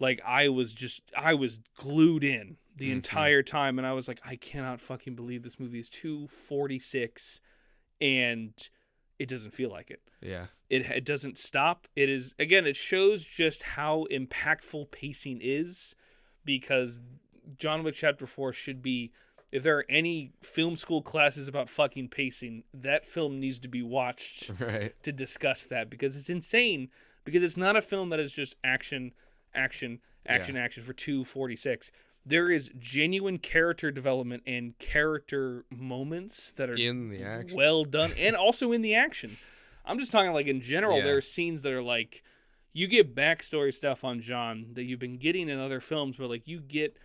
[0.00, 2.94] like I was just I was glued in the Mhm.
[2.94, 6.78] entire time, and I was like, I cannot fucking believe this movie is two forty
[6.78, 7.40] six,
[8.00, 8.52] and
[9.18, 10.02] it doesn't feel like it.
[10.20, 10.46] yeah.
[10.70, 11.86] It it doesn't stop.
[11.94, 12.66] It is again.
[12.66, 15.94] It shows just how impactful pacing is,
[16.44, 17.00] because
[17.58, 19.12] John Wick Chapter Four should be.
[19.54, 23.82] If there are any film school classes about fucking pacing, that film needs to be
[23.82, 24.92] watched Right.
[25.04, 26.88] to discuss that because it's insane.
[27.24, 29.12] Because it's not a film that is just action,
[29.54, 31.90] action, action, action for two forty six.
[32.26, 37.56] There is genuine character development and character moments that are In the action.
[37.56, 39.36] well done and also in the action.
[39.86, 41.04] I'm just talking like in general, Yeah.
[41.04, 42.22] there are scenes that are like
[42.72, 46.48] you get backstory stuff on John that you've been getting in other films, but like
[46.48, 46.96] you get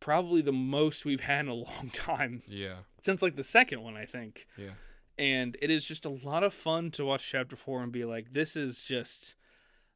[0.00, 2.76] probably the most we've had in a long time Yeah.
[3.02, 4.46] since like the second one, I think.
[4.56, 4.70] Yeah.
[5.18, 8.32] And it is just a lot of fun to watch chapter four and be like,
[8.32, 9.34] this is just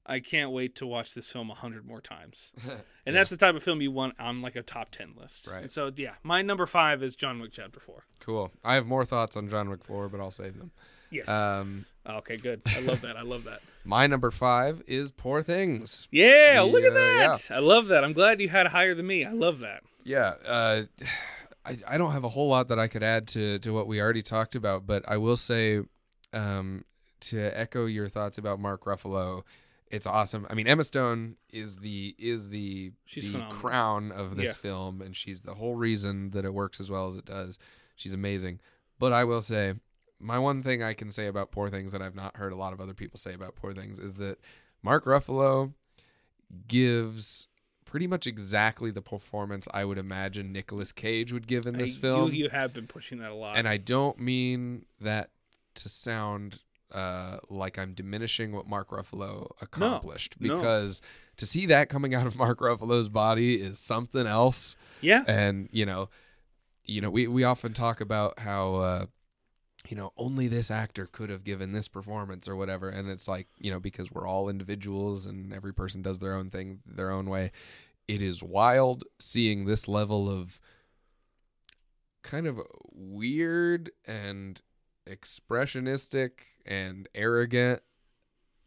[0.04, 2.50] I can't wait to watch this film a hundred more times.
[3.06, 5.46] And that's the type of film you want on like a top ten list.
[5.48, 5.62] Right.
[5.62, 8.04] And so yeah, my number five is John Wick Chapter Four.
[8.20, 8.52] Cool.
[8.64, 10.70] I have more thoughts on John Wick 4, but I'll save them.
[11.10, 11.28] Yes.
[11.28, 12.62] Um, okay, good.
[12.64, 13.16] I love that.
[13.16, 13.60] I love that.
[13.84, 16.06] my number five is Poor Things.
[16.12, 17.50] Yeah, look at Yeah, that.
[17.50, 18.02] I love that.
[18.04, 19.24] I'm glad you had higher than me.
[19.24, 19.82] I love that.
[20.04, 20.82] Yeah, uh,
[21.64, 24.00] I, I don't have a whole lot that I could add to, to what we
[24.00, 25.80] already talked about, but I will say
[26.32, 26.84] um,
[27.20, 29.42] to echo your thoughts about Mark Ruffalo,
[29.88, 30.44] it's awesome.
[30.50, 32.92] I mean, Emma Stone is the is the
[33.34, 34.52] the crown of this Yeah.
[34.54, 37.58] film, and she's the whole reason that it works as well as it does.
[37.94, 38.58] She's amazing.
[38.98, 39.74] But I will say,
[40.18, 42.72] my one thing I can say about Poor Things that I've not heard a lot
[42.72, 44.38] of other people say about Poor Things is that
[44.82, 45.74] Mark Ruffalo
[46.68, 47.48] gives
[47.92, 52.00] pretty much exactly the performance I would imagine Nicolas Cage would give in this I-
[52.00, 52.32] film.
[52.32, 53.54] You, you have been pushing that a lot.
[53.54, 55.28] and I don't mean that
[55.74, 56.60] to sound
[56.90, 60.54] uh, like I'm diminishing what Mark Ruffalo accomplished no.
[60.54, 61.02] because
[61.36, 65.22] to see that coming out of Mark Ruffalo's body is something else yeah.
[65.26, 66.08] and you know
[66.86, 69.06] you know we, we often talk about how uh
[69.88, 72.88] you know only this actor could have given this performance or whatever.
[72.88, 76.50] And it's like you know because we're all individuals and every person does their own
[76.50, 77.52] thing their own way.
[78.08, 80.60] It is wild seeing this level of
[82.22, 82.60] kind of
[82.92, 84.60] weird and
[85.08, 86.30] expressionistic
[86.64, 87.82] and arrogant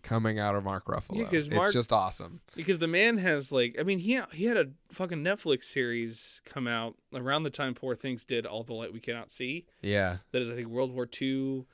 [0.06, 1.32] coming out of Mark Ruffalo.
[1.34, 2.40] it's Mark- just awesome.
[2.56, 6.68] Because the man has like, I mean, he he had a fucking Netflix series come
[6.68, 9.66] out around the time Poor Things did All the Light We Cannot See.
[9.82, 10.18] Yeah.
[10.32, 11.66] That is, I think, World War II,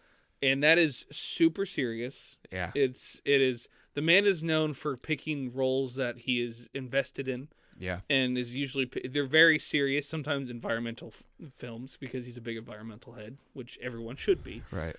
[0.42, 2.36] and that is super serious.
[2.52, 2.72] Yeah.
[2.74, 7.50] It's it is the man is known for picking roles that he is invested in.
[7.80, 8.02] Yeah.
[8.12, 13.14] and is usually they're very serious sometimes environmental f- films because he's a big environmental
[13.14, 14.96] head which everyone should be Right.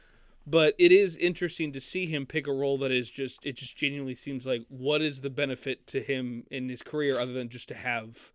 [0.47, 3.77] But it is interesting to see him pick a role that is just it just
[3.77, 7.69] genuinely seems like what is the benefit to him in his career other than just
[7.69, 8.33] to have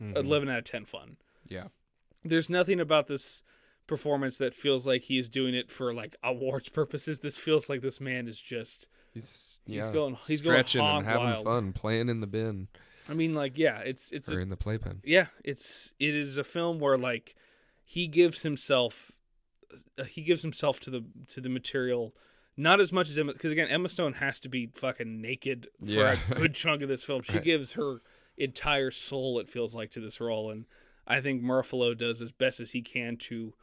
[0.00, 0.16] Mhm.
[0.16, 1.16] 11 out of 10 fun
[1.48, 1.68] Yeah.
[2.24, 3.42] there's nothing about this
[3.86, 7.80] performance that feels like he is doing it for like awards purposes this feels like
[7.82, 11.44] this man is just He's He's yeah, going- he's going stretching hog and having wild.
[11.44, 12.68] fun, playing in the bin
[13.08, 15.00] i mean like yeah it's it's or a in the playpen.
[15.04, 17.34] yeah it's it is a film where like
[17.84, 19.11] he gives himself
[19.98, 22.14] Uh, he gives himself to the to the material
[22.56, 25.86] not as much as Emma because again Emma Stone has to be fucking naked for
[25.90, 26.16] Yeah.
[26.30, 27.22] a good chunk of this film.
[27.22, 27.44] She Right.
[27.44, 28.02] gives her
[28.36, 30.64] entire soul it feels like to this role and
[31.06, 33.54] I think Murphalo does as best as he can to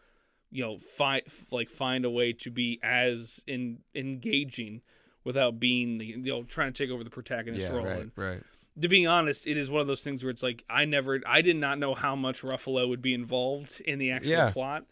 [0.52, 1.22] you know find
[1.52, 4.81] like find a way to be as in engaging
[5.23, 8.11] without being the you know trying to take over the protagonist Yeah, role right, and
[8.15, 8.44] right.
[8.81, 11.41] to be honest, it is one of those things where it's like I never, I
[11.41, 14.52] did not know how much Ruffalo would be involved in the actual Yeah.
[14.52, 14.86] plot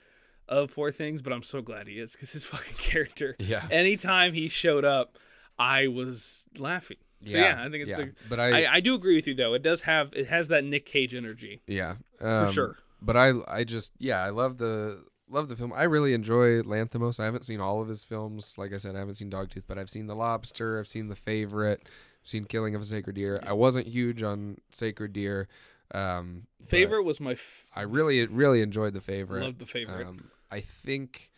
[0.50, 3.36] of Poor Things, but I'm so glad he is because his fucking character.
[3.40, 3.68] Yeah.
[3.72, 5.18] Anytime he showed up,
[5.60, 6.98] I was laughing.
[7.26, 8.06] So yeah, I think it's yeah.
[8.06, 8.30] a.
[8.30, 9.54] but I, I, I do agree with you though.
[9.56, 12.78] It does have it has that Nick Cage energy yeah for um, sure.
[13.02, 15.74] But I I just yeah I love the love the film.
[15.74, 17.20] I really enjoy Lanthimos.
[17.20, 18.56] I haven't seen all of his films.
[18.58, 20.80] Like I said, I haven't seen Dogtooth, but I've seen The Lobster.
[20.80, 21.82] I've seen The Favorite.
[21.84, 23.42] I've seen Killing of a Sacred Deer.
[23.46, 25.48] I wasn't huge on Sacred Deer.
[25.94, 27.34] Um, Favorite was my.
[27.34, 29.44] F- I really really enjoyed The Favorite.
[29.44, 30.06] loved the favorite.
[30.06, 31.32] Um, I think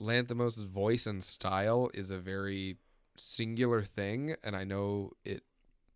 [0.00, 2.76] Lanthimos' voice and style is a very
[3.16, 5.42] singular thing, and I know it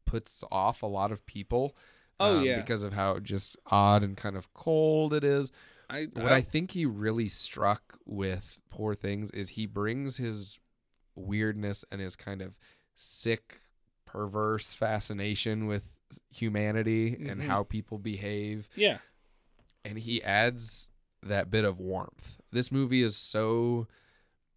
[0.05, 1.77] puts off a lot of people.
[2.21, 2.61] Oh, um, yeah.
[2.61, 5.51] because of how just odd and kind of cold it is.
[5.91, 10.59] I, What I think he really struck with Poor Things is he brings his
[11.17, 12.57] weirdness and his kind of
[12.95, 13.61] sick,
[14.07, 15.85] perverse fascination with
[16.31, 17.47] humanity and Mhm.
[17.47, 18.99] how people behave yeah.
[19.85, 20.91] and he adds
[21.23, 22.37] that bit of warmth.
[22.51, 23.87] This movie is so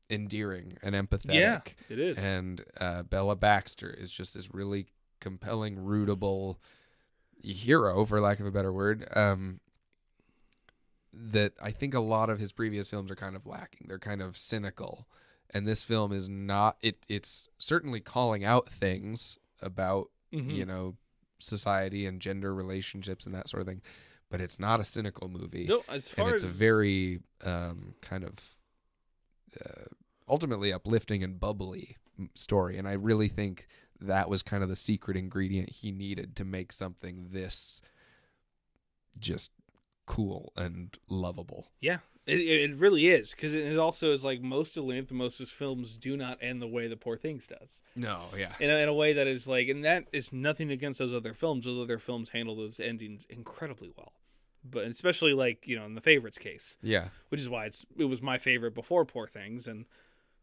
[0.10, 1.34] endearing and empathetic.
[1.34, 1.60] Yeah,
[1.90, 2.18] it is.
[2.18, 4.88] And uh, Bella Baxter is just this really
[5.20, 6.58] compelling, rootable
[7.42, 9.08] hero, for lack of a better word.
[9.16, 9.60] Um,
[11.14, 13.88] that I think a lot of his previous films are kind of lacking.
[13.88, 15.08] They're kind of cynical,
[15.54, 16.78] and this film is not.
[16.82, 20.54] It it's certainly calling out things about Mhm.
[20.54, 20.98] you know
[21.40, 23.82] society and gender relationships and that sort of thing
[24.30, 25.66] but it's not a cynical movie.
[25.68, 28.34] No, as far and it's as a very um, kind of
[29.60, 29.86] uh,
[30.28, 31.98] ultimately uplifting and bubbly
[32.34, 32.78] story.
[32.78, 33.68] And i really think
[34.00, 37.82] that was kind of the secret ingredient he needed to make something this
[39.18, 39.52] just
[40.06, 41.72] cool and lovable.
[41.80, 46.18] Yeah, it, it really is because it, also is like most of Lanthimos' films do
[46.18, 47.82] not end the way The Poor Things does.
[47.96, 51.00] no yeah In a, in a way that is like, and that is nothing against
[51.00, 51.66] those other films.
[51.66, 54.14] Those other films handle those endings incredibly well,
[54.64, 58.06] but especially like you know in the favorites case, yeah which is why it's it
[58.06, 59.86] was my favorite before Poor Things, and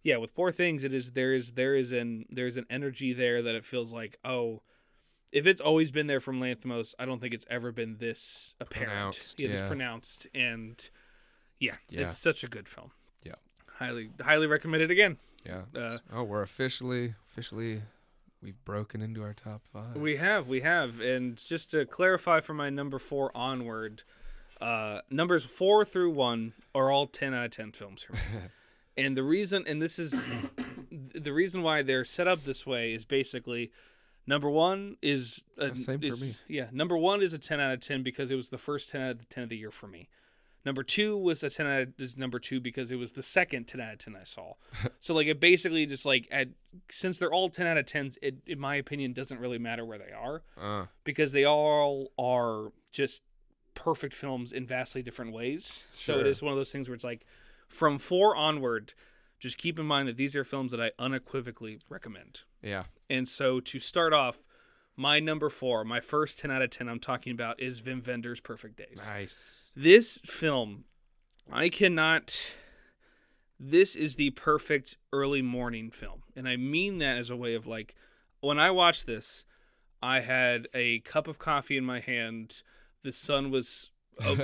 [0.04, 3.42] yeah, with Poor Things, it is there is there is an there's an energy there
[3.42, 4.62] that it feels like oh.
[5.32, 8.90] If it's always been there from Lanthimos, I don't think it's ever been this apparent.
[8.90, 9.66] Pronounced, It is yeah.
[9.66, 10.90] pronounced, and
[11.62, 12.08] yeah, Yeah.
[12.08, 12.90] it's such a good film.
[13.24, 13.34] Yeah.
[13.78, 15.16] highly highly recommend it again.
[15.46, 17.82] yeah Uh, oh we're officially officially
[18.42, 22.56] we've broken into our top five We have, we have, and just to clarify from
[22.56, 24.02] my number four onward,
[24.60, 28.20] uh, numbers four through one are all ten out of ten films for me.
[28.96, 30.28] and the reason, and this is
[30.90, 33.70] the reason why they're set up this way is basically
[34.26, 36.36] number one is a, same for me.
[36.48, 39.00] Yeah, number one is a ten out of ten because it was the first ten
[39.02, 40.08] out of the ten of the year for me.
[40.64, 43.66] Number two was a ten out of, is number two because it was the second
[43.66, 44.54] ten out of ten I saw.
[45.00, 46.48] so like it basically just like at
[46.90, 49.98] since they're all ten out of tens, it in my opinion doesn't really matter where
[49.98, 53.22] they are uh, because they all are just
[53.74, 55.82] perfect films in vastly different ways.
[55.92, 57.26] So it is one of those things where it's like
[57.68, 58.92] from four onward,
[59.40, 62.40] just keep in mind that these are films that I unequivocally recommend.
[62.62, 64.42] yeah And so to start off,
[64.96, 68.40] my number four, my first 10 out of 10 I'm talking about is Wim Wenders'
[68.40, 68.98] Perfect Days.
[69.08, 70.84] nice This film,
[71.50, 72.36] I cannot.
[73.58, 76.22] This is the perfect early morning film.
[76.36, 77.94] And I mean that as a way of like,
[78.40, 79.44] when I watched this,
[80.02, 82.62] I had a cup of coffee in my hand.
[83.02, 83.90] The sun was.
[84.22, 84.34] oh,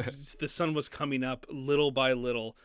[0.40, 2.56] the sun was coming up little by little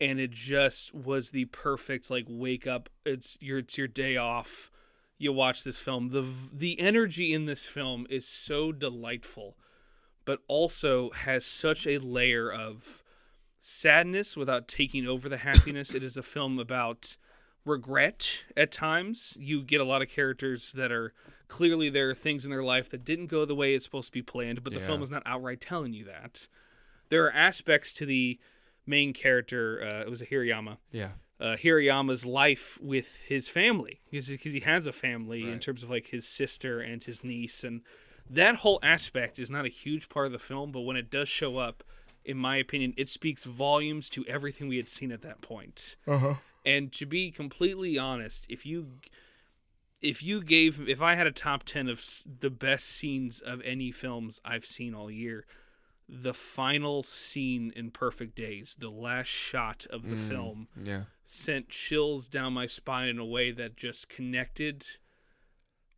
[0.00, 4.70] and it just was the perfect like wake up it's your it's your day off
[5.18, 9.56] you watch this film the the energy in this film is so delightful
[10.24, 13.02] but also has such a layer of
[13.60, 15.94] sadness without taking over the happiness.
[15.94, 17.16] it is a film about
[17.64, 19.36] regret at times.
[19.40, 21.12] You get a lot of characters that are
[21.48, 24.12] clearly there are things in their life that didn't go the way it's supposed to
[24.12, 24.86] be planned, but the Yeah.
[24.86, 26.46] film is not outright telling you that.
[27.08, 28.38] There are aspects to the
[28.86, 34.52] main character, uh, it was a Hirayama, yeah uh, Hirayama's life with his family because
[34.52, 37.82] he has a family in terms of like his sister and his niece and
[38.28, 41.28] that whole aspect is not a huge part of the film but when it does
[41.28, 41.84] show up
[42.24, 45.96] in my opinion it speaks volumes to everything we had seen at that point.
[46.06, 46.34] Uh-huh.
[46.66, 48.88] And to be completely honest if you
[50.00, 52.04] if you gave if i had a top 10 of
[52.40, 55.44] the best scenes of any films i've seen all year
[56.08, 60.28] the final scene in perfect days the last shot of the Mm.
[60.28, 64.84] film yeah sent chills down my spine in a way that just connected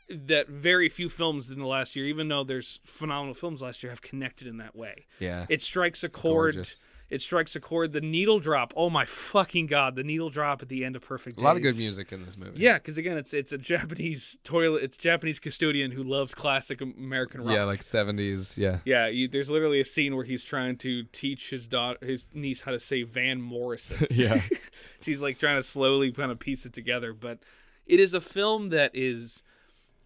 [0.08, 3.90] that very few films in the last year even though there's phenomenal films last year
[3.90, 6.76] have connected in that way yeah it strikes a chord Gorgeous.
[7.10, 10.68] It strikes a chord the needle drop oh my fucking god the needle drop at
[10.68, 11.42] the end of perfect Days.
[11.42, 14.38] a lot of good music in this movie yeah because again it's it's a japanese
[14.44, 19.28] toilet it's japanese custodian who loves classic american rock yeah like 70s yeah yeah, you,
[19.28, 22.80] there's literally a scene where he's trying to teach his daughter, his niece, how to
[22.80, 24.06] say Van Morrison.
[24.10, 24.42] yeah
[25.02, 27.38] She's like trying to slowly kind of piece it together, but
[27.86, 29.42] it is a film that is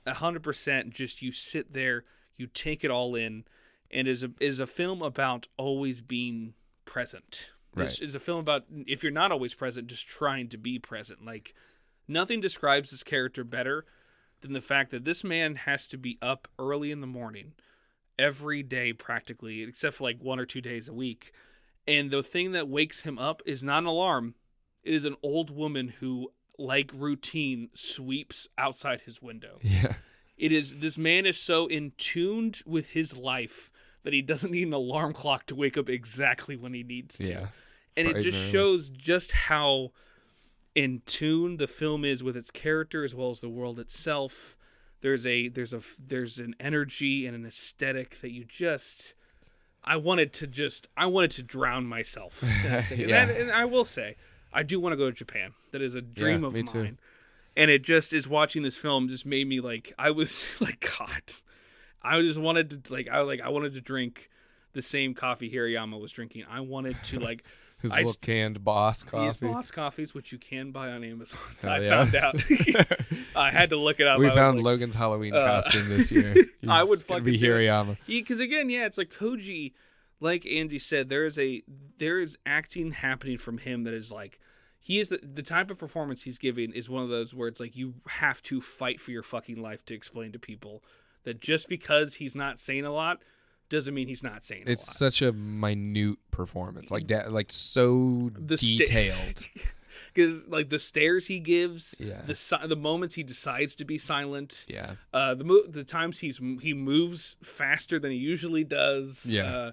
[0.06, 0.90] a hundred percent.
[0.90, 2.04] Just you sit there,
[2.36, 3.44] you take it all in,
[3.90, 6.54] and is a is a film about always being
[6.94, 7.46] present.
[7.74, 8.08] This Right.
[8.08, 11.24] is a film about if you're not always present, just trying to be present.
[11.24, 11.54] Like
[12.06, 13.84] nothing describes this character better
[14.42, 17.54] than the fact that this man has to be up early in the morning
[18.16, 21.32] every day practically except for like one or two days a week
[21.88, 24.34] and the thing that wakes him up is not an alarm
[24.84, 29.94] it is an old woman who like routine sweeps outside his window Yeah.
[30.36, 33.68] it is this man is so in tuned with his life
[34.04, 37.24] that he doesn't need an alarm clock to wake up exactly when he needs to.
[37.28, 37.46] Yeah.
[37.96, 39.90] and it just shows just how
[40.74, 44.56] in tune the film is with its character as well as the world itself.
[45.00, 49.12] There's a there's a there's an energy and an aesthetic that you just
[49.86, 52.42] i wanted to just i wanted to drown myself.
[52.42, 53.26] In and, Yeah.
[53.26, 54.16] that- and i will say
[54.52, 55.52] i do want to go to japan.
[55.72, 56.78] That is a dream Yeah, of me too.
[56.84, 56.98] mine.
[57.56, 61.22] And it just is watching this film just made me like i was like god
[62.04, 64.30] i just wanted to like i like i wanted to drink
[64.72, 67.44] the same coffee hirayama was drinking i wanted to like
[67.82, 69.46] His I little canned boss coffee.
[69.46, 71.90] boss coffees which you can buy on amazon i yeah.
[71.90, 72.36] found out
[73.36, 76.10] i had to look it up we I found like, Logan's Halloween uh, costume this
[76.10, 76.34] year.
[76.66, 77.38] I would fucking be.
[77.38, 77.98] Hirayama.
[78.06, 79.72] because again, yeah, it's like Koji,
[80.20, 81.62] like Andy said, there is a
[81.98, 84.40] there is acting happening from him that is like
[84.84, 87.60] he is the, the type of performance he's giving is one of those where it's
[87.60, 90.82] like you have to fight for your fucking life to explain to people
[91.24, 93.20] that just because he's not saying a lot
[93.70, 95.12] doesn't mean he's not saying It's a lot.
[95.12, 99.44] such a minute performance, like da- like so The detailed.
[100.12, 102.20] Because like the stares he gives, Yeah.
[102.24, 106.20] the si- the moments he decides to be silent, yeah, uh, the mo- the times
[106.20, 109.26] he's he moves faster than he usually does.
[109.26, 109.42] Yeah.
[109.56, 109.70] uh,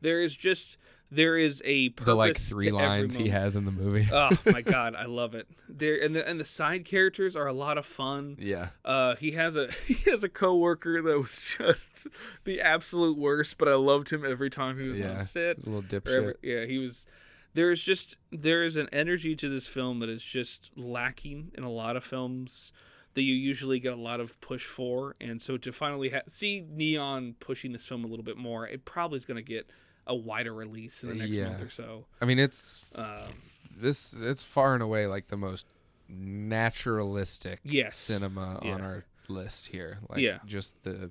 [0.00, 0.78] there is just
[1.14, 4.08] there is a purpose the like three lines he has in the movie.
[4.10, 5.46] oh my god, I love it.
[5.68, 8.36] There and the and the side characters are a lot of fun.
[8.40, 11.88] yeah, Uh, he has a he has a coworker that was just
[12.44, 15.18] the absolute worst, but I loved him every time he was yeah.
[15.18, 15.58] on set.
[15.58, 16.36] A little Or every- dipshit.
[16.42, 17.06] yeah, he was.
[17.54, 21.70] There's just there is an energy to this film that is just lacking in a
[21.70, 22.72] lot of films
[23.14, 26.64] that you usually get a lot of push for, and so to finally ha- see
[26.66, 29.68] Neon pushing this film a little bit more, it probably is going to get
[30.06, 31.48] a wider release in the next Yeah.
[31.50, 32.06] month or so.
[32.20, 33.28] I mean, it's Um,
[33.76, 34.12] this.
[34.14, 35.66] It's far and away like the most
[36.08, 37.96] naturalistic Yes.
[37.96, 38.72] cinema Yeah.
[38.74, 39.98] on our list here.
[40.08, 40.38] Like, Yeah.
[40.46, 41.10] just the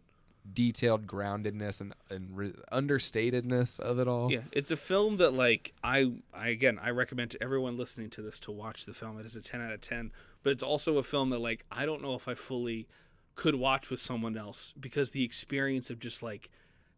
[0.53, 4.31] detailed groundedness and and re- understatedness of it all.
[4.31, 8.21] Yeah, it's a film that like I I again I recommend to everyone listening to
[8.23, 9.19] this to watch the film.
[9.19, 10.11] It is a ten out of ten,
[10.41, 12.87] but it's also a film that like I don't know if I fully
[13.35, 16.49] could watch with someone else because the experience of just like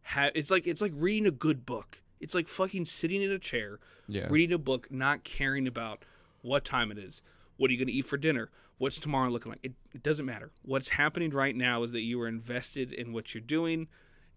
[0.04, 1.98] ha- it's like it's like reading a good book.
[2.20, 3.78] It's like fucking sitting in a chair,
[4.08, 4.28] Yeah.
[4.30, 6.04] reading a book, not caring about
[6.42, 7.20] what time it is.
[7.56, 8.50] What are you going to eat for dinner?
[8.78, 9.60] What's tomorrow looking like?
[9.62, 10.50] It, it doesn't matter.
[10.62, 13.88] What's happening right now is that you are invested in what you're doing.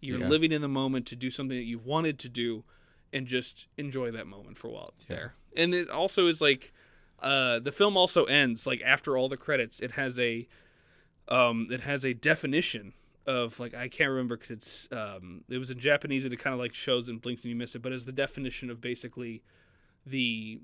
[0.01, 0.27] You're Yeah.
[0.27, 2.63] living in the moment to do something that you've wanted to do
[3.13, 5.15] and just enjoy that moment for a while it's Yeah.
[5.15, 5.35] there.
[5.55, 6.73] And it also is like
[7.19, 10.47] uh the film also ends like after all the credits it has a
[11.29, 12.93] um it has a definition
[13.27, 16.53] of like I can't remember cuz it's um it was in Japanese and it kind
[16.53, 19.43] of like shows and blinks and you miss it but it's the definition of basically
[20.05, 20.61] the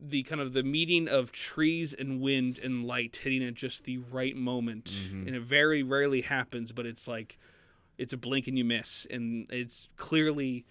[0.00, 3.96] the kind of the meeting of trees and wind and light hitting at just the
[3.98, 5.26] right moment Mhm.
[5.26, 7.38] and it very rarely happens but it's like
[7.96, 10.66] it's a blink and you miss and it's clearly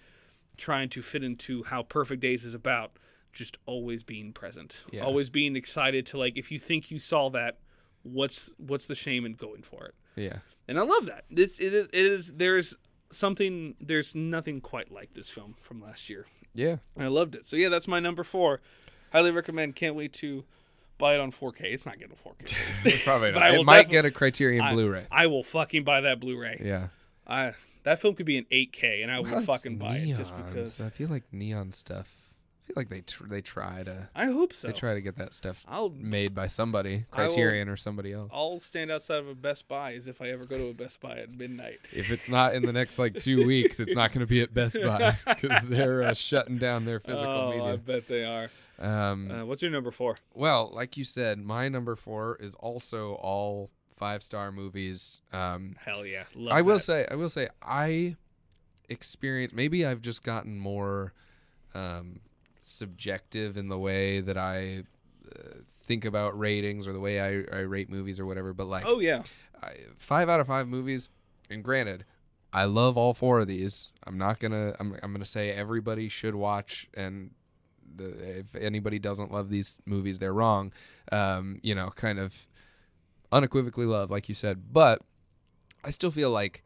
[0.58, 2.98] trying to fit into how perfect days is about
[3.34, 5.04] just always being present Yeah.
[5.04, 7.58] always being excited to like if you think you saw that
[8.04, 10.40] what's what's the shame in going for it Yeah.
[10.68, 12.76] And i love that this it is, it is there's
[13.12, 16.78] something there's nothing quite like this film from last year Yeah.
[16.98, 17.48] I loved it.
[17.48, 18.62] So yeah, that's my number four.
[19.12, 19.76] Highly recommend.
[19.76, 20.44] Can't wait to
[20.98, 21.62] buy it on 4K.
[21.66, 23.04] It's not getting a 4K.
[23.04, 23.54] Probably not.
[23.54, 25.08] It might get a Criterion I- Blu-ray.
[25.12, 26.62] I will fucking buy that Blu-ray.
[26.64, 26.88] Yeah.
[27.28, 30.34] I that film could be an 8K, and I will Well, fucking buy it just
[30.36, 30.82] because.
[30.82, 32.10] I feel like neon stuff.
[32.66, 34.68] I feel like they tr- they try to I hope so.
[34.68, 38.12] they try to get that stuff I'll made by somebody, I will- Criterion or somebody
[38.12, 38.32] else.
[38.34, 41.00] I'll stand outside of a Best Buy as if I ever go to a Best
[41.00, 41.80] Buy at midnight.
[41.94, 44.52] If it's not in the next like two weeks, it's not going to be at
[44.54, 48.50] Best Buy because they're uh, shutting down their physical oh, I bet they are.
[48.80, 50.18] Um, Uh, what's your number four?
[50.34, 55.22] well, like you said, my number four is also all five star movies.
[55.32, 58.16] Um, Hell yeah, Love I will say, I will say, I
[58.90, 59.54] experience.
[59.54, 61.14] Maybe I've just gotten more
[61.74, 62.20] um,
[62.68, 64.84] subjective in the way that I
[65.34, 68.54] uh, think about ratings or the way I, I rate movies or whatever.
[68.54, 69.24] But like, Oh yeah,
[69.62, 71.10] I, five out of five movies,
[71.50, 72.06] and granted,
[72.52, 73.90] I love all four of these.
[74.06, 74.76] I'm not gonna.
[74.80, 74.98] I'm.
[75.04, 77.32] I'm gonna say everybody should watch, and
[77.96, 80.74] the, if anybody doesn't love these movies, they're wrong.
[81.12, 82.48] Um, you know, kind of
[83.32, 84.72] unequivocally love, like you said.
[84.72, 85.02] But
[85.84, 86.64] I still feel like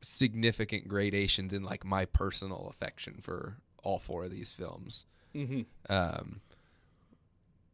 [0.00, 5.04] significant gradations in like my personal affection for all four of these films.
[5.34, 5.62] Mm-hmm.
[5.92, 6.40] Um.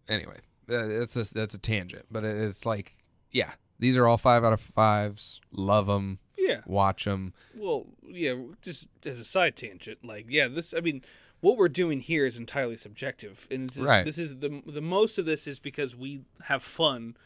[0.09, 2.97] Anyway, that's a, that's a tangent, but it's like,
[3.31, 5.41] yeah, these are all five out of fives.
[5.53, 6.63] Love them, Yeah.
[6.67, 7.33] watch them.
[7.55, 8.35] Well, yeah.
[8.61, 10.75] Just as a side tangent, like, yeah, this.
[10.77, 11.03] I mean,
[11.41, 14.05] what we're doing here is entirely subjective, and this is, Right.
[14.05, 17.17] this is the the most of this is because we have fun.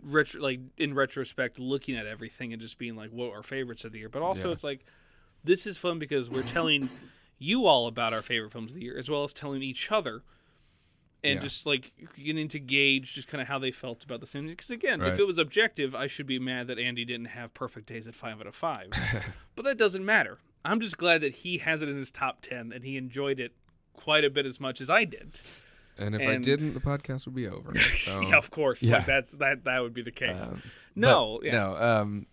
[0.00, 3.90] Retro, like in retrospect, looking at everything and just being like, "What our favorites of
[3.90, 4.52] the year?" But also, Yeah.
[4.52, 4.84] it's like
[5.42, 6.88] this is fun because we're telling
[7.38, 10.22] you all about our favorite films of the year, as well as telling each other,
[11.24, 11.40] and Yeah.
[11.40, 14.46] just like getting to gauge just kind of how they felt about the same.
[14.46, 17.86] Because again, if it was objective, I should be mad that Andy didn't have Perfect
[17.86, 18.90] Days at five out of five.
[19.56, 20.38] but that doesn't matter.
[20.64, 23.52] I'm just glad that he has it in his top ten and he enjoyed it
[23.94, 25.40] quite a bit as much as I did.
[25.96, 27.72] And if I didn't, the podcast would be over.
[27.98, 28.82] So, yeah, of course.
[28.82, 28.98] yeah.
[28.98, 30.36] Like that's that that would be the case.
[30.40, 30.62] um,
[30.94, 31.52] no, yeah.
[31.52, 31.76] no.
[31.76, 32.26] Um,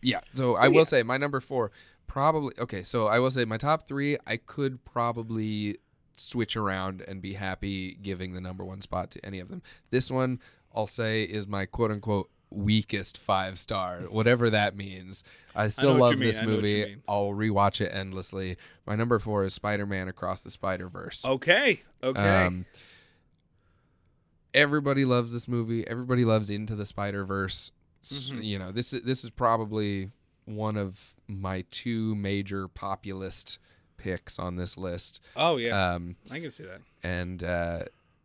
[0.00, 0.20] yeah.
[0.34, 1.70] So, I will say my number four
[2.06, 2.52] probably.
[2.58, 4.16] Okay, so I will say my top three.
[4.26, 5.78] I could probably
[6.16, 9.62] switch around and be happy giving the number one spot to any of them.
[9.90, 10.40] This one
[10.74, 15.24] I'll say is my quote unquote weakest five star, whatever that means.
[15.54, 16.96] I still you love this I know what you movie.
[17.08, 18.56] I'll rewatch it endlessly.
[18.86, 21.24] My number four is Spider Man Across the Spider Verse.
[21.24, 21.82] Okay.
[22.02, 22.44] Okay.
[22.44, 22.66] Um,
[24.54, 25.86] everybody loves this movie.
[25.86, 27.72] Everybody loves Into the Spider Verse.
[28.04, 28.44] Mhm.
[28.44, 30.10] You know, this is this is probably
[30.44, 33.58] one of my two major populist
[33.96, 35.20] picks on this list.
[35.36, 35.94] oh yeah.
[35.94, 36.80] Um, I can see that.
[37.02, 37.84] and uh,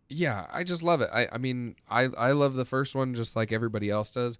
[0.10, 1.10] yeah, I just love it.
[1.14, 4.38] I, I mean, I I love the first one just like everybody else does,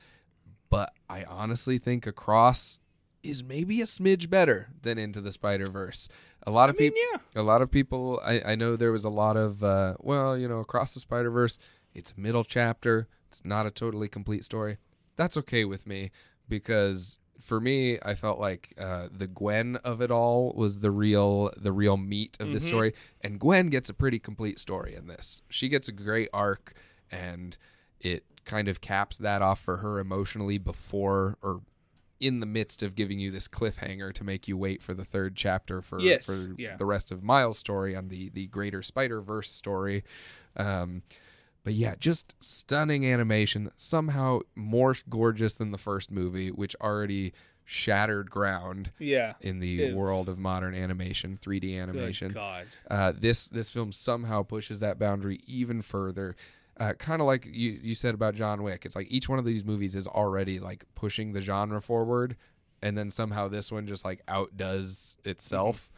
[0.70, 2.80] but I honestly think Across
[3.24, 6.08] is maybe a smidge better than Into the Spider Verse.
[6.46, 7.02] A lot I of mean, people
[7.36, 7.42] yeah.
[7.42, 10.48] a lot of people I, I know there was a lot of uh, well you
[10.48, 11.60] know across the spider verse
[11.94, 14.78] it's a middle chapter it's not a totally complete story
[15.18, 16.10] that's okay with me
[16.50, 21.52] because for me i felt like uh, the gwen of it all was the real
[21.58, 22.62] the real meat of the Mhm.
[22.68, 26.74] story and gwen gets a pretty complete story in this she gets a great arc
[27.12, 27.58] and
[28.00, 31.62] it kind of caps that off for her emotionally before or
[32.20, 35.36] in the midst of giving you this cliffhanger to make you wait for the third
[35.36, 36.78] chapter for Yes, for yeah.
[36.78, 40.04] the rest of Miles' story on the the greater Spider Verse story.
[40.56, 41.02] Um,
[41.64, 43.72] but yeah, just stunning animation.
[43.78, 47.34] Somehow more gorgeous than the first movie, which already
[47.64, 49.36] shattered ground Yeah.
[49.42, 52.32] in the It's- world of modern animation, 3D Good animation.
[52.34, 52.68] God.
[52.90, 56.36] Uh, this this film somehow pushes that boundary even further.
[56.78, 58.86] Uh, kind of like you, you said about John Wick.
[58.86, 62.36] It's like each one of these movies is already like pushing the genre forward,
[62.82, 65.90] and then somehow this one just like outdoes itself.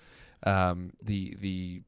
[0.46, 1.82] Um, the the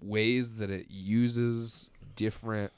[0.00, 2.72] ways that it uses different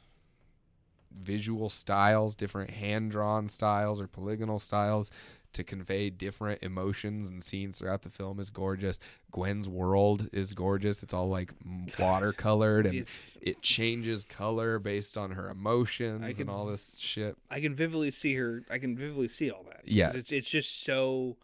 [1.22, 5.10] visual styles, different hand drawn styles or polygonal styles
[5.52, 8.98] to convey different emotions and scenes throughout the film is gorgeous.
[9.30, 11.00] Gwen's world is gorgeous.
[11.04, 11.52] It's all like
[11.96, 17.36] watercolored and It's it changes color based on her emotions I and all this shit.
[17.50, 18.62] I can vividly see her.
[18.68, 19.82] I can vividly see all that.
[19.86, 20.12] Yeah.
[20.14, 21.36] It's it's just so.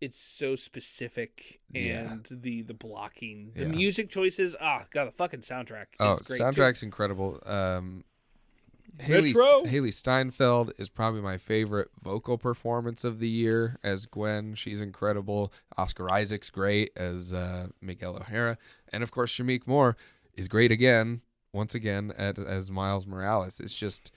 [0.00, 2.10] It's so specific, Yeah.
[2.12, 3.68] and the the blocking, the Yeah.
[3.68, 4.56] music choices.
[4.60, 5.86] Ah, god, the fucking soundtrack.
[6.00, 6.42] Oh, great too.
[6.42, 7.40] soundtrack's incredible.
[7.46, 8.02] Um,
[8.98, 9.60] Hailee, Retro.
[9.68, 14.54] Hailee Steinfeld is probably my favorite vocal performance of the year as Gwen.
[14.54, 15.52] She's incredible.
[15.76, 18.58] Oscar Isaac's great as uh, Miguel O'Hara,
[18.92, 19.96] and of course Shameik Moore
[20.34, 23.60] is great again, once again at, as Miles Morales.
[23.60, 24.10] It's just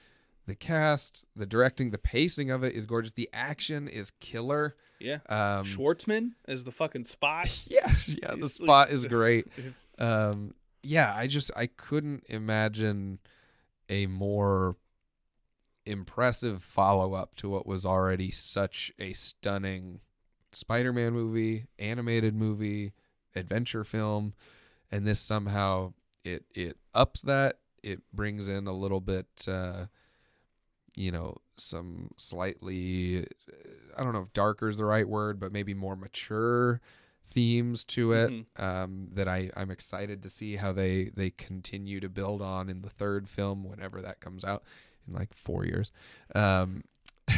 [0.46, 3.14] the cast, the directing, the pacing of it is gorgeous.
[3.14, 4.76] The action is killer.
[5.00, 5.20] Yeah.
[5.30, 7.66] Um, Schwartzman as the fucking spot.
[7.68, 8.36] yeah, yeah.
[8.40, 9.48] The spot is great.
[9.98, 10.54] Um
[10.86, 13.18] yeah i just i couldn't imagine
[13.90, 14.76] a more
[15.86, 20.00] impressive follow-up to what was already such a stunning
[20.52, 22.94] spider-man movie animated movie
[23.36, 24.34] adventure film
[24.92, 25.94] and this somehow
[26.24, 29.86] it it ups that it brings in a little bit uh
[30.96, 33.28] you know some slightly
[33.98, 36.82] i don't know if darker is the right word but maybe more mature
[37.32, 38.46] themes to it Mhm.
[38.64, 42.82] um, that I, I'm excited to see how they, they continue to build on in
[42.82, 44.64] the third film whenever that comes out
[45.08, 45.92] in like four years.
[46.34, 46.84] Um,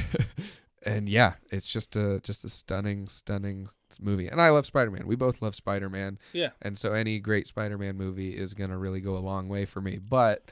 [0.84, 3.70] and yeah, it's just a just a stunning, stunning
[4.00, 4.28] movie.
[4.28, 5.08] And I love Spider Man.
[5.08, 6.20] We both love Spider Man.
[6.34, 6.50] Yeah.
[6.62, 9.82] And so any great Spider Man movie is gonna really go a long way for
[9.82, 9.98] me.
[9.98, 10.44] But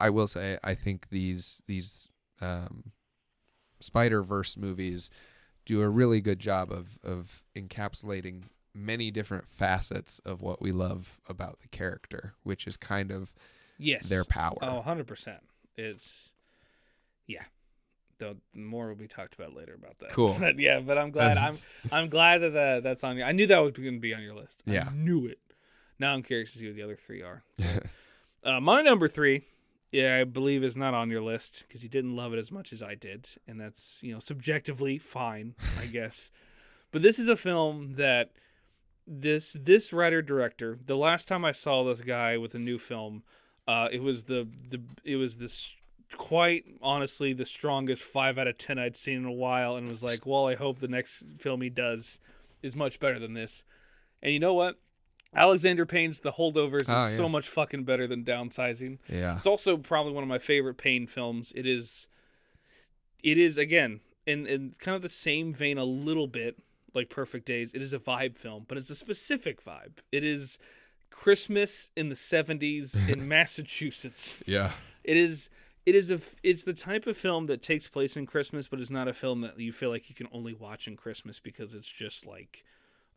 [0.00, 2.08] I will say I think these these
[2.40, 2.92] um,
[3.80, 5.10] Spider Verse movies
[5.66, 8.44] do a really good job of of encapsulating
[8.74, 13.32] many different facets of what we love about the character, which is kind of
[13.78, 14.08] yes.
[14.08, 14.58] their power.
[14.62, 15.38] Oh, 100%.
[15.76, 16.30] It's
[17.26, 17.42] yeah.
[18.18, 20.10] Though more will be talked about later about that.
[20.10, 20.36] Cool.
[20.40, 21.54] But yeah, but I'm glad I'm
[21.92, 23.26] I'm glad that uh, that's on your.
[23.26, 24.62] I knew that was going to be on your list.
[24.66, 24.88] Yeah.
[24.88, 25.38] I knew it.
[25.98, 27.42] Now I'm curious to see what the other three are.
[28.46, 29.46] Uh, my number three,
[29.90, 32.74] yeah, I believe is not on your list because you didn't love it as much
[32.74, 36.30] as I did, and that's you know subjectively fine, I guess.
[36.90, 38.32] But this is a film that
[39.06, 40.78] this this writer director.
[40.84, 43.22] The last time I saw this guy with a new film,
[43.68, 45.70] uh, it was the the it was this
[46.16, 50.02] quite honestly the strongest five out of ten I'd seen in a while, and was
[50.02, 52.18] like, well, I hope the next film he does
[52.62, 53.62] is much better than this.
[54.22, 54.78] And you know what?
[55.36, 57.08] Alexander Payne's The Holdovers is Oh, yeah.
[57.08, 58.98] so much fucking better than Downsizing.
[59.08, 59.36] yeah.
[59.36, 61.52] It's also probably one of my favorite Payne films.
[61.56, 62.06] It is,
[63.22, 66.56] it is again in in kind of the same vein a little bit
[66.94, 67.72] like Perfect Days.
[67.74, 69.98] It is a vibe film, but it's a specific vibe.
[70.12, 70.58] It is
[71.10, 74.42] Christmas in the '70s in Massachusetts.
[74.46, 74.72] Yeah.
[75.02, 75.50] It is.
[75.86, 76.20] It is a.
[76.42, 79.42] It's the type of film that takes place in Christmas, but it's not a film
[79.42, 82.64] that you feel like you can only watch in Christmas because it's just like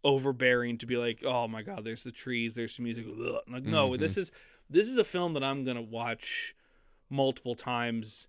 [0.03, 3.05] overbearing to be like, oh my god, there's the trees, there's the music.
[3.07, 3.41] Ugh.
[3.51, 4.01] Like, no, mm-hmm.
[4.01, 4.31] this is
[4.69, 6.55] this is a film that I'm gonna watch
[7.09, 8.27] multiple times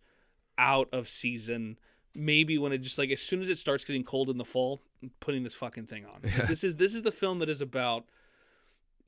[0.56, 1.78] out of season.
[2.14, 4.80] Maybe when it just like as soon as it starts getting cold in the fall,
[5.20, 6.20] putting this fucking thing on.
[6.22, 8.04] Like, this is this is the film that is about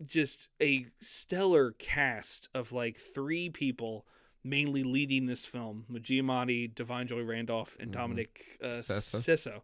[0.05, 4.07] just a stellar cast of like three people
[4.43, 9.61] mainly leading this film with Giamatti, Da'Vine Joy Randolph, and Dominic uh, Sessa.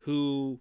[0.00, 0.60] Who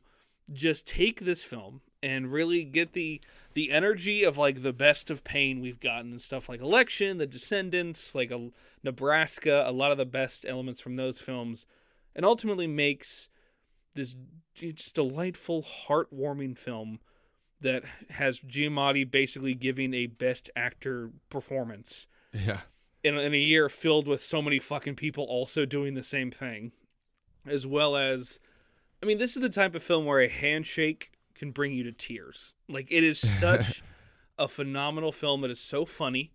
[0.53, 3.21] just take this film and really get the
[3.53, 7.25] the energy of like the best of Payne we've gotten and stuff like Election, The
[7.25, 8.49] Descendants, like a
[8.83, 11.65] Nebraska, a lot of the best elements from those films,
[12.15, 13.29] and ultimately makes
[13.97, 14.15] this
[14.55, 16.99] just delightful, heartwarming film
[17.59, 22.61] that has Giamatti basically giving a best actor performance Yeah.
[23.03, 26.71] in, in a year filled with so many fucking people also doing the same thing,
[27.45, 28.39] as well as,
[29.03, 31.91] I mean, this is the type of film where a handshake can bring you to
[31.91, 32.53] tears.
[32.69, 33.83] Like it is such
[34.39, 36.31] a phenomenal film that is so funny,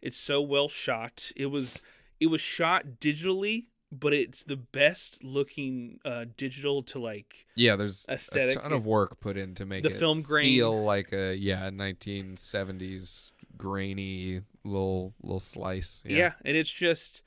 [0.00, 1.32] it's so well shot.
[1.36, 1.80] It was
[2.20, 8.06] it was shot digitally, but it's the best looking uh, digital to like Yeah, there's
[8.08, 8.56] Aesthetic.
[8.56, 10.46] a ton of work put in to make the it film grain.
[10.54, 16.02] feel like a yeah 1970s grainy little little slice.
[16.06, 16.32] Yeah.
[16.44, 17.22] and it's just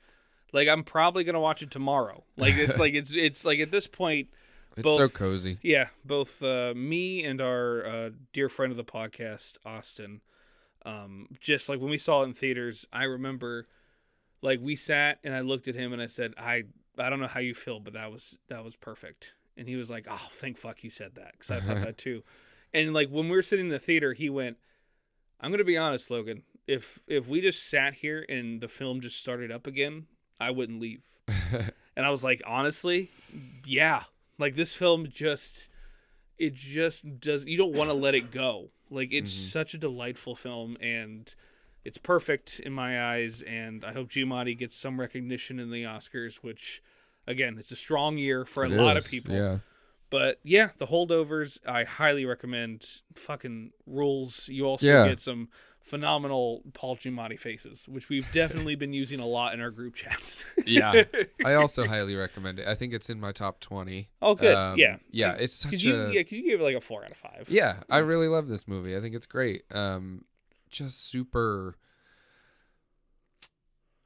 [0.52, 2.24] like I'm probably gonna watch it tomorrow.
[2.36, 4.28] Like it's like it's it's like at this point.
[4.76, 5.58] it's so cozy.
[5.62, 10.20] Yeah, both uh, me and our uh, dear friend of the podcast, Austin,
[10.84, 13.66] um, just like when we saw it in theaters, I remember,
[14.42, 16.64] like we sat and I looked at him and I said, "I
[16.98, 19.90] I don't know how you feel, but that was that was perfect." And he was
[19.90, 22.22] like, "Oh, thank fuck you said that," because I thought that too.
[22.72, 24.56] And like when we were sitting in the theater, he went,
[25.40, 26.42] "I'm gonna be honest, Logan.
[26.66, 30.06] If if we just sat here and the film just started up again,
[30.40, 31.02] I wouldn't leave."
[31.96, 33.10] And I was like, honestly,
[33.64, 34.04] yeah.
[34.38, 35.68] Like this film just
[36.38, 38.68] it just does you don't want to let it go.
[38.90, 39.48] Like it's mm-hmm.
[39.48, 41.34] such a delightful film and
[41.86, 46.36] it's perfect in my eyes and I hope Giamatti gets some recognition in the Oscars,
[46.36, 46.82] which
[47.26, 49.34] again, it's a strong year for a It lot of people.
[49.34, 49.58] Yeah.
[50.10, 52.86] But yeah, the holdovers I highly recommend.
[53.14, 54.48] Fucking rules.
[54.48, 55.08] You also Yeah.
[55.08, 55.48] get some
[55.80, 60.44] phenomenal Paul Giamatti faces, which we've definitely been using a lot in our group chats.
[60.66, 61.04] Yeah.
[61.44, 62.66] I also highly recommend it.
[62.66, 64.08] I think it's in my top 20.
[64.20, 64.54] Oh, good.
[64.54, 64.96] Um, yeah.
[65.10, 67.16] Yeah, it's such you, a yeah, 'cause you gave it like a four out of
[67.16, 67.46] five.
[67.48, 68.96] Yeah, I really love this movie.
[68.96, 69.62] I think it's great.
[69.72, 70.24] Um,
[70.70, 71.74] just super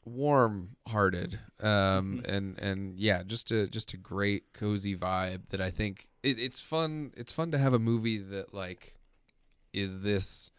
[0.05, 1.39] warm-hearted.
[1.61, 6.39] Um, and and yeah, just a just a great cozy vibe that I think it,
[6.39, 7.13] it's fun.
[7.17, 8.95] It's fun to have a movie that like
[9.73, 10.51] is this.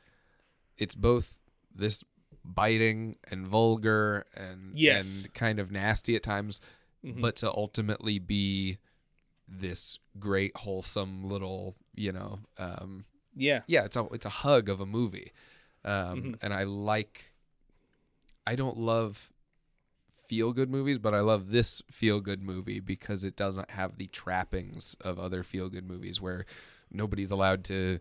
[0.77, 1.37] It's both
[1.73, 2.03] this
[2.43, 5.23] biting and vulgar and Yes.
[5.23, 6.59] and kind of nasty at times,
[7.05, 7.21] Mhm.
[7.21, 8.77] but to ultimately be
[9.47, 13.03] this great wholesome little you know um
[13.35, 13.59] Yeah.
[13.67, 15.33] yeah it's a it's a hug of a movie
[15.85, 16.43] um Mhm.
[16.43, 17.31] and i like
[18.45, 19.31] i don't love
[20.27, 24.07] feel good movies but i love this feel good movie because it doesn't have the
[24.07, 26.45] trappings of other feel good movies where
[26.91, 27.99] nobody's allowed to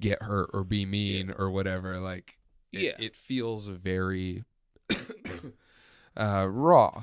[0.00, 2.38] get hurt or be mean or whatever like
[2.72, 3.04] it, Yeah.
[3.04, 4.44] it feels very
[6.16, 7.02] uh raw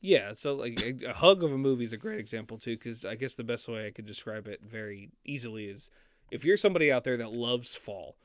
[0.00, 0.34] Yeah.
[0.34, 3.14] So like a, a hug of a movie is a great example too, because I
[3.14, 5.90] guess the best way I could describe it very easily is
[6.30, 8.16] if you're somebody out there that loves fall,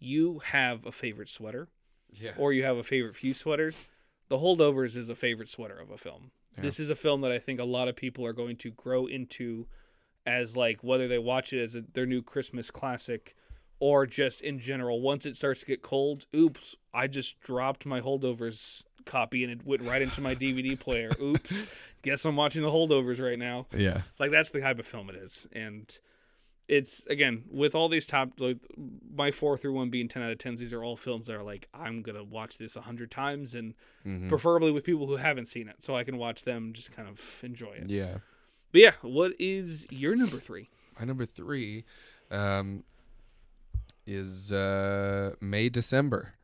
[0.00, 1.68] you have a favorite sweater
[2.12, 3.88] yeah or you have a favorite few sweaters.
[4.28, 6.30] The Holdovers is a favorite sweater of a film.
[6.56, 6.62] Yeah.
[6.62, 9.06] This is a film that I think a lot of people are going to grow
[9.06, 9.66] into
[10.26, 13.34] as like whether they watch it as a, their new Christmas classic
[13.80, 15.00] or just in general.
[15.00, 19.66] Once it starts to get cold, oops, I just dropped my Holdovers copy and it
[19.66, 21.10] went right into my DVD player.
[21.20, 21.66] Oops.
[22.02, 23.66] guess I'm watching the holdovers right now.
[23.76, 24.02] Yeah.
[24.18, 25.98] Like that's the type of film it is, and
[26.70, 28.58] it's again with all these top like
[29.14, 30.60] my four through one being ten out of tens.
[30.60, 33.74] These are all films that are like I'm gonna watch this a hundred times, and
[34.06, 34.28] Mhm.
[34.28, 37.20] preferably with people who haven't seen it, so I can watch them just kind of
[37.42, 37.90] enjoy it.
[37.90, 38.18] Yeah.
[38.72, 40.68] But yeah, what is your number three?
[40.98, 41.84] My number three
[42.30, 42.84] um,
[44.06, 46.34] is uh, May December.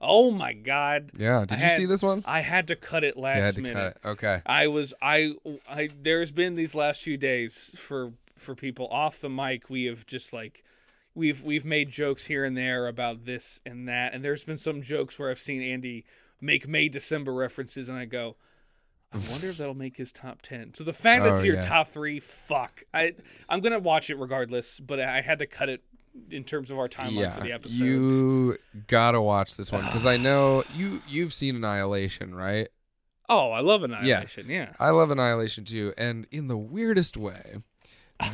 [0.00, 1.40] Oh my god, Yeah.
[1.46, 2.22] Did I you had- see this one?
[2.24, 3.74] I had to cut it last You had to minute.
[3.74, 4.08] cut it.
[4.12, 4.42] Okay.
[4.46, 5.34] I was I
[5.68, 10.06] I there's been these last few days for for people off the mic we have
[10.06, 10.64] just like
[11.14, 14.82] we've we've made jokes here and there about this and that and there's been some
[14.82, 16.04] jokes where I've seen Andy
[16.40, 18.36] make May December references and I go
[19.12, 20.74] I wonder if that'll make his top 10.
[20.74, 21.62] So the fact that Oh, your yeah.
[21.62, 22.82] top 3 fuck.
[22.92, 23.14] I
[23.48, 25.82] I'm going to watch it regardless, but I had to cut it
[26.30, 27.78] in terms of our timeline for the episode.
[27.78, 28.56] You
[28.88, 32.68] gotta watch this one because I know you you've seen Annihilation, right?
[33.30, 34.48] oh, I love Annihilation.
[34.48, 34.72] Yeah.
[34.80, 37.58] I love Annihilation too, and in the weirdest way,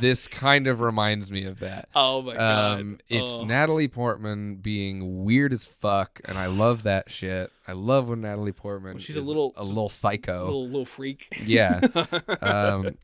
[0.01, 1.89] this kind of reminds me of that.
[1.95, 2.79] Oh my god.
[2.79, 3.45] Um, it's Oh.
[3.45, 7.51] Natalie Portman being weird as fuck, and I love that shit.
[7.67, 10.45] I love when Natalie Portman Well, she's a little- a little psycho.
[10.45, 11.27] little little freak.
[11.45, 11.79] Yeah.
[12.41, 12.97] um,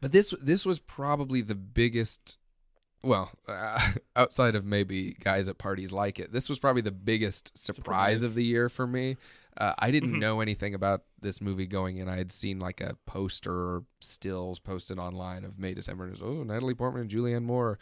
[0.00, 2.38] but this this was probably the biggest.
[3.02, 7.56] Well, uh, outside of maybe guys at parties like it, this was probably the biggest
[7.56, 8.22] surprise, Surprise.
[8.22, 9.16] of the year for me.
[9.56, 10.18] Uh, I didn't Mhm.
[10.20, 12.08] know anything about this movie going in.
[12.08, 16.20] I had seen like a poster or stills posted online of May December, and it
[16.20, 17.78] was oh Natalie Portman and Julianne Moore.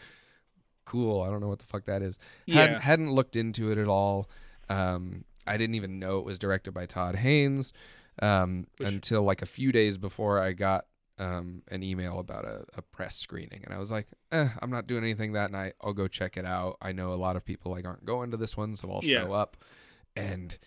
[0.84, 1.22] Cool.
[1.22, 2.18] I don't know what the fuck that is.
[2.48, 2.80] Hadn't yeah.
[2.80, 4.28] hadn't looked into it at all.
[4.68, 7.72] Um, I didn't even know it was directed by Todd Haynes
[8.20, 10.86] um, Which- until like a few days before I got
[11.18, 14.86] um, an email about a, a press screening, and I was like, eh, I'm not
[14.88, 15.74] doing anything that night.
[15.80, 16.78] I'll go check it out.
[16.82, 19.22] I know a lot of people like aren't going to this one, so I'll Yeah.
[19.24, 19.56] show up.
[20.16, 20.58] And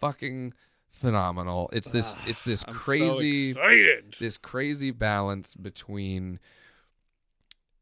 [0.00, 0.52] fucking
[0.90, 1.70] phenomenal.
[1.72, 2.16] It's this.
[2.26, 4.16] It's this I'm so crazy excited.
[4.20, 6.38] this crazy balance between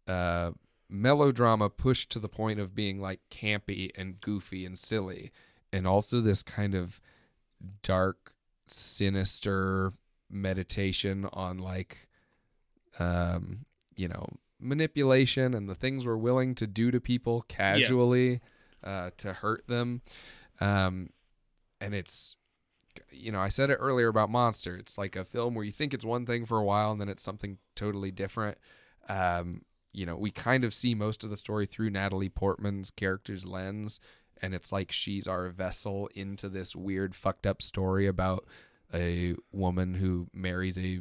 [0.07, 0.51] uh
[0.91, 5.33] melodrama pushed to the point of being like campy and goofy and silly
[5.73, 7.01] and also this kind of
[7.83, 8.35] dark
[8.69, 9.95] sinister
[10.31, 12.07] meditation on like
[12.99, 13.65] um
[13.97, 14.27] you know
[14.61, 18.41] manipulation and the things we're willing to do to people casually
[18.85, 20.03] uh to hurt them
[20.61, 21.09] um
[21.85, 22.37] and it's
[23.11, 24.77] you know, I said it earlier about Monster.
[24.77, 27.09] It's like a film where you think it's one thing for a while and then
[27.09, 28.57] it's something totally different.
[29.09, 29.63] Um,
[29.93, 34.01] you know, we kind of see most of the story through Natalie Portman's character's lens,
[34.41, 38.45] and it's like she's our vessel into this weird, fucked up story about
[38.93, 41.01] a woman who marries a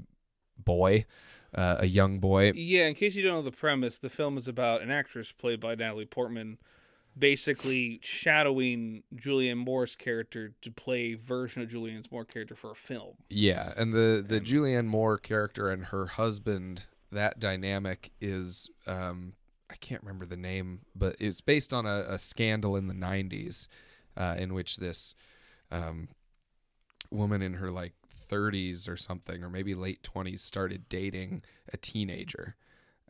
[0.58, 1.06] boy,
[1.54, 2.54] uh, a young boy.
[2.56, 5.60] Yeah, in case you don't know the premise, the film is about an actress played
[5.60, 6.58] by Natalie Portman
[7.18, 12.76] basically shadowing Julianne Moore's character to play a version of Julianne Moore's character for a
[12.76, 13.16] film.
[13.30, 19.34] Yeah, and the the And- Julianne Moore character and her husband, that dynamic is um
[19.70, 23.68] I can't remember the name, but it's based on a, a scandal in the '90s,
[24.16, 25.16] uh, in which this
[25.72, 26.10] um,
[27.10, 27.94] woman in her like
[28.30, 32.56] 30s or something, or maybe late 20s, started dating a teenager,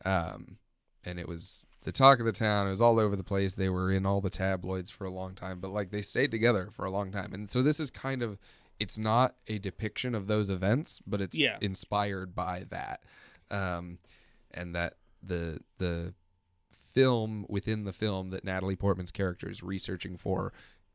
[0.06, 0.56] um,
[1.04, 2.66] and it was the talk of the town.
[2.66, 3.54] It was all over the place.
[3.54, 6.68] They were in all the tabloids for a long time, but like they stayed together
[6.72, 8.38] for a long time, and so this is kind of
[8.80, 11.58] it's not a depiction of those events, but it's Yeah.
[11.60, 13.04] inspired by that,
[13.50, 13.98] um,
[14.50, 16.12] and that the the
[16.92, 20.52] film within the film that Natalie Portman's character is researching for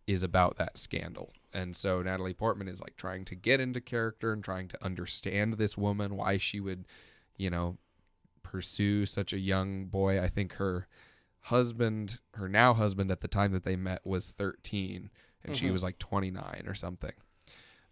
[0.07, 1.34] is about that scandal.
[1.53, 5.53] And so Natalie Portman is like trying to get into character and trying to understand
[5.56, 6.86] this woman, why she would,
[7.38, 7.78] you know,
[8.50, 10.20] pursue such a young boy.
[10.22, 10.88] I think her
[11.42, 15.10] husband, her now husband at the time that they met was 13
[15.44, 15.72] and she Mhm.
[15.74, 17.14] was like 29 or something.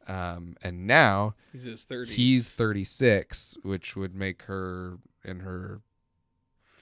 [0.07, 2.15] Um, and now He's in his 30s.
[2.15, 5.81] he's 36, which would make her in her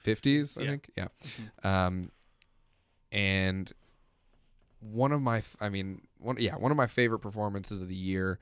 [0.02, 0.70] 50s, I Yeah.
[0.70, 0.90] think.
[0.96, 1.08] Yeah.
[1.22, 1.64] Mhm.
[1.64, 2.12] Um,
[3.12, 3.72] and
[4.80, 8.38] one of my, I mean, one, yeah, one of my favorite performances of the year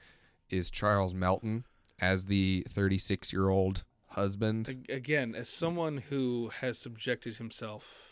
[0.51, 1.65] is Charles Melton
[2.01, 8.10] as the 36 year old husband Ag- again, as someone who has subjected himself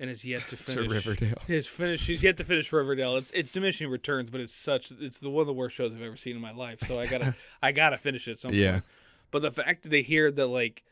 [0.00, 1.38] and is yet to to finish Riverdale.
[1.46, 2.06] His finish.
[2.06, 3.16] He's yet to finish Riverdale.
[3.16, 4.90] It's it's diminishing returns, but it's such.
[5.00, 6.80] It's the one of the worst shows I've ever seen in my life.
[6.86, 8.80] So I gotta I gotta finish it at some Yeah.
[9.30, 10.82] But the fact that they hear that like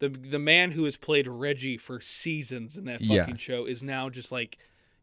[0.00, 3.36] the the man who has played Reggie for seasons in that fucking Yeah.
[3.36, 4.58] show is now just like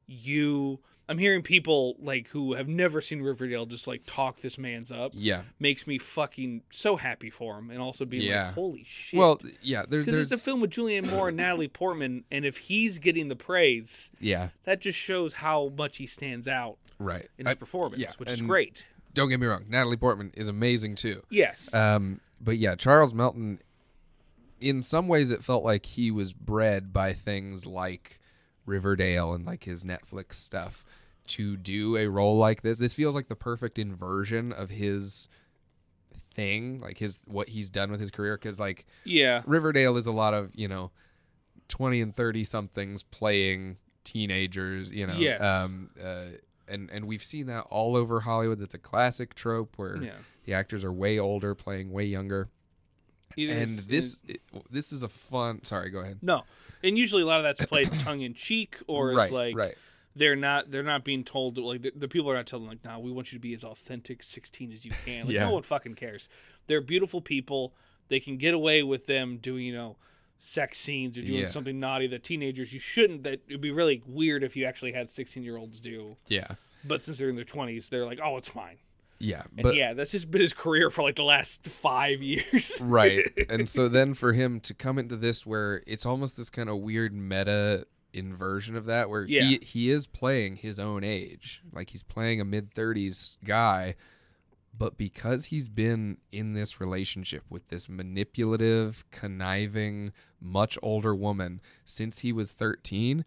[0.07, 0.79] you.
[1.09, 5.11] I'm hearing people like who have never seen Riverdale just like talk this man's up.
[5.15, 5.43] Yeah.
[5.59, 8.47] Makes me fucking so happy for him, and also be Yeah.
[8.47, 9.17] like, holy shit.
[9.17, 12.43] Well, yeah, there, because there's, it's a film with Julianne Moore and Natalie Portman, and
[12.45, 17.27] if he's getting the praise, yeah, that just shows how much he stands out right.
[17.37, 18.83] in I- his performance, yeah, which is great.
[19.13, 21.23] don't get me wrong, Natalie Portman is amazing too.
[21.29, 21.73] Yes.
[21.73, 23.59] Um, but yeah, Charles Melton.
[24.59, 28.19] In some ways, it felt like he was bred by things like
[28.67, 30.85] Riverdale and like his Netflix stuff
[31.27, 32.77] to do a role like this.
[32.77, 35.27] This feels like the perfect inversion of his
[36.35, 38.37] thing, like his what he's done with his career.
[38.37, 39.41] Because like yeah.
[39.45, 40.91] Riverdale is a lot of you know,
[41.67, 44.91] twenty and thirty somethings playing teenagers.
[44.91, 45.41] You know, Yes.
[45.41, 46.25] um, uh,
[46.67, 48.59] and and we've seen that all over Hollywood.
[48.59, 50.11] That's a classic trope where Yeah.
[50.45, 52.49] the actors are way older playing way younger.
[53.35, 55.63] It and is- this it- this is a fun.
[55.63, 56.19] Sorry, go ahead.
[56.21, 56.43] No,
[56.87, 59.75] and usually a lot of that's played tongue in cheek, or right, it's like right.
[60.15, 62.97] they're not they're not being told like the, the people are not telling like, nah,
[62.99, 65.25] we want you to be as authentic sixteen as you can.
[65.25, 65.45] Like Yeah.
[65.45, 66.27] no one fucking cares.
[66.67, 67.73] They're beautiful people.
[68.09, 69.97] They can get away with them doing you know
[70.39, 71.47] sex scenes or doing Yeah.
[71.47, 73.23] something naughty that teenagers you shouldn't.
[73.23, 76.17] That it'd be really weird if you actually had sixteen year olds do.
[76.27, 78.77] Yeah, But since they're in their twenties, they're like, oh, it's fine.
[79.19, 82.79] Yeah, And but yeah, that's just been his career for like the last five years.
[82.81, 83.23] right.
[83.49, 86.77] And so then for him to come into this where it's almost this kind of
[86.77, 89.43] weird meta inversion of that where Yeah.
[89.43, 91.61] he he is playing his own age.
[91.73, 93.95] Like he's playing a mid 30s guy,
[94.77, 102.19] but because he's been in this relationship with this manipulative, conniving, much older woman since
[102.19, 103.25] he was 13,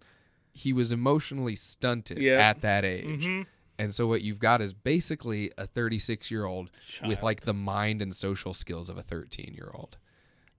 [0.53, 2.39] he was emotionally stunted Yeah.
[2.39, 3.25] at that age.
[3.25, 3.43] hmm
[3.81, 6.71] And so what you've got is basically a 36 year old
[7.07, 9.97] with like the mind and social skills of a 13 year old.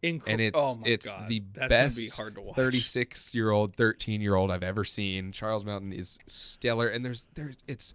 [0.03, 1.30] Incre- And it's oh it's God.
[1.30, 2.56] the That's be best watch.
[2.56, 5.31] 36 year old, 13 year old I've ever seen.
[5.31, 7.93] Charles Melton is stellar and there's there's it's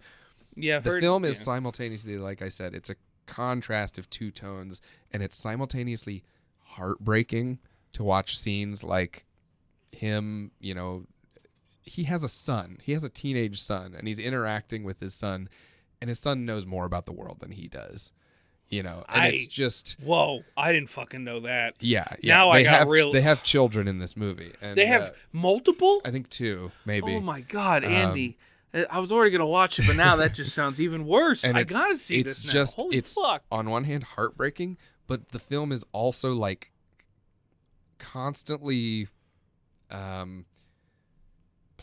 [0.55, 1.43] Yeah, I've the heard- film is yeah.
[1.43, 2.95] simultaneously like I said, it's a
[3.25, 4.81] contrast of two tones
[5.11, 6.23] and it's simultaneously
[6.63, 7.59] heartbreaking
[7.93, 9.25] to watch scenes like
[9.91, 11.05] him, you know,
[11.87, 12.77] he has a son.
[12.83, 15.49] He has a teenage son and he's interacting with his son
[16.01, 18.13] and his son knows more about the world than he does.
[18.69, 21.75] You know, and I- it's just Whoa, I didn't fucking know that.
[21.79, 22.35] yeah, yeah.
[22.35, 24.51] Now I got have real- they have children in this movie.
[24.61, 26.01] And They have uh, multiple.
[26.03, 27.15] I think two, maybe.
[27.15, 28.37] Oh my god, Um, Andy!
[28.73, 31.45] Uh, I was already gonna watch it, but now that just sounds even worse.
[31.45, 32.51] I gotta see it's this now.
[32.51, 33.43] just Holy it's fuck!
[33.49, 34.77] on one hand heartbreaking
[35.07, 36.71] but the film is also like
[37.97, 39.07] constantly
[39.89, 40.45] um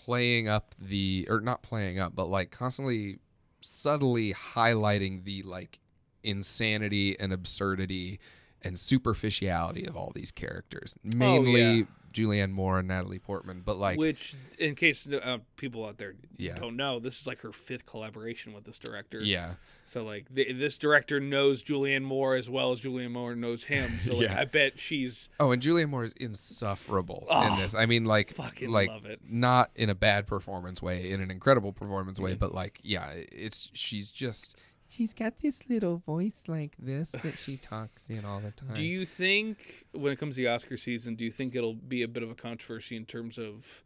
[0.05, 3.18] playing up the or not playing up but like constantly
[3.60, 5.78] subtly highlighting the like
[6.22, 8.20] insanity and absurdity
[8.65, 11.82] and superficiality of all these characters mainly Oh, yeah.
[12.12, 16.57] Julianne Moore and Natalie Portman but like Which, in case uh, people out there Yeah.
[16.59, 19.19] don't know, this is like her fifth collaboration with this director.
[19.20, 19.55] yeah
[19.86, 23.99] So like, th- this director knows Julianne Moore as well as Julianne Moore knows him.
[24.05, 24.39] So like, Yeah.
[24.41, 27.74] I bet she's Oh, and Julianne Moore is insufferable Oh, in this.
[27.74, 29.20] I mean, like, fucking like love it.
[29.28, 32.36] not in a bad performance way, in an incredible performance way, Yeah.
[32.36, 34.57] but like, yeah, it's she's just
[34.89, 38.74] she's got this little voice like this that she talks in all the time.
[38.74, 42.02] Do you think when it comes to the Oscar season, do you think it'll be
[42.02, 43.82] a bit of a controversy in terms of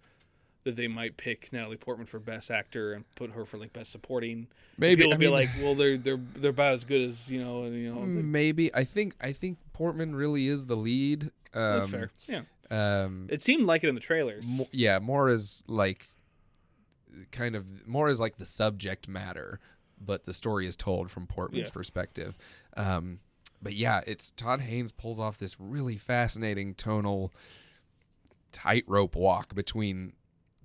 [0.65, 3.93] that they might pick Natalie Portman for Best Actor and put her for like Best
[3.93, 4.49] Supporting?
[4.77, 7.65] maybe it'll be mean, like, well, they're they're they're about as good as you know,
[7.65, 8.01] and you know.
[8.01, 11.31] like, maybe I think I think Portman really is the lead.
[11.55, 12.11] Um, that's fair.
[12.27, 14.45] Yeah, Um, it seemed like it in the trailers.
[14.47, 16.09] mo- yeah, Moore is like
[17.33, 19.61] kind of Moore is like the subject matter,
[20.01, 21.73] but the story is told from Portman's Yeah.
[21.73, 22.37] perspective.
[22.77, 23.21] Um,
[23.61, 27.33] but yeah, it's Todd Haynes pulls off this really fascinating tonal
[28.53, 30.13] tightrope walk between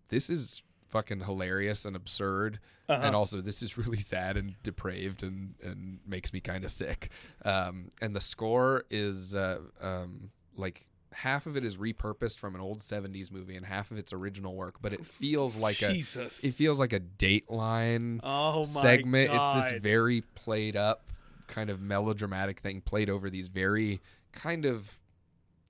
[0.10, 3.01] this is fucking hilarious and absurd Uh-huh.
[3.03, 7.10] and also this is really sad and depraved and and makes me kind of sick
[7.43, 12.61] um and the score is uh um like half of it is repurposed from an
[12.61, 16.53] old 70s movie and half of it's original work but it feels like a it
[16.56, 19.57] feels like a dateline oh my segment God.
[19.57, 21.10] it's this very played up
[21.48, 24.99] kind of melodramatic thing played over these very kind of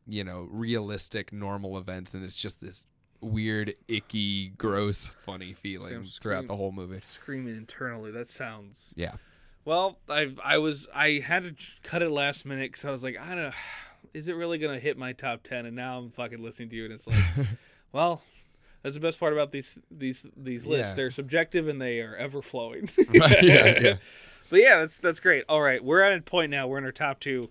[0.08, 2.86] you know realistic normal events and it's just this
[3.22, 8.12] weird icky gross funny feeling throughout the whole movie screaming internally.
[8.12, 8.94] That sounds.
[8.98, 9.14] yeah
[9.66, 13.18] Well, I I was I had to cut it last minute because I was like,
[13.18, 13.54] I don't.
[14.14, 15.66] Is it really gonna hit my top ten?
[15.66, 17.24] And now I'm fucking listening to you, and it's like,
[17.92, 18.22] well,
[18.84, 20.90] that's the best part about these these these lists.
[20.90, 20.96] Yeah.
[20.96, 22.90] They're subjective and they are ever flowing.
[22.98, 23.96] Right, yeah, yeah.
[24.50, 25.46] But yeah, that's that's great.
[25.50, 26.68] All right, we're at a point now.
[26.68, 27.50] We're in our top two.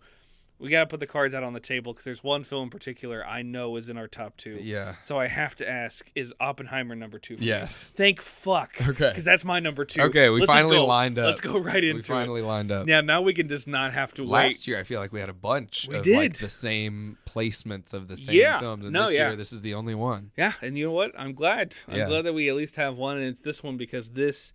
[0.63, 3.27] We gotta put the cards out on the table because there's one film in particular
[3.27, 4.59] I know is in our top two.
[4.63, 7.37] yeah So I have to ask: Is Oppenheimer number two?
[7.37, 7.49] For you?
[7.49, 7.93] Yes.
[7.97, 8.75] Thank fuck.
[8.81, 9.09] Okay.
[9.11, 10.01] Because that's my number two.
[10.03, 11.27] Okay, we Let's finally lined up.
[11.27, 12.07] Let's go right into we it.
[12.07, 14.67] finally lined up Yeah, now we can just not have to last wait.
[14.69, 16.17] year i feel like we had a bunch We of did.
[16.17, 18.61] like the same placements of the same Yeah.
[18.61, 19.29] films and No, this yeah.
[19.29, 21.11] year this is the only one Yeah, and you know what?
[21.19, 21.75] I'm glad.
[21.89, 22.07] I'm Yeah.
[22.07, 24.53] glad that we at least have one, and it's this one because this.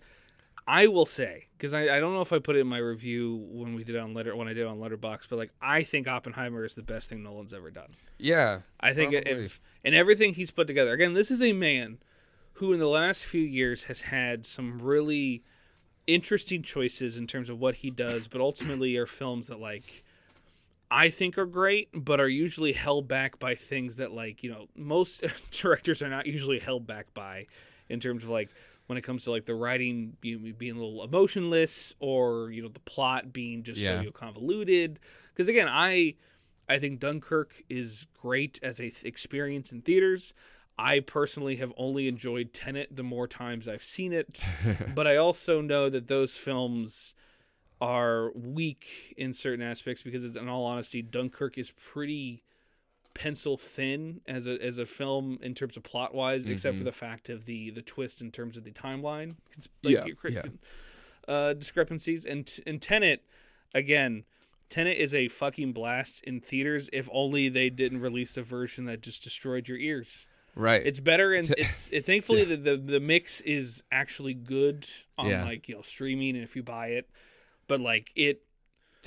[0.68, 3.48] I will say because I, I don't know if I put it in my review
[3.52, 5.84] when we did it on letter when I did it on Letterboxd, but like I
[5.84, 7.96] think Oppenheimer is the best thing Nolan's ever done.
[8.18, 8.60] Yeah.
[8.80, 9.46] I think Probably.
[9.46, 10.92] if and everything he's put together.
[10.92, 12.00] Again, this is a man
[12.54, 15.44] who in the last few years has had some really
[16.06, 20.04] interesting choices in terms of what he does, but ultimately are films that like
[20.90, 24.68] I think are great, but are usually held back by things that like, you know,
[24.76, 27.48] most directors are not usually held back by
[27.90, 28.50] in terms of like
[28.88, 32.70] when it comes to like the writing being, being a little emotionless or, you know,
[32.70, 34.00] the plot being just so Yeah.
[34.00, 35.00] you know, convoluted.
[35.34, 36.16] Because again, I
[36.70, 40.34] I think Dunkirk is great as a th- experience in theaters.
[40.78, 44.46] I personally have only enjoyed Tenet the more times I've seen it,
[44.96, 47.14] but I also know that those films
[47.80, 52.44] are weak in certain aspects because, it's, in all honesty, Dunkirk is pretty
[53.18, 56.92] pencil thin as a as a film in terms of plot wise, except for the
[56.92, 60.44] fact of the the twist in terms of the timeline, It's like Yeah, yeah.
[61.34, 62.26] uh, discrepancies.
[62.26, 63.24] And and Tenet,
[63.74, 64.24] again,
[64.70, 66.90] Tenet is a fucking blast in theaters.
[66.94, 70.28] If only they didn't release a version that just destroyed your ears.
[70.56, 70.86] Right.
[70.86, 74.88] It's better, and it's it, thankfully the, the the mix is actually good
[75.18, 75.44] on Yeah.
[75.44, 77.10] like you know streaming and if you buy it.
[77.68, 78.44] But like it,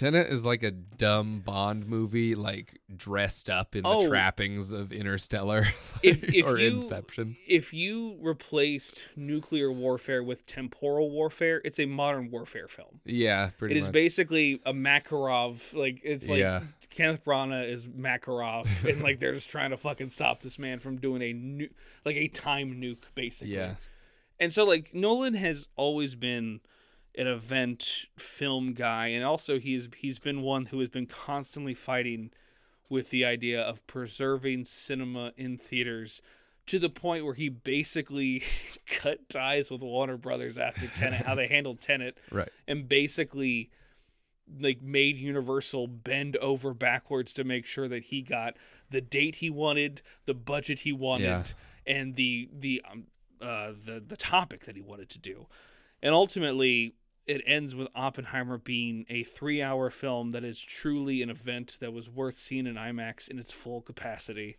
[0.01, 4.01] Tenet is like a dumb Bond movie, like dressed up in Oh.
[4.03, 5.67] the trappings of Interstellar
[6.03, 7.37] If- if or you- Inception.
[7.47, 13.01] if you replaced nuclear warfare with temporal warfare, it's a modern warfare film.
[13.05, 15.61] Yeah, It pretty is basically a Makarov.
[15.75, 16.63] Like it's like Yeah.
[16.89, 20.97] Kenneth Branagh is Makarov, and like they're just trying to fucking stop this man from
[20.97, 21.69] doing a nu-
[22.07, 23.55] like a time nuke, basically.
[23.55, 23.75] yeah.
[24.39, 26.61] And so like Nolan has always been
[27.17, 32.31] an event film guy, and also he's he's been one who has been constantly fighting
[32.89, 36.21] with the idea of preserving cinema in theaters
[36.67, 38.43] to the point where he basically
[38.87, 42.49] cut ties with Warner Brothers after Tenet, how they handled Tenet, Right.
[42.69, 43.71] and basically
[44.61, 48.55] like made Universal bend over backwards to make sure that he got
[48.91, 51.45] the date he wanted, the budget he wanted, Yeah.
[51.87, 53.05] and the the um,
[53.41, 55.47] uh, the the topic that he wanted to do.
[56.03, 56.95] And ultimately,
[57.27, 62.09] it ends with Oppenheimer being a three-hour film that is truly an event that was
[62.09, 64.57] worth seeing in IMAX in its full capacity,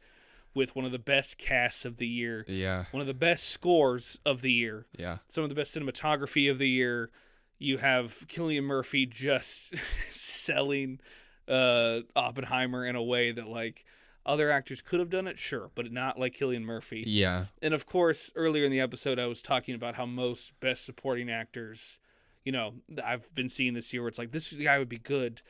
[0.54, 2.86] with one of the best casts of the year, Yeah.
[2.92, 5.20] one of the best scores of the year, Yeah.
[5.28, 7.10] some of the best cinematography of the year.
[7.58, 9.74] You have Cillian Murphy just
[10.12, 11.00] selling
[11.48, 13.86] uh, Oppenheimer in a way that like
[14.26, 17.04] other actors could have done it, sure, but not like Cillian Murphy.
[17.08, 17.46] Yeah.
[17.62, 21.30] And of course, earlier in the episode, I was talking about how most best supporting
[21.30, 22.00] actors,
[22.44, 22.74] you know,
[23.04, 25.42] I've been seeing this year where it's like this guy would be good,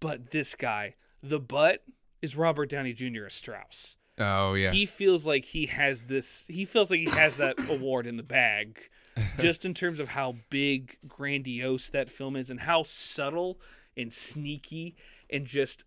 [0.00, 1.84] but this guy, the butt
[2.22, 3.26] is Robert Downey Jr.
[3.26, 4.72] as Strauss Oh yeah.
[4.72, 8.22] he feels like he has this he feels like he has that award in the
[8.22, 8.80] bag
[9.38, 13.60] just in terms of how big grandiose that film is and how subtle
[13.96, 14.96] and sneaky
[15.30, 15.84] and just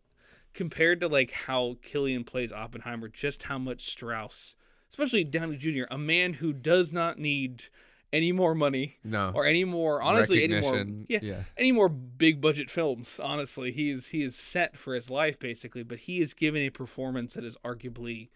[0.53, 4.55] compared to like how Cillian plays Oppenheimer just how much Strauss
[4.89, 5.83] especially Downey Jr.
[5.89, 7.65] a man who does not need
[8.13, 9.31] any more money no.
[9.33, 11.43] or any more honestly any more yeah, yeah.
[11.57, 15.83] any more big budget films honestly he is he is set for his life basically
[15.83, 18.29] but he is given a performance that is arguably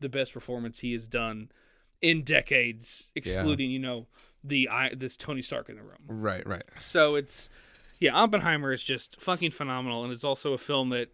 [0.00, 1.50] the best performance he has done
[2.00, 4.06] in decades excluding you know
[4.42, 6.46] the I this Tony Stark in the room Right.
[6.46, 6.64] Right.
[6.78, 7.48] so it's
[8.00, 11.08] yeah, Oppenheimer is just fucking phenomenal, and it's also a film that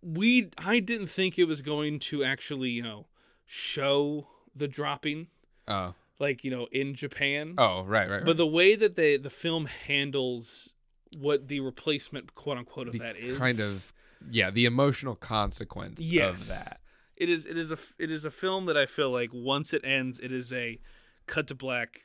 [0.00, 3.06] we I didn't think it was going to actually you know
[3.46, 5.28] show the dropping
[5.66, 5.94] Oh.
[6.18, 7.54] Like you know in Japan.
[7.58, 7.82] Oh.
[7.82, 8.08] Right.
[8.08, 8.16] Right.
[8.18, 8.24] right.
[8.24, 10.70] But the way that they the film handles
[11.18, 13.92] what the replacement quote unquote of The that is kind of
[14.30, 16.34] yeah the emotional consequence Yes.
[16.40, 16.80] of that.
[17.16, 19.82] it is it is a it is a film that I feel like once it
[19.84, 20.80] ends it is a
[21.26, 22.00] cut to black.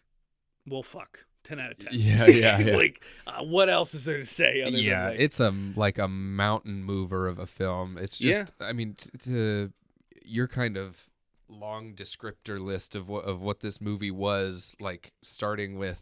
[0.67, 1.89] Well, fuck, ten out of ten.
[1.93, 2.75] Yeah, yeah, yeah.
[2.75, 4.61] like uh, what else is there to say?
[4.61, 7.97] Other yeah, than, like, it's a like a mountain mover of a film.
[7.97, 8.31] It's Yeah.
[8.41, 9.71] just I mean t- to
[10.23, 11.09] your kind of
[11.49, 16.01] long descriptor list of what of what this movie was like starting with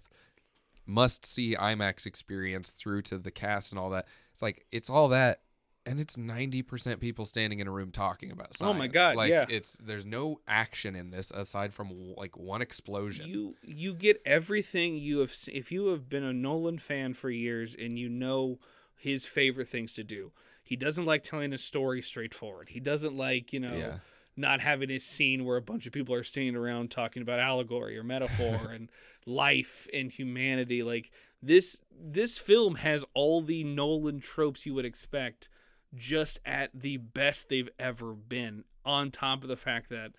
[0.86, 4.08] must see IMAX experience through to the cast and all that.
[4.34, 5.42] It's like it's all that
[5.86, 8.76] and it's 90% people standing in a room talking about science.
[8.76, 9.46] Oh my God, Like yeah.
[9.48, 13.28] it's there's no action in this aside from like one explosion.
[13.28, 15.34] You you get everything you have.
[15.48, 18.60] If you have been a Nolan fan for years and you know
[18.96, 22.70] his favorite things to do, he doesn't like telling a story straightforward.
[22.70, 23.98] He doesn't like you know Yeah.
[24.38, 27.98] Not having a scene where a bunch of people are standing around talking about allegory
[27.98, 28.90] or metaphor and
[29.26, 30.84] life and humanity.
[30.84, 31.12] Like
[31.42, 35.50] this this film has all the Nolan tropes you would expect,
[35.94, 38.64] just at the best they've ever been.
[38.86, 40.14] On top of the fact that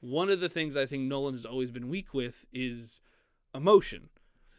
[0.00, 3.00] one of the things I think Nolan has always been weak with is
[3.54, 4.10] emotion.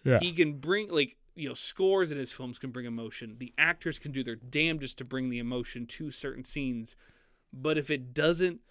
[0.03, 0.19] Yeah.
[0.19, 3.35] He can bring like you know scores in his films can bring emotion.
[3.39, 6.95] The actors can do their damnedest to bring the emotion to certain scenes,
[7.53, 8.61] but if it doesn't,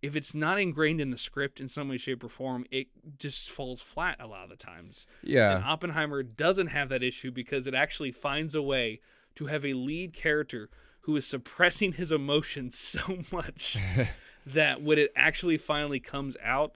[0.00, 2.86] if it's not ingrained in the script in some way, shape, or form, it
[3.18, 5.06] just falls flat a lot of the times.
[5.22, 5.56] Yeah.
[5.56, 5.64] And.
[5.64, 9.00] Oppenheimer doesn't have that issue because it actually finds a way
[9.34, 10.68] to have a lead character
[11.02, 13.76] who is suppressing his emotions so much
[14.46, 16.72] that when it actually finally comes out,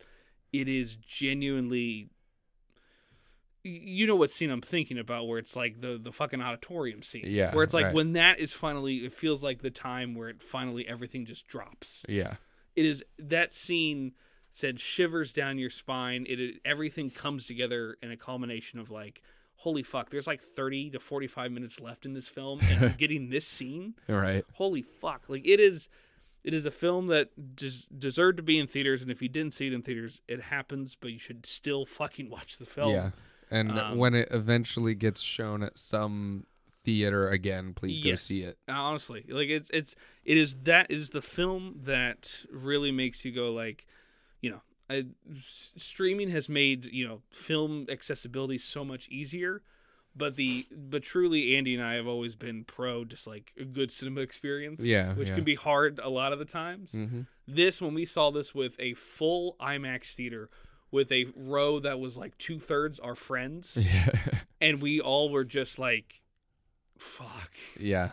[0.53, 2.09] it is genuinely.
[3.65, 7.23] You know what scene I'm thinking about, where it's like the the fucking auditorium scene,
[7.27, 7.95] Yeah, where it's like right.
[7.95, 12.03] when that is finally, it feels like the time where it finally everything just drops
[12.09, 12.35] yeah.
[12.77, 14.13] It is that scene
[14.51, 19.23] said shivers down your spine it, it everything comes together in a culmination of like
[19.57, 23.47] holy fuck there's like 30 to 45 minutes left in this film and getting this
[23.47, 24.45] scene Right.
[24.55, 25.89] holy fuck like it is
[26.45, 29.55] it is a film that des- deserved to be in theaters and if you didn't
[29.55, 33.11] see it in theaters it happens but you should still fucking watch the film Yeah.
[33.51, 36.47] And Um, when it eventually gets shown at some
[36.85, 38.23] theater again, please go Yes.
[38.23, 38.59] see it.
[38.69, 39.95] honestly like it's it's
[40.25, 43.87] it is that is the film that really makes you go like
[44.41, 44.61] you know
[44.91, 45.05] I,
[45.77, 49.63] streaming has made you know film accessibility so much easier
[50.15, 53.91] but the but truly andy and i have always been pro just like a good
[53.93, 55.37] cinema experience Yeah, which yeah.
[55.37, 57.23] can be hard a lot of the times Mm-hmm.
[57.47, 60.51] this when we saw this with a full imax theater
[60.91, 64.09] with a row that was like two-thirds our friends Yeah.
[64.61, 66.21] and we all were just like
[67.03, 68.11] fuck yeah.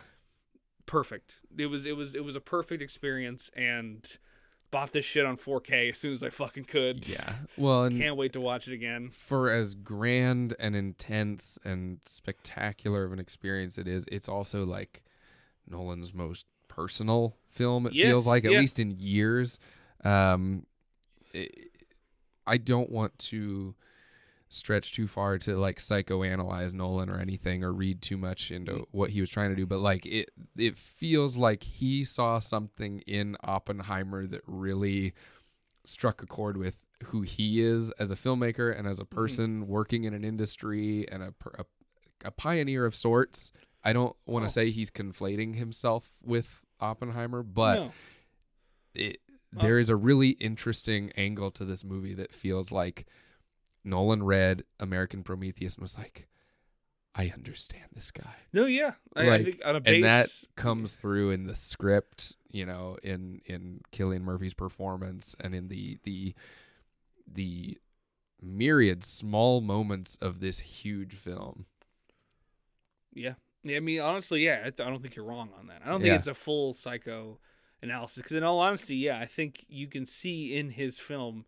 [0.86, 1.34] perfect.
[1.56, 4.04] It was it was it was a perfect experience and
[4.70, 7.08] bought this shit on 4K as soon as I fucking could.
[7.08, 7.34] Yeah.
[7.56, 9.10] Well, and Can't wait to watch it again.
[9.12, 15.02] for as grand and intense and spectacular of an experience it is, it's also like
[15.68, 17.86] Nolan's most personal film.
[17.86, 18.60] It Yes, feels like, at yeah.
[18.60, 19.58] least in years.
[20.04, 20.66] Um,
[21.34, 21.52] it,
[22.46, 23.74] I don't want to
[24.52, 29.10] stretch too far to like psychoanalyze Nolan or anything or read too much into what
[29.10, 33.36] he was trying to do, but like it, it feels like he saw something in
[33.44, 35.14] Oppenheimer that really
[35.84, 36.74] struck a chord with
[37.04, 39.14] who he is as a filmmaker and as a mm-hmm.
[39.16, 41.64] person working in an industry and a, a,
[42.24, 43.52] a pioneer of sorts.
[43.84, 44.48] I don't want to Oh.
[44.48, 47.92] say he's conflating himself with Oppenheimer, but no.
[48.94, 49.20] it,
[49.56, 49.62] Oh.
[49.62, 53.06] there is a really interesting angle to this movie that feels like
[53.84, 56.28] Nolan read American Prometheus and was like,
[57.14, 58.34] I understand this guy.
[58.52, 58.92] No, yeah.
[59.16, 62.96] I, I think on a base and that comes through in the script, you know,
[63.02, 66.34] in in Cillian Murphy's performance and in the the
[67.26, 67.78] the
[68.40, 71.66] myriad small moments of this huge film.
[73.12, 73.34] Yeah.
[73.62, 75.82] Yeah, I mean, honestly, yeah, I, th- I don't think you're wrong on that.
[75.84, 76.12] I don't Yeah.
[76.12, 77.40] think it's a full psycho
[77.82, 81.44] analysis because, in all honesty, yeah, I think you can see in his film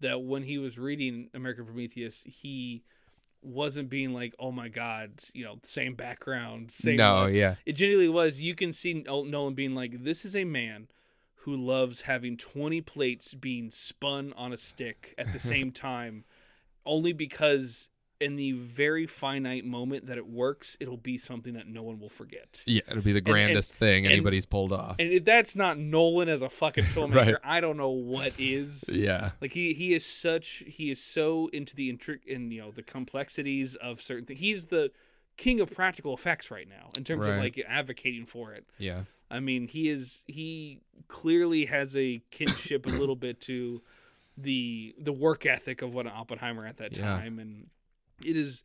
[0.00, 2.82] that when he was reading American Prometheus, he
[3.42, 6.96] wasn't being like, "Oh my God," you know, same background, same.
[6.96, 7.34] no, life.
[7.34, 7.54] yeah.
[7.66, 8.42] It genuinely was.
[8.42, 10.88] You can see Nol- oh, Nolan being like, "This is a man
[11.42, 16.24] who loves having twenty plates being spun on a stick at the same time,
[16.84, 17.88] only because
[18.20, 22.08] in the very finite moment that it works, it'll be something that no one will
[22.08, 24.96] forget." Yeah, it'll be the grandest thing and- anybody's pulled off.
[24.98, 27.34] And if that's not Nolan as a fucking filmmaker, Right.
[27.44, 28.84] I don't know what is.
[28.92, 29.30] yeah.
[29.40, 32.82] Like he he is such he is so into the intric in you know the
[32.82, 34.40] complexities of certain things.
[34.40, 34.90] He's the
[35.36, 38.66] king of practical effects right now in terms of like advocating for it.
[38.78, 39.02] Yeah.
[39.30, 43.82] I mean, he is he clearly has a kinship a little bit to
[44.36, 47.04] the the work ethic of what Oppenheimer at that Yeah.
[47.04, 47.66] time, and
[48.24, 48.64] it is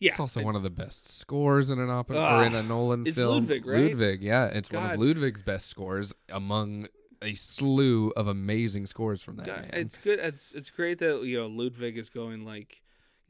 [0.00, 0.10] yeah.
[0.10, 3.06] it's also one of the best scores in an Oppen or Ah, in a Nolan
[3.06, 3.44] it's film.
[3.44, 3.90] Ludwig, right?
[3.90, 6.88] Ludwig, yeah, it's one of Ludwig's best scores among
[7.22, 9.70] a slew of amazing scores from that God, man.
[9.74, 10.18] it's good.
[10.18, 12.81] It's it's great that you know Ludwig is going like.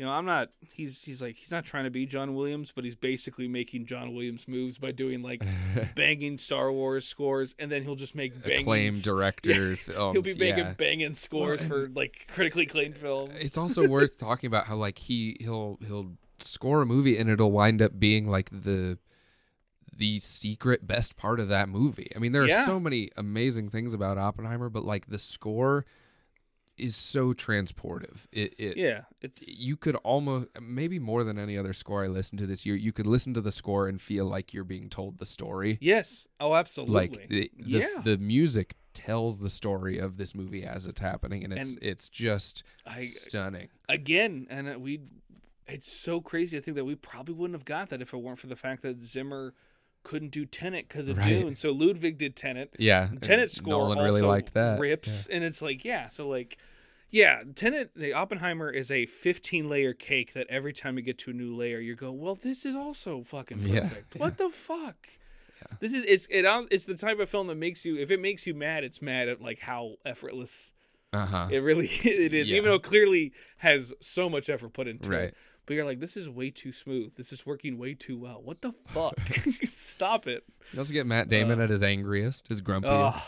[0.03, 0.49] You know, I'm not.
[0.73, 4.13] He's he's like he's not trying to be John Williams, but he's basically making John
[4.13, 5.45] Williams moves by doing like
[5.95, 10.15] banging Star Wars scores, and then he'll just make banging acclaimed s- director films.
[10.17, 10.73] He'll be making yeah.
[10.73, 13.31] banging scores and- for like critically acclaimed films.
[13.39, 17.53] It's also worth talking about how like he he'll he'll score a movie and it'll
[17.53, 18.99] wind up being like the
[19.97, 22.11] the secret best part of that movie.
[22.17, 22.67] I mean, there are Yeah.
[22.67, 25.85] so many amazing things about Oppenheimer, but like the score
[26.79, 28.27] is so transportive.
[28.33, 32.39] It it yeah, it's you could almost maybe more than any other score I listened
[32.41, 35.19] to this year, you could listen to the score and feel like you're being told
[35.19, 35.79] the story.
[35.81, 36.27] yes.
[36.41, 36.95] Oh, absolutely.
[36.95, 41.45] Like the the, yeah, the music tells the story of this movie as it's happening
[41.45, 43.69] and it's And it's just I stunning.
[43.89, 45.01] again, and we.
[45.69, 48.41] It's so crazy to think that we probably wouldn't have got that if it weren't
[48.41, 49.55] for the fact that Zimmer
[50.03, 51.29] couldn't do Tenet because of Right.
[51.29, 51.57] Dune.
[51.57, 52.75] So Ludwig did Tenet.
[52.79, 53.09] Yeah.
[53.21, 54.79] Tenet score Nolan also really liked that.
[54.81, 56.59] rips, and it's like yeah, so like
[57.11, 61.31] Yeah, Tenet, the Oppenheimer is a 15 layer cake that every time you get to
[61.31, 64.17] a new layer, you go, well, this is also fucking Yeah, perfect.
[64.17, 65.09] What the fuck?
[65.81, 68.47] This is it's it it's the type of film that makes you if it makes
[68.47, 70.73] you mad, it's mad at like how effortless
[71.13, 71.49] Uh huh.
[71.53, 72.49] it really it is.
[72.49, 72.57] Yeah.
[72.57, 75.23] Even though it clearly has so much effort put into Right.
[75.29, 75.35] it.
[75.67, 77.15] But you're like, this is way too smooth.
[77.17, 78.41] This is working way too well.
[78.43, 79.17] What the fuck?
[79.73, 80.45] Stop it.
[80.73, 82.85] You also get Matt Damon uh, at his angriest, his grumpiest.
[82.85, 83.27] Oh,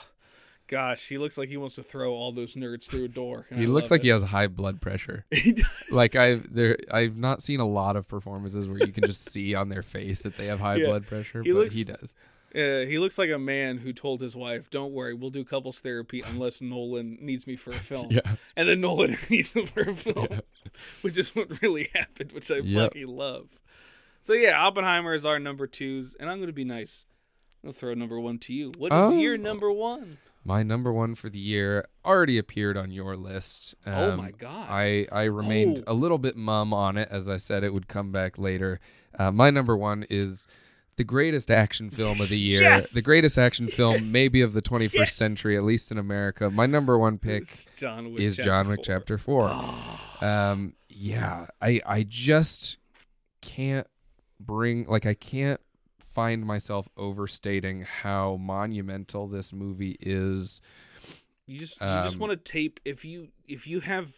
[0.67, 3.47] gosh, he looks like he wants to throw all those nerds through a door.
[3.55, 5.25] he I looks like he has high blood pressure.
[5.31, 5.67] He does.
[5.91, 9.55] like I've there I've not seen a lot of performances where you can just see
[9.55, 10.87] on their face that they have high Yeah.
[10.87, 12.13] blood pressure, He but looks- he does.
[12.55, 15.81] Uh, he looks like a man who told his wife, "Don't worry, we'll do couples
[15.81, 18.37] therapy unless Nolan needs me for a film." Yeah.
[18.57, 20.41] And then Nolan needs him for a film, Yeah.
[21.03, 22.93] which is what really happened, which I Yep.
[22.93, 23.59] fucking love.
[24.23, 27.07] So yeah, Oppenheimer is our number twos, and I'm gonna be nice.
[27.67, 28.73] I'll throw number one to you.
[28.79, 29.17] What is Oh.
[29.19, 30.19] your number one?
[30.45, 33.75] My number one for the year already appeared on your list.
[33.87, 34.67] oh Um, my god!
[34.71, 35.93] I, I remained Oh.
[35.93, 38.79] a little bit mum on it, as I said it would come back later.
[39.19, 40.47] Uh, my number one is
[40.97, 42.93] the greatest action film of the year, Yes!
[42.93, 44.13] the greatest action film Yes!
[44.13, 45.15] maybe of the 21st Yes!
[45.15, 46.51] century, at least in America.
[46.51, 48.21] My number one pick John Wick.
[48.21, 48.85] is Chapter John Wick four.
[48.85, 49.49] Chapter Four.
[49.53, 52.79] Oh, Um, yeah, I I just
[53.41, 53.87] can't
[54.41, 55.61] bring like I can't
[56.15, 60.61] find myself overstating how monumental this movie is.
[61.47, 64.13] you just you just um, want to tape if you if you have.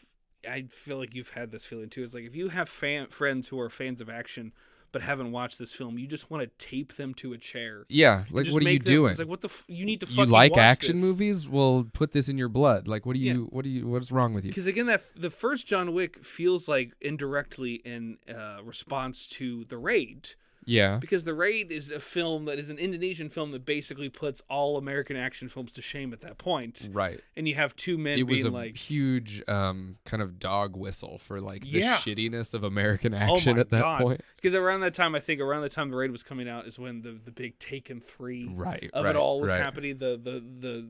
[0.48, 2.04] I feel like you've had this feeling too.
[2.04, 4.52] It's like if you have fan friends who are fans of action
[4.92, 7.84] but haven't watched this film, you just want to tape them to a chair.
[7.88, 9.10] Yeah, like what are you them- doing?
[9.10, 11.02] It's like what the f- you need to you like action this.
[11.02, 11.48] movies?
[11.48, 12.86] Well, put this in your blood.
[12.88, 13.34] Like, what do Yeah.
[13.34, 13.44] you?
[13.50, 13.86] What do you?
[13.86, 14.50] What's wrong with you?
[14.50, 19.78] Because again, that the first John Wick feels like indirectly in uh, response to the
[19.78, 20.30] Raid,
[20.66, 24.43] Yeah, because the Raid is a film that is an Indonesian film that basically puts
[24.51, 26.88] all American action films to shame at that point.
[26.93, 27.20] right.
[27.36, 30.76] And you have two men It was being a like, huge um, kind of dog
[30.76, 31.94] whistle for like the Yeah.
[31.97, 34.01] shittiness of American Oh action my at that God.
[34.01, 34.20] point.
[34.36, 36.78] because around that time, I think around the time the Raid was coming out is
[36.78, 38.90] when the the big Taken three Right.
[38.93, 39.60] of right, it all was right.
[39.62, 39.98] happening.
[39.98, 40.88] The the the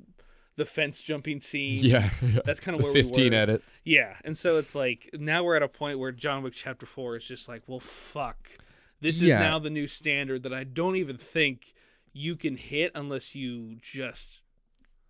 [0.57, 1.85] the fence jumping scene.
[1.85, 2.39] Yeah, yeah.
[2.47, 3.39] That's kind of where we 15 were.
[3.39, 3.82] edits.
[3.85, 7.16] Yeah, and so it's like now we're at a point where John Wick Chapter Four
[7.16, 8.39] is just like, well, fuck,
[9.01, 11.74] this is now the new standard that I don't even think
[12.12, 14.40] you can hit unless you just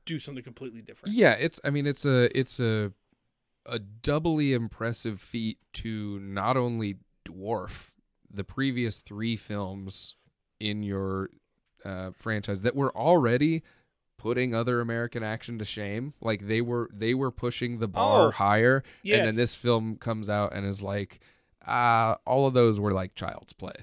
[0.04, 1.14] do something completely different.
[1.14, 1.60] Yeah, it's.
[1.64, 2.92] I mean, it's a it's a
[3.64, 6.96] a doubly impressive feat to not only
[7.28, 7.90] dwarf
[8.30, 10.14] the previous three films
[10.60, 11.30] in your
[11.84, 13.62] uh, franchise that were already
[14.18, 16.14] putting other American action to shame.
[16.20, 19.18] Like they were they were pushing the bar Oh, higher, Yes.
[19.18, 21.20] and then this film comes out and is like,
[21.66, 23.74] ah, all of those were like child's play.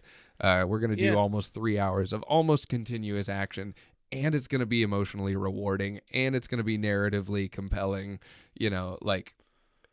[0.42, 1.14] Uh, we're gonna do Yeah.
[1.16, 3.74] almost three hours of almost continuous action,
[4.12, 8.20] and it's gonna be emotionally rewarding, and it's gonna be narratively compelling.
[8.56, 9.36] You know, like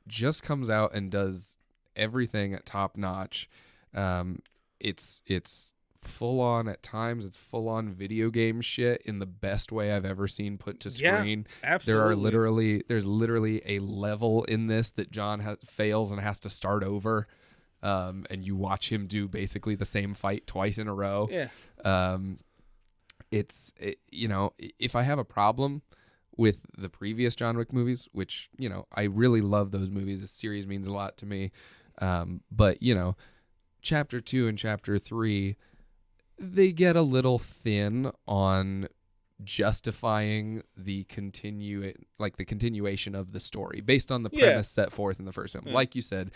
[0.08, 1.56] just comes out and does
[1.96, 3.48] everything at top notch.
[3.94, 4.40] Um,
[4.80, 5.72] it's it's
[6.02, 7.24] full on at times.
[7.26, 10.90] It's full on video game shit in the best way I've ever seen put to
[10.90, 11.46] screen.
[11.62, 11.74] Yeah.
[11.74, 12.00] Absolutely.
[12.00, 16.40] There are literally there's literally a level in this that John ha- fails and has
[16.40, 17.28] to start over,
[17.82, 21.28] um, and you watch him do basically the same fight twice in a row.
[21.30, 21.48] Yeah.
[21.84, 22.38] Um,
[23.30, 25.82] it's it, you know if I have a problem
[26.36, 30.20] with the previous John Wick movies, which you know I really love those movies.
[30.20, 31.52] The series means a lot to me,
[32.00, 33.16] um, but you know,
[33.82, 35.56] chapter two and chapter three,
[36.38, 38.88] they get a little thin on
[39.60, 44.46] justifying the continue like the continuation of the story based on the Yeah.
[44.46, 45.66] premise set forth in the first film.
[45.66, 45.74] Yeah.
[45.74, 46.30] Like you said,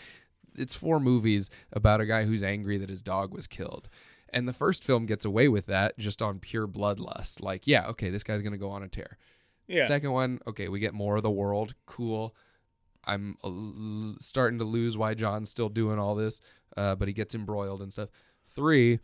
[0.57, 3.89] it's four movies about a guy who's angry that his dog was killed.
[4.29, 7.41] And the first film gets away with that just on pure bloodlust.
[7.41, 9.17] Like, yeah, okay, this guy's going to go on a tear.
[9.67, 9.87] Yeah.
[9.87, 11.73] Second one, okay, we get more of the world.
[11.85, 12.35] Cool.
[13.05, 16.41] I'm l- starting to lose why John's still doing all this,
[16.75, 18.09] uh, but he gets embroiled and stuff.
[18.55, 18.99] Three,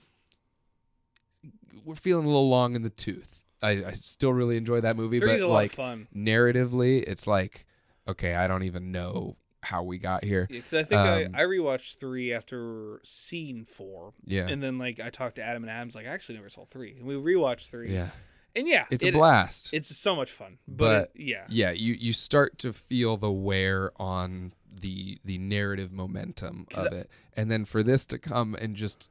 [1.86, 3.40] we're feeling a little long in the tooth.
[3.61, 5.76] I, I still really enjoy that movie, Three's but like
[6.15, 7.65] narratively, it's like,
[8.07, 10.47] okay, I don't even know how we got here.
[10.49, 14.47] Because I think um, I, I rewatched three after seeing four, Yeah.
[14.47, 16.95] and then like I talked to Adam, and Adam's like, I actually never saw three,
[16.97, 17.93] and we rewatched three.
[17.93, 18.09] Yeah.
[18.55, 19.69] And yeah, It's it- a blast.
[19.71, 23.31] It's so much fun, but, But- it- yeah, yeah you you start to feel the
[23.31, 28.73] wear on the the narrative momentum of it and then for this to come and
[28.73, 29.09] just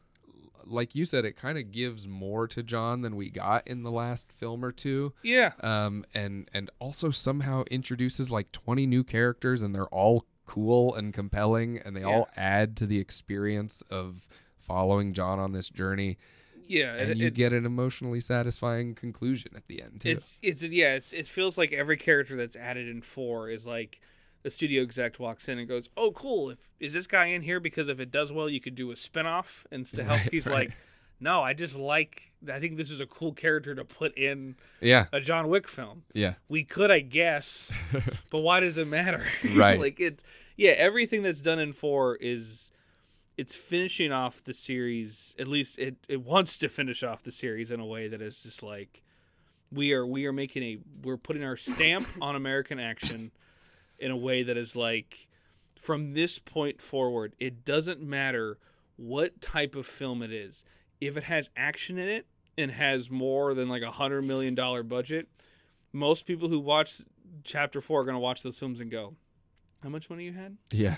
[0.64, 3.90] like you said it kind of gives more to john than we got in the
[3.90, 9.60] last film or two yeah, um and and also somehow introduces like 20 new characters
[9.60, 10.24] and they're all
[10.54, 14.26] cool and compelling and they all add to the experience of
[14.58, 16.18] following john on this journey
[16.66, 16.94] yeah.
[16.94, 20.62] and it- you it- get an emotionally satisfying conclusion at the end too It's it's
[20.64, 24.00] yeah, it's it feels like every character that's added in four is like
[24.42, 26.48] the studio exec walks in and goes, "Oh, cool!
[26.50, 28.94] If is this guy in here because if it does well, you could do a
[28.94, 30.54] spinoff." And Stahelski's right.
[30.68, 30.70] like,
[31.20, 32.22] "No, I just like.
[32.50, 35.06] I think this is a cool character to put in Yeah.
[35.12, 36.04] a John Wick film.
[36.14, 36.34] Yeah.
[36.48, 37.70] We could, I guess,
[38.30, 39.26] but why does it matter?
[39.54, 39.78] Right.
[39.78, 40.22] like it.
[40.56, 42.70] Yeah, everything that's done in four is."
[43.36, 45.34] It's finishing off the series.
[45.38, 48.42] At least it, it wants to finish off the series in a way that is
[48.42, 49.02] just like
[49.72, 53.30] we are we are making a we're putting our stamp on American action
[53.98, 55.26] in a way that is like
[55.80, 58.58] from this point forward, it doesn't matter
[58.96, 60.62] what type of film it is.
[61.00, 62.26] If it has action in it
[62.58, 65.28] and has more than like a hundred million dollar budget,
[65.92, 67.00] most people who watch
[67.44, 69.14] chapter four are gonna watch those films and go,
[69.82, 70.56] How much money you had?
[70.70, 70.96] Yeah.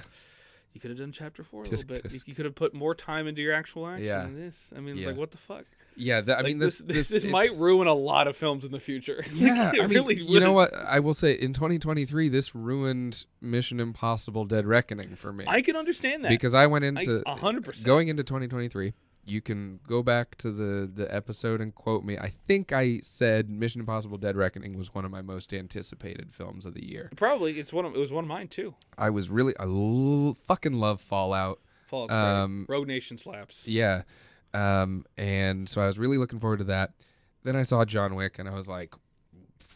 [0.75, 2.23] You could have done chapter four a little bit.
[2.27, 4.23] You could have put more time into your actual action Yeah.
[4.23, 4.71] than this.
[4.75, 5.09] I mean, it's Yeah.
[5.09, 5.67] like what the fuck?
[5.97, 6.23] Yeah.
[6.23, 8.73] That, I Like, mean, this this this, it's- might ruin a lot of films in
[8.73, 9.23] the future.
[9.35, 10.73] Yeah, it I mean, really you know what?
[10.75, 15.77] I will say in 2023, this ruined Mission Impossible: Dead Reckoning for me I can
[15.77, 17.87] understand that because I went into a hundred percent.
[17.87, 18.95] going into 2023.
[19.25, 22.19] You can go back to the the episode and quote me.
[22.19, 26.67] I think I said Mission Impossible: Dead Reckoning was one of my most anticipated films
[26.67, 27.11] of the year.
[27.17, 28.75] Probably it's one of it was one of mine too.
[28.99, 31.61] I was really I l- fucking love Fallout.
[31.87, 32.77] Fallout's Um, great.
[32.79, 33.69] Rogue Nation slaps.
[33.69, 34.03] Yeah.
[34.55, 36.93] Um, and so I was really looking forward to that.
[37.45, 38.95] Then I saw John Wick and I was like,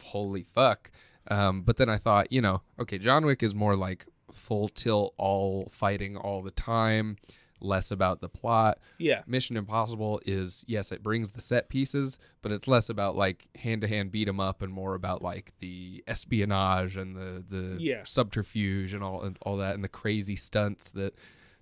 [0.03, 0.91] holy fuck.
[1.29, 5.15] Um, but then I thought, you know, okay, John Wick is more like full tilt,
[5.19, 7.17] all fighting all the time,
[7.61, 8.79] less about the plot.
[8.99, 13.49] Yeah, Mission Impossible is, yes, it brings the set pieces, but it's less about like
[13.57, 17.77] hand to hand beat 'em up and more about like the espionage and the, the
[17.81, 18.03] Yeah.
[18.05, 21.15] subterfuge and all, and all that and the crazy stunts that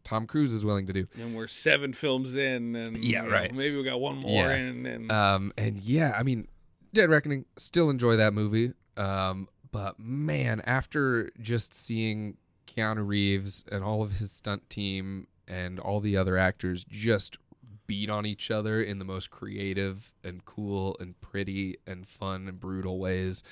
[0.04, 1.06] Tom Cruise is willing to do.
[1.18, 3.54] and we're seven films in, and Yeah, you know, right.
[3.54, 4.56] maybe we got one more Yeah.
[4.56, 6.48] in, and Um, and yeah, I mean,
[6.92, 8.72] Dead Reckoning, still enjoy that movie.
[8.96, 15.78] Um, but man, after just seeing Keanu Reeves and all of his stunt team and
[15.78, 17.38] all the other actors just
[17.86, 22.60] beat on each other in the most creative and cool and pretty and fun and
[22.60, 23.42] brutal ways.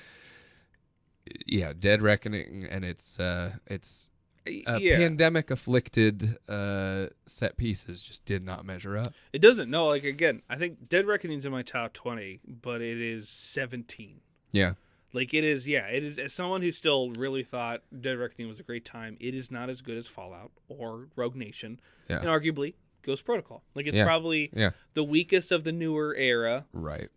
[1.45, 4.09] Yeah, Dead Reckoning, and it's uh, it's
[4.45, 9.13] uh, yeah, pandemic afflicted uh, set pieces just did not measure up.
[9.31, 9.69] it doesn't.
[9.69, 14.19] No, like again, I think Dead Reckoning's in my top twenty, but it is seventeen.
[14.51, 14.73] Yeah,
[15.13, 15.85] Like it is, yeah.
[15.87, 16.17] It is.
[16.17, 19.69] As someone who still really thought Dead Reckoning was a great time, it is not
[19.69, 22.17] as good as Fallout or Rogue Nation, Yeah.
[22.19, 23.63] and arguably Ghost Protocol.
[23.75, 24.05] Like it's Yeah.
[24.05, 26.65] probably yeah, the weakest of the newer era.
[26.73, 27.09] right.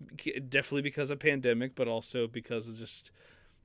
[0.50, 3.10] Definitely because of pandemic, but also because of just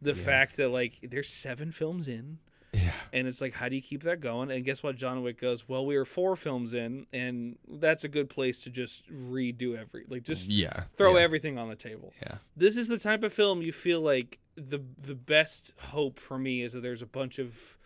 [0.02, 2.40] the fact that like there's seven films in,
[2.74, 2.94] Yeah.
[3.12, 4.50] and it's like how do you keep that going?
[4.50, 4.96] And guess what?
[4.96, 5.68] John Wick goes.
[5.68, 10.06] Well, we are four films in, and that's a good place to just redo every
[10.08, 10.84] like just Yeah.
[10.98, 12.36] throw yeah, everything on the table Yeah.
[12.56, 16.62] this is the type of film you feel like the the best hope for me
[16.62, 17.78] is that there's a bunch of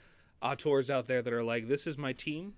[0.42, 2.54] auteurs out there that are like this is my team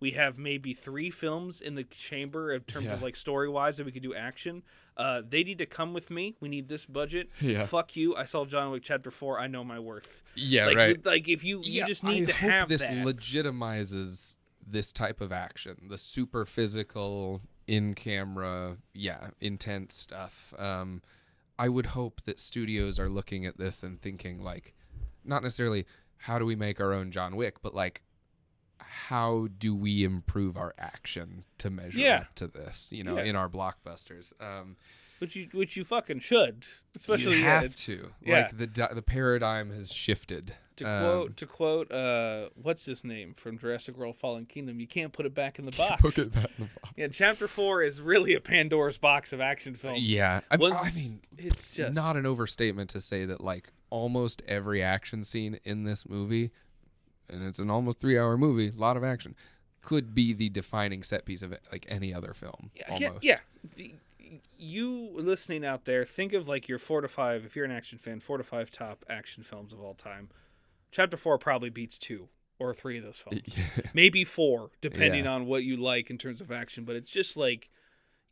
[0.00, 3.84] we have maybe three films in the chamber in terms of like story wise that
[3.86, 4.62] we could do action
[4.96, 7.64] uh, they need to come with me we need this budget Yeah.
[7.66, 10.66] fuck you i saw john wick chapter 4 i know my worth Yeah.
[10.66, 11.06] like, right.
[11.06, 14.34] like if you you yeah, just need I to hope have this that legitimizes
[14.66, 20.54] this type of action, the super physical, in camera, yeah, intense stuff.
[20.58, 21.02] Um,
[21.58, 24.74] I would hope that studios are looking at this and thinking like,
[25.24, 25.86] not necessarily
[26.18, 28.02] how do we make our own John Wick, but like.
[28.90, 32.16] How do we improve our action to measure Yeah.
[32.18, 32.90] up to this?
[32.92, 33.24] You know, Yeah.
[33.24, 34.32] in our blockbusters.
[34.42, 34.76] Um,
[35.20, 36.64] which you which you fucking should
[36.96, 38.10] especially you have to.
[38.22, 38.48] yeah.
[38.50, 40.54] Like the the paradigm has shifted.
[40.76, 44.80] To Um, quote, to quote, uh, what's his name from Jurassic World: Fallen Kingdom?
[44.80, 46.00] You can't put it back in the box.
[46.00, 46.94] Put it back in the box.
[46.96, 50.02] Yeah, Chapter Four is really a Pandora's box of action films.
[50.02, 54.82] Yeah, I, I mean, it's just not an overstatement to say that like almost every
[54.82, 56.50] action scene in this movie,
[57.32, 59.34] and it's an almost three-hour movie, a lot of action,
[59.82, 62.70] could be the defining set piece of it, like any other film.
[62.74, 63.24] yeah, yeah, almost.
[63.24, 63.38] yeah.
[63.76, 63.94] The-
[64.58, 67.44] you listening out there, think of like your four to five.
[67.44, 70.28] If you're an action fan, four to five top action films of all time.
[70.92, 72.28] Chapter Four probably beats two
[72.58, 73.56] or three of those films.
[73.94, 75.32] maybe four, depending Yeah.
[75.32, 76.84] on what you like in terms of action.
[76.84, 77.70] But it's just like,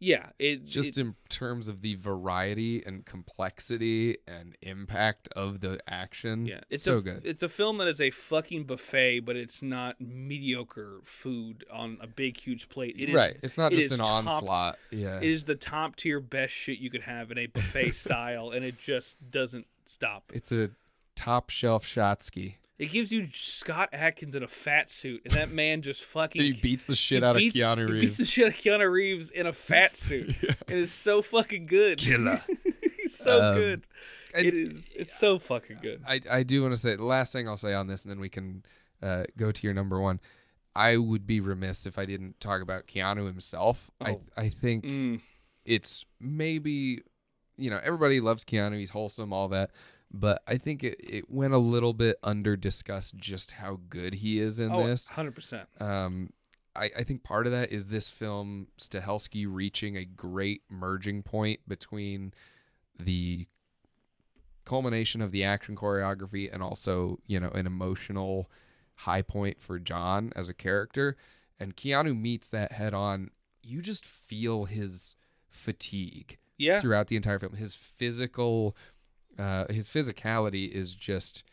[0.01, 5.81] yeah, it Just it- in terms of the variety and complexity and impact of the
[5.89, 7.23] action, Yeah, it's so a, good.
[7.25, 12.07] It's a film that is a fucking buffet, but it's not mediocre food on a
[12.07, 12.97] big, huge plate.
[12.99, 14.79] It is right, it's not it just an topped- onslaught.
[14.91, 18.51] Yeah, It is the top tier best shit you could have in a buffet style,
[18.51, 20.31] and it just doesn't stop.
[20.35, 20.71] it's a
[21.17, 22.55] top shelf Shotsky.
[22.79, 26.53] It gives you Scott Adkins in a fat suit, and that man just fucking He
[26.53, 27.93] beats the shit out beats- of Keanu Reeves.
[27.95, 30.37] he beats the shit out of Keanu Reeves in a fat suit.
[30.43, 30.53] Yeah.
[30.69, 31.99] It is so fucking good.
[31.99, 32.43] Killer.
[33.03, 33.87] He's so Um, good.
[34.35, 34.93] and- It is.
[34.95, 36.03] It's so fucking good.
[36.07, 38.21] I, I do want to say the last thing I'll say on this, and then
[38.21, 38.63] we can
[39.03, 40.21] uh, go to your number one.
[40.77, 43.91] I would be remiss if I didn't talk about Keanu himself.
[44.01, 44.21] I Oh.
[44.37, 45.21] I think Mm,
[45.65, 47.01] it's maybe
[47.57, 48.79] you know everybody loves Keanu.
[48.79, 49.71] He's wholesome, all that.
[50.11, 54.39] But I think it, it went a little bit under discussed just how good he
[54.39, 55.11] is in oh, this.
[55.11, 55.67] 100%.
[55.83, 56.31] Um,
[56.75, 61.61] I, I think part of that is this film Stahelski reaching a great merging point
[61.67, 62.33] between
[62.99, 63.47] the
[64.65, 68.51] culmination of the action choreography and also you know an emotional
[68.97, 71.17] high point for John as a character
[71.59, 73.31] and Keanu meets that head on
[73.63, 75.17] you just feel his
[75.49, 76.81] fatigue Yeah.
[76.81, 78.77] throughout the entire film his physical
[79.39, 81.45] uh his physicality is just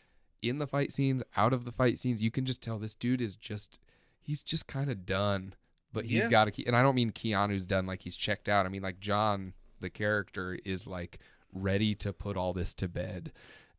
[0.42, 2.22] in the fight scenes out of the fight scenes.
[2.22, 3.78] You can just tell this dude is just
[4.20, 5.54] he's just kind of done
[5.92, 6.28] but he's Yeah.
[6.28, 8.66] got to keep and I don't mean Keanu's done like he's checked out.
[8.66, 11.18] I mean like John the character is like
[11.52, 13.32] ready to put all this to bed.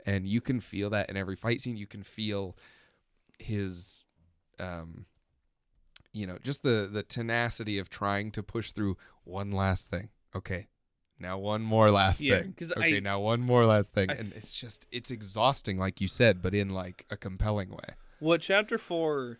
[0.05, 1.75] And you can feel that in every fight scene.
[1.77, 2.55] You can feel
[3.39, 4.03] his
[4.59, 5.05] um
[6.13, 10.09] you know just the the tenacity of trying to push through one last thing.
[10.35, 10.67] Okay
[11.19, 14.33] now one more last Yeah, thing okay I- now one more last thing I and
[14.33, 18.77] it's just it's exhausting like you said but in like a compelling way What chapter
[18.77, 19.39] four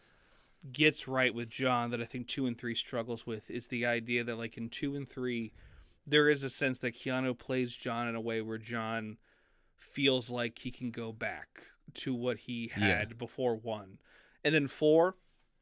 [0.71, 4.23] gets right with John that I think two and three struggles with is the idea
[4.23, 5.53] that like in two and three,
[6.05, 9.17] there is a sense that Keanu plays John in a way where John
[9.77, 11.47] feels like he can go back
[11.95, 12.97] to what he Yeah.
[12.99, 13.99] had before one,
[14.43, 15.15] and then four,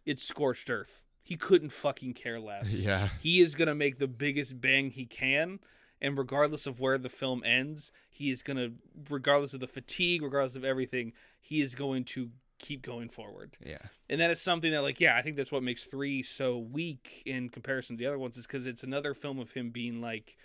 [0.06, 1.03] it's scorched earth.
[1.22, 2.74] He couldn't fucking care less.
[2.85, 5.60] yeah He is gonna make the biggest bang he can,
[6.01, 8.69] and regardless of where the film ends, he is gonna,
[9.09, 13.57] regardless of the fatigue, regardless of everything, he is going to keep going forward.
[13.64, 13.77] yeah
[14.09, 17.22] And that is something that, like, yeah, I think that's what makes three so weak
[17.25, 20.38] in comparison to the other ones, is because it's another film of him being like,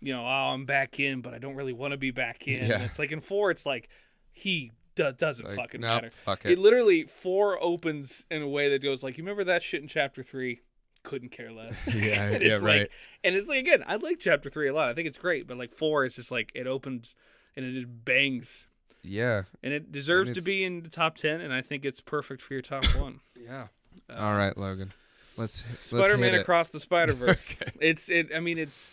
[0.00, 2.68] you know, oh, I'm back in, but I don't really want to be back in.
[2.68, 2.84] Yeah.
[2.84, 3.88] It's like in four, it's like
[4.32, 6.10] he do- doesn't like, fucking nope, matter.
[6.10, 9.62] fuck It it literally four opens in a way that goes like, you remember that
[9.62, 10.60] shit in chapter three?
[11.04, 11.86] Couldn't care less.
[11.94, 12.80] Yeah, And yeah, it's right.
[12.80, 12.90] Like,
[13.22, 14.88] and it's like again, I like chapter three a lot.
[14.88, 17.14] I think it's great, but like four, it's just like it opens
[17.56, 18.66] and it just bangs,
[19.02, 21.40] yeah and it deserves to be in the top ten.
[21.40, 23.20] And I think it's perfect for your top one.
[23.40, 23.68] yeah
[24.12, 24.92] Uh, all right logan
[25.36, 26.34] let's let's Spider-Man.
[26.34, 27.54] Across the Spider-Verse.
[27.62, 27.70] Okay.
[27.80, 28.30] It's it.
[28.34, 28.90] I mean, it's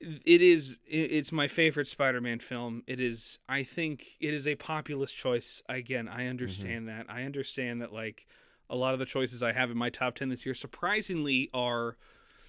[0.00, 2.82] it is it's my favorite Spider-Man film.
[2.86, 3.38] It is.
[3.48, 5.60] I think it is a populist choice.
[5.68, 6.98] Again, I understand Mm-hmm.
[6.98, 7.06] that.
[7.12, 7.92] I understand that.
[7.92, 8.26] Like
[8.70, 11.96] a lot of the choices I have in my top ten this year, surprisingly, are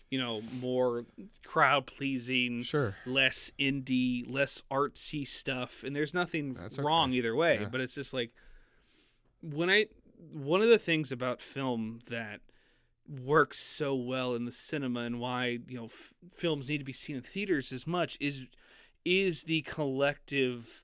[0.09, 1.05] you know more
[1.45, 5.83] crowd pleasing, sure less indie, less artsy stuff.
[5.83, 7.17] And there's nothing That's wrong okay.
[7.17, 7.59] either way.
[7.61, 7.67] Yeah.
[7.71, 8.31] But it's just like
[9.41, 9.87] when I
[10.33, 12.41] one of the things about film that
[13.07, 16.93] works so well in the cinema and why you know f- films need to be
[16.93, 18.45] seen in theaters as much is
[19.03, 20.83] is the collective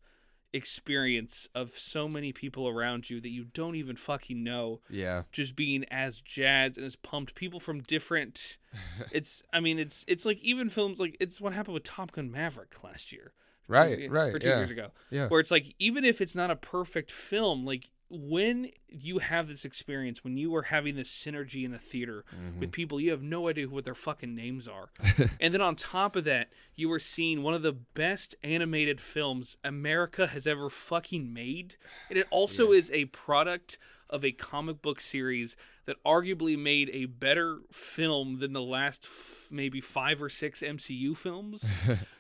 [0.56, 4.80] experience of so many people around you that you don't even fucking know.
[4.90, 5.24] Yeah.
[5.32, 7.36] Just being as jazzed and as pumped.
[7.36, 8.58] People from different
[9.12, 12.32] it's i mean it's it's like even films like it's what happened with top gun
[12.32, 13.34] maverick last year.
[13.68, 14.90] Right or right two yeah years ago.
[15.10, 15.28] yeah.
[15.28, 19.66] Where it's like even if it's not a perfect film like when you have this
[19.66, 22.60] experience when you are having this synergy in a theater Mhm.
[22.60, 24.90] with people you have no idea what their fucking names are.
[25.40, 29.58] And then on top of that you are seeing one of the best animated films
[29.64, 31.76] america has ever fucking made.
[32.10, 33.78] And it also is a product
[34.10, 39.48] of a comic book series that arguably made a better film than the last f-
[39.50, 41.64] maybe five or six mcu films.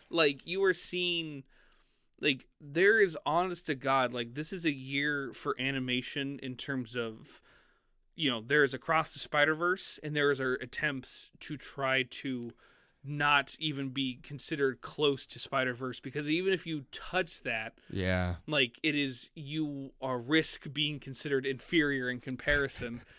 [0.09, 1.43] Like you are seeing
[2.21, 6.95] like there is honest to god like this is a year for animation in terms
[6.95, 7.41] of
[8.15, 12.03] you know there is across the spider verse and there is our attempts to try
[12.03, 12.51] to
[13.07, 18.35] not even be considered close to spider verse because even if you touch that yeah.
[18.47, 23.01] like it is you are risk being considered inferior in comparison.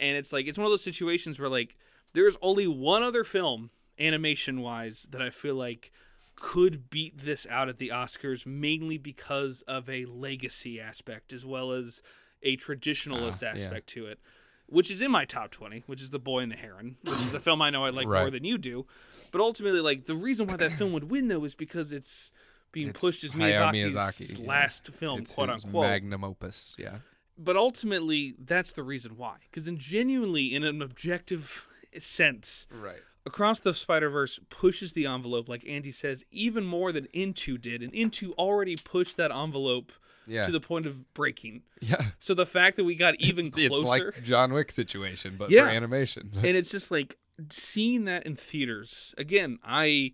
[0.00, 1.76] And it's like it's one of those situations where like
[2.14, 5.92] there's only one other film animation wise that i feel like
[6.40, 11.70] could beat this out at the oscars mainly because of a legacy aspect as well
[11.70, 12.02] as
[12.42, 13.64] a traditionalist ah, yeah.
[13.64, 14.18] aspect to it
[14.66, 17.34] which is in my top 20 which is the boy and the heron which is
[17.34, 18.86] a film i know i like more than you do
[19.30, 22.32] but ultimately like the reason why that film would win though is because it's
[22.72, 24.48] being It's pushed as Miyazaki's Miyazaki, yeah.
[24.48, 25.86] last film, it's quote unquote.
[25.86, 26.98] magnum opus yeah
[27.42, 29.36] but ultimately, that's the reason why.
[29.50, 31.66] Because in genuinely, in an objective
[31.98, 37.06] sense, right Across the Spider Verse pushes the envelope, like Andy says, even more than
[37.12, 39.92] Into did, and Into already pushed that envelope
[40.26, 41.62] yeah to the point of breaking.
[41.80, 45.50] yeah So the fact that we got even it's, it's like John Wick situation but
[45.50, 45.64] Yeah.
[45.64, 47.16] for animation and it's just like
[47.50, 49.58] seeing that in theaters again.
[49.64, 50.12] I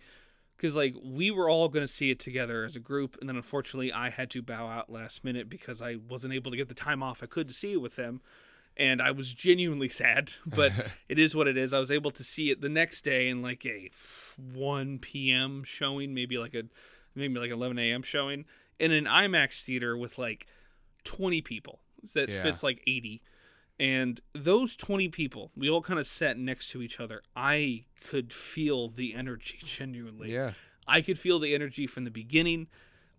[0.57, 3.37] because like we were all going to see it together as a group and then
[3.37, 6.75] unfortunately i had to bow out last minute because i wasn't able to get the
[6.75, 8.23] time off i could to see it with them
[8.77, 10.73] and i was genuinely sad but
[11.09, 11.73] it is what it is.
[11.73, 13.91] I was able to see it the next day in like a
[14.37, 16.65] 1 p.m showing maybe like a
[17.15, 18.45] maybe like 11 a.m showing
[18.79, 20.47] in an imax theater with like
[21.05, 21.81] 20 people.
[22.15, 22.43] That Yeah.
[22.43, 23.23] fits like 80
[23.81, 27.23] and those 20 people we all kind of sat next to each other.
[27.35, 30.33] I could feel the energy genuinely.
[30.33, 30.53] Yeah.
[30.87, 32.69] I could feel the energy from the beginning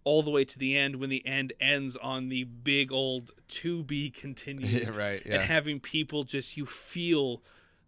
[0.08, 3.84] all the way to the end when the end ends on the big old to
[3.84, 4.72] be continued.
[4.84, 5.22] Yeah, right.
[5.26, 7.42] And having people just you feel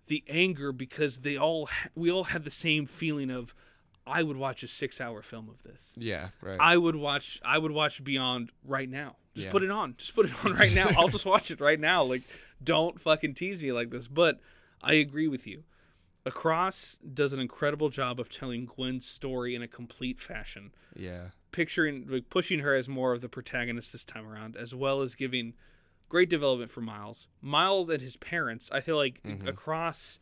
[0.07, 3.53] the anger because they all we all had the same feeling of
[4.07, 5.91] I would watch a 6-hour film of this.
[5.95, 6.30] yeah.
[6.41, 6.57] Right.
[6.59, 9.15] I would watch I would watch Beyond right now.
[9.35, 9.51] Just Yeah.
[9.51, 9.95] put it on.
[9.98, 10.89] Just put it on right now.
[10.98, 12.03] I'll just watch it right now.
[12.03, 12.23] Like
[12.64, 14.07] don't fucking tease me like this.
[14.07, 14.39] But
[14.81, 15.64] I agree with you.
[16.25, 21.30] Across does an incredible job of telling Gwen's story in a complete fashion, yeah.
[21.51, 25.15] Picturing like pushing her as more of the protagonist this time around, as well as
[25.15, 25.53] giving
[26.07, 27.27] great development for Miles.
[27.41, 29.47] Miles and his parents, I feel like Mhm.
[29.47, 30.19] Across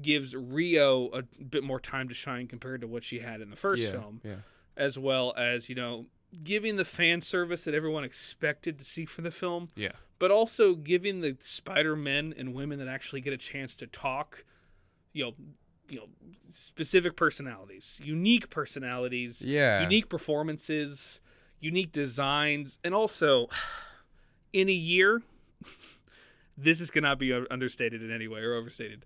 [0.00, 3.56] gives Rio a bit more time to shine compared to what she had in the
[3.56, 3.90] first yeah.
[3.92, 4.36] film Yeah.
[4.76, 6.06] as well as you know
[6.44, 9.92] giving the fan service that everyone expected to see for the film Yeah.
[10.20, 14.44] but also giving the spider men and women that actually get a chance to talk
[15.12, 15.34] you know
[15.88, 16.06] you know
[16.50, 19.80] specific personalities unique personalities Yeah.
[19.82, 21.20] unique performances
[21.60, 23.48] unique designs and also
[24.52, 25.22] in a year
[26.56, 29.04] this is cannot be understated in any way or overstated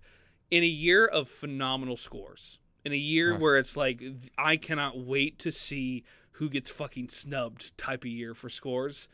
[0.51, 3.39] in a year of phenomenal scores in a year Huh.
[3.39, 4.01] where it's like
[4.37, 6.03] i cannot wait to see
[6.37, 9.07] who gets fucking snubbed type of year for scores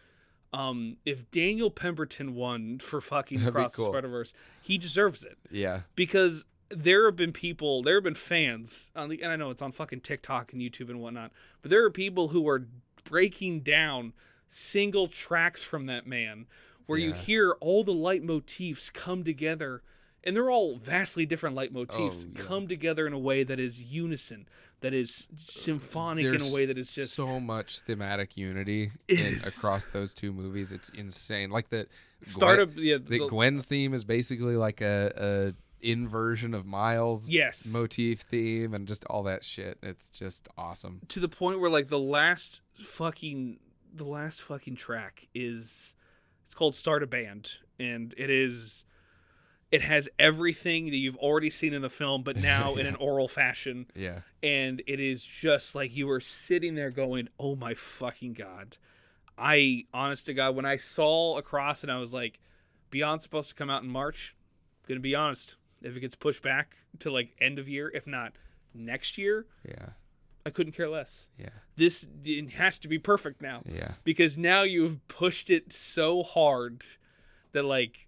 [0.53, 3.85] um if daniel pemberton won for fucking That'd be across cool.
[3.85, 5.81] the spider-verse he deserves it Yeah.
[5.95, 9.61] because there have been people, there have been fans, on the, and I know it's
[9.61, 11.31] on fucking TikTok and YouTube and whatnot,
[11.61, 12.67] but there are people who are
[13.03, 14.13] breaking down
[14.47, 16.45] single tracks from that man
[16.85, 19.83] where you hear all the leitmotifs come together,
[20.23, 22.41] and they're all vastly different leitmotifs Oh, yeah.
[22.41, 24.47] come together in a way that is unison,
[24.81, 29.85] that is symphonic in a way that is just so much thematic unity in, across
[29.85, 30.71] those two movies.
[30.71, 31.51] It's insane.
[31.51, 31.89] Like that.
[32.21, 37.29] start of yeah, the the- Gwen's theme is basically like a, a inversion of Miles'
[37.29, 37.71] Yes.
[37.73, 39.77] motif theme and just all that shit.
[39.81, 41.01] It's just awesome.
[41.09, 43.59] to the point where like the last fucking
[43.93, 45.95] the last fucking track is
[46.45, 48.83] it's called start a band and it is
[49.71, 53.27] it has everything that you've already seen in the film but now in an oral
[53.27, 54.19] fashion Yeah.
[54.43, 58.77] and it is just like you were sitting there going oh my fucking god
[59.37, 62.39] i honest to god when i saw across and i was like
[62.91, 64.35] beyond's supposed to come out in march
[64.87, 68.33] gonna be honest if it gets pushed back to like end of year if not
[68.73, 69.89] next year Yeah.
[70.45, 71.49] i couldn't care less Yeah.
[71.75, 73.93] this it has to be perfect now Yeah.
[74.03, 76.83] because now you've pushed it so hard
[77.51, 78.07] that like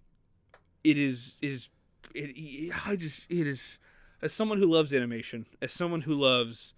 [0.84, 1.68] it is is
[2.14, 3.78] it, I just it is
[4.20, 6.74] as someone who loves animation as someone who loves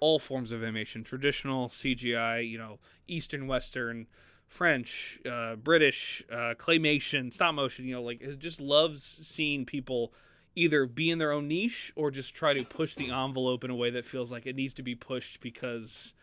[0.00, 4.06] all forms of animation traditional CGI you know eastern western
[4.48, 10.12] French uh, British uh, claymation stop motion you know like it just loves seeing people
[10.56, 13.76] either be in their own niche or just try to push the envelope in a
[13.76, 16.14] way that feels like it needs to be pushed because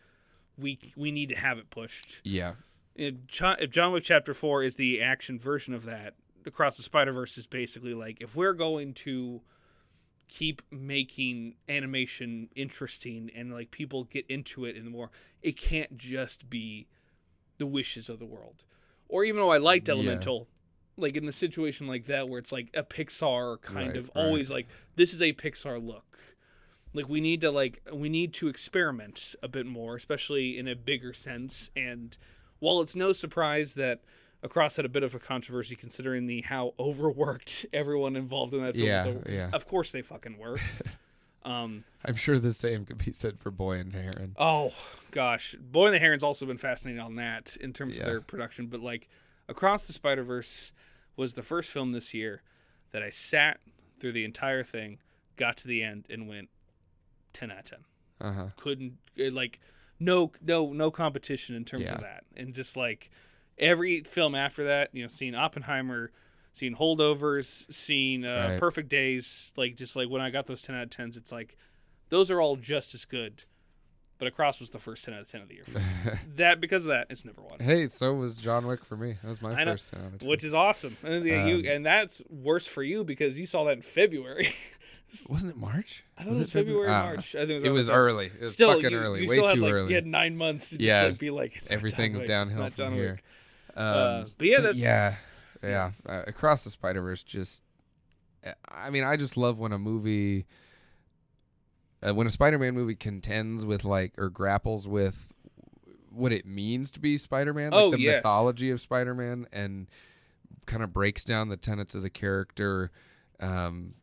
[0.57, 2.17] we we need to have it pushed.
[2.23, 2.53] Yeah.
[2.95, 7.37] If John Wick Chapter Four is the action version of that, Across the Spider Verse
[7.37, 9.41] is basically like if we're going to
[10.27, 16.49] keep making animation interesting and like people get into it and more, it can't just
[16.49, 16.87] be
[17.59, 18.63] the wishes of the world.
[19.07, 19.89] Or even though I liked.
[19.89, 20.47] Elemental,
[20.97, 24.23] like in the situation like that where it's like a Pixar kind Right, of right.
[24.25, 26.19] always like this is a Pixar look
[26.93, 30.75] like we need to like we need to experiment a bit more especially in a
[30.75, 32.17] bigger sense and
[32.59, 34.01] while it's no surprise that
[34.43, 38.75] across had a bit of a controversy considering the how overworked everyone involved in that
[38.75, 39.23] film Yeah, was.
[39.27, 39.49] yeah.
[39.51, 40.59] of course they fucking were
[41.45, 44.35] um I'm sure the same could be said for Boy and Heron.
[44.37, 44.71] oh
[45.11, 48.01] gosh boy and the heron's also been fascinating on that in terms Yeah.
[48.03, 49.09] of their production but like
[49.49, 50.71] across the spider verse
[51.15, 52.41] was the first film this year
[52.91, 53.59] that i sat
[53.99, 54.97] through the entire thing
[55.37, 56.49] got to the end and went
[57.33, 57.79] 10 out of 10
[58.21, 58.47] Uh huh.
[58.57, 59.59] couldn't uh, like
[59.99, 61.95] no no no competition in terms Yeah.
[61.95, 63.09] of that and just like
[63.57, 66.11] every film after that you know seeing oppenheimer
[66.53, 68.59] seeing holdovers seeing uh, Right.
[68.59, 71.55] perfect days like just like when i got those 10 out of 10s it's like
[72.09, 73.43] those are all just as good
[74.19, 75.85] but across was the first 10 out of 10 of the year for me.
[76.37, 79.17] that because of that it's number one hey, so was John Wick for me.
[79.21, 80.17] That was my I know, first time.
[80.23, 83.65] which is awesome and, yeah, you, Um, and that's worse for you because you saw
[83.65, 84.53] that in february
[85.29, 86.03] wasn't it March?
[86.17, 87.03] I thought it was Febru- February, don't.
[87.03, 87.35] March.
[87.35, 88.01] I think It was that time.
[88.01, 88.25] early.
[88.27, 89.21] It was Still, fucking you, early.
[89.21, 89.89] you Way too like, early.
[89.89, 92.69] You had nine months to Yeah, just like, be like, it's not John Everything's downhill
[92.71, 93.19] from here.
[93.75, 95.15] Um, Uh, but yeah, that's yeah,
[95.61, 95.91] yeah.
[96.07, 97.61] Uh, Across the Spider Verse, just
[98.67, 100.45] I mean, I just love when a movie,
[102.05, 105.33] uh, when a Spider Man movie contends with like or grapples with
[106.09, 108.17] what it means to be Spider Man, like Oh, the yes.
[108.17, 109.87] mythology of Spider Man, and
[110.65, 112.91] kind of breaks down the tenets of the character.
[113.39, 113.95] Um,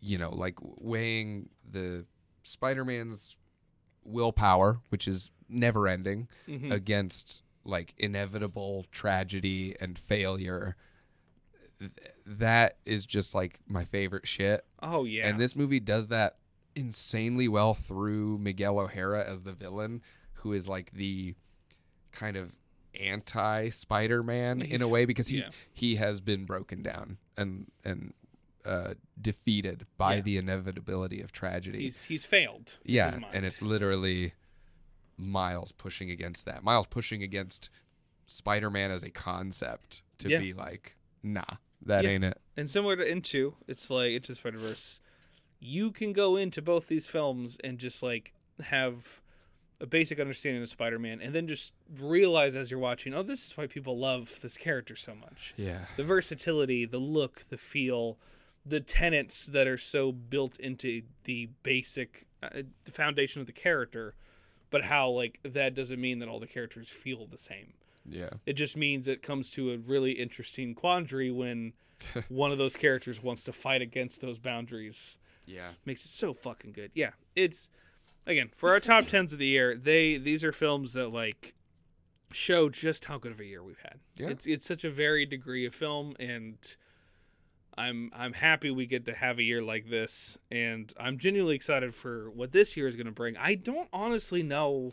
[0.00, 2.04] you know, like weighing the
[2.42, 3.36] Spider Man's
[4.04, 6.70] willpower, which is never ending, Mhm.
[6.70, 10.76] against like inevitable tragedy and failure.
[11.78, 11.90] Th-
[12.26, 14.64] That is just like my favorite shit.
[14.82, 16.36] oh yeah, And this movie does that
[16.76, 20.02] insanely well through Miguel O'Hara as the villain,
[20.34, 21.34] who is like the
[22.12, 22.52] kind of
[23.00, 25.52] anti Spider Man in a way because he's yeah.
[25.72, 28.12] he has been broken down and and
[28.64, 30.20] uh, defeated by Yeah.
[30.22, 31.80] the inevitability of tragedy.
[31.82, 32.74] he's he's failed.
[32.84, 34.32] Yeah, and it's literally
[35.16, 36.62] Miles pushing against that.
[36.64, 37.68] Miles pushing against
[38.26, 40.38] Spider-Man as a concept to Yeah.
[40.40, 41.44] be like, nah,
[41.82, 42.40] that ain't it.
[42.56, 44.98] And similar to Into, it's like Into Spider Verse.
[45.66, 49.20] You can go into both these films and just like have
[49.80, 53.46] a basic understanding of Spider Man, and then just realize as you're watching, oh, this
[53.46, 55.54] is why people love this character so much.
[55.56, 58.18] Yeah, The versatility, the look, the feel,
[58.64, 64.14] the tenets that are so built into the basic uh, the foundation of the character,
[64.70, 67.72] but how like that doesn't mean that all the characters feel the same.
[68.08, 71.72] yeah, It just means it comes to a really interesting quandary when
[72.28, 75.16] one of those characters wants to fight against those boundaries.
[75.46, 76.90] Yeah, Makes it so fucking good.
[76.94, 77.68] Yeah, it's
[78.26, 79.76] again for our top tens of the year.
[79.76, 81.54] They these are films that like
[82.32, 84.00] show just how good of a year we've had.
[84.16, 84.28] Yeah.
[84.28, 86.56] It's it's such a varied degree of film, and
[87.76, 91.94] I'm I'm happy we get to have a year like this, and I'm genuinely excited
[91.94, 93.36] for what this year is going to bring.
[93.36, 94.92] I don't honestly know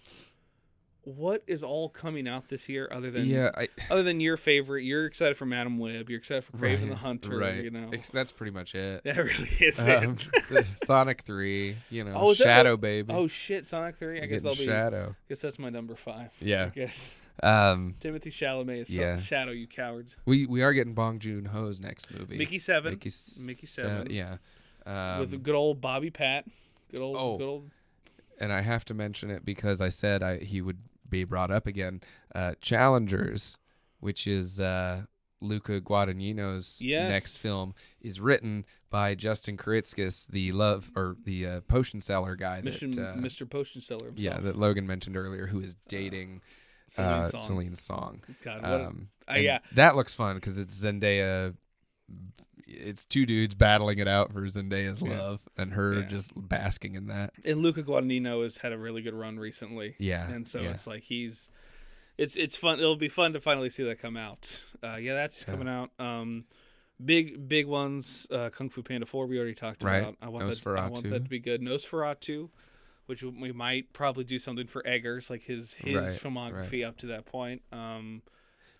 [1.03, 3.49] what is all coming out this year other than yeah.
[3.55, 6.09] I, other than your favorite, you're excited for Madame Web.
[6.09, 7.37] You're excited for Kraven the Hunter.
[7.37, 7.63] right.
[7.63, 9.03] You know, Ex- that's pretty much it.
[9.03, 10.17] that really is Um,
[10.51, 10.65] it.
[10.85, 13.13] Sonic Three, you know, Oh, Shadow what- Baby.
[13.13, 14.21] oh shit, Sonic Three.
[14.21, 14.65] I guess that'll be.
[14.65, 15.15] Shadow.
[15.17, 16.29] I guess that's my number five.
[16.39, 16.65] Yeah.
[16.65, 19.17] I guess Um, Timothée Chalamet is Yeah.
[19.19, 19.51] Shadow.
[19.51, 20.15] You cowards.
[20.25, 22.37] we we are getting Bong Joon Ho's next movie.
[22.37, 23.09] Mickey Seven Mickey,
[23.45, 24.11] Mickey Seven.
[24.11, 24.37] yeah.
[24.85, 26.45] Um, with good old Bobby Pat.
[26.91, 27.15] Good old.
[27.17, 27.37] oh.
[27.39, 27.69] Good old.
[28.39, 30.77] and I have to mention it because I said I he would
[31.11, 32.01] be brought up again.
[32.33, 33.57] Uh, Challengers,
[33.99, 35.03] which is uh,
[35.41, 37.09] Luca Guadagnino's Yes.
[37.11, 42.61] next film, is written by Justin Kuritzkes, the love or the uh, potion seller guy
[42.61, 43.47] Mission, that uh, Mr.
[43.49, 44.17] Potion Seller himself.
[44.35, 46.41] yeah that Logan mentioned earlier, who is dating
[46.87, 47.39] Celine uh, Song.
[47.39, 48.21] Celine's song.
[48.43, 49.59] God, a- Um, uh, yeah.
[49.75, 51.53] that looks fun because it's Zendaya.
[52.73, 55.19] It's two dudes battling it out for Zendaya's Yeah.
[55.21, 56.07] love, and her Yeah.
[56.07, 57.33] just basking in that.
[57.45, 59.95] and Luca Guadagnino has had a really good run recently.
[59.99, 60.71] Yeah, and so yeah.
[60.71, 61.49] it's like he's
[62.17, 65.45] it's it's fun it'll be fun to finally see that come out uh yeah that's
[65.45, 66.43] coming out um
[67.03, 69.99] big big ones uh kung fu panda 4 we already talked Right.
[69.99, 72.49] about i want that i want that to be good nosferatu
[73.05, 77.07] which we might probably do something for eggers like his his Right, filmography up to
[77.07, 78.21] that point um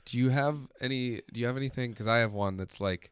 [0.05, 1.21] Do you have any?
[1.31, 1.91] Do you have anything?
[1.91, 3.10] Because I have one that's like.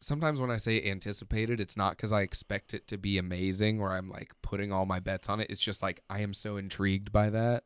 [0.00, 3.92] Sometimes when I say anticipated, it's not because I expect it to be amazing or
[3.92, 5.48] I'm like putting all my bets on it.
[5.50, 7.64] It's just like I am so intrigued by that.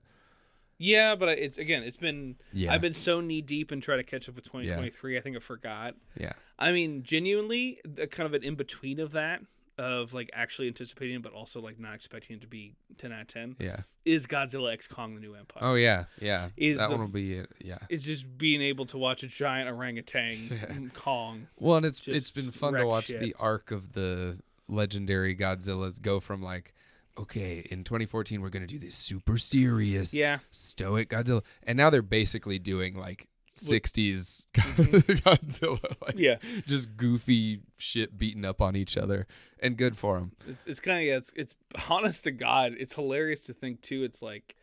[0.76, 4.02] yeah but it's again it's been Yeah, i've been so knee deep and try to
[4.02, 8.34] catch up with 2023 i think i forgot yeah, I mean, genuinely, the, kind of
[8.34, 9.40] an in between of that,
[9.78, 13.28] of like actually anticipating, but also like not expecting it to be ten out of
[13.28, 13.80] ten, yeah.
[14.04, 15.62] is Godzilla X Kong: The New Empire.
[15.62, 16.50] Oh yeah, yeah.
[16.56, 17.50] Is that the- one will be it.
[17.60, 17.78] Yeah.
[17.88, 21.48] It's just being able to watch a giant orangutan Kong.
[21.58, 23.20] Well, and it's it's been fun to watch shit.
[23.20, 24.38] the arc of the
[24.68, 26.72] legendary Godzillas go from like,
[27.18, 30.38] okay, in 2014 we're gonna do this super serious, Yeah.
[30.50, 34.96] stoic Godzilla, and now they're basically doing like 60s mm-hmm.
[35.28, 39.26] Godzilla, like Yeah, just goofy shit beating up on each other,
[39.60, 40.32] and good for them.
[40.46, 41.54] it's it's kind of yeah, it's it's
[41.88, 44.04] honest to God, it's hilarious to think too.
[44.04, 44.56] It's like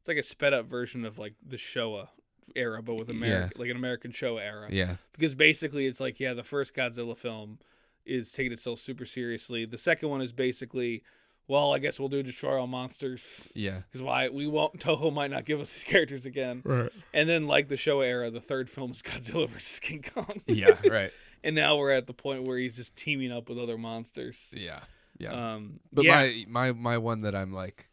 [0.00, 2.08] it's like a sped up version of like the Showa
[2.56, 4.68] era, but with America, like an American Showa era.
[4.70, 7.58] Yeah, because basically it's like yeah the first godzilla film
[8.06, 11.02] is taking itself super seriously the second one is basically
[11.50, 15.30] well i guess we'll do destroy all monsters yeah, because why we won't toho might
[15.30, 16.90] not give us these characters again right.
[17.12, 20.78] and then like the Showa era the third film is godzilla versus king kong Yeah,
[20.88, 21.12] right.
[21.44, 24.80] and now we're at the point where he's just teaming up with other monsters Yeah,
[25.18, 25.54] yeah.
[25.54, 27.88] um But yeah my my my one that I'm like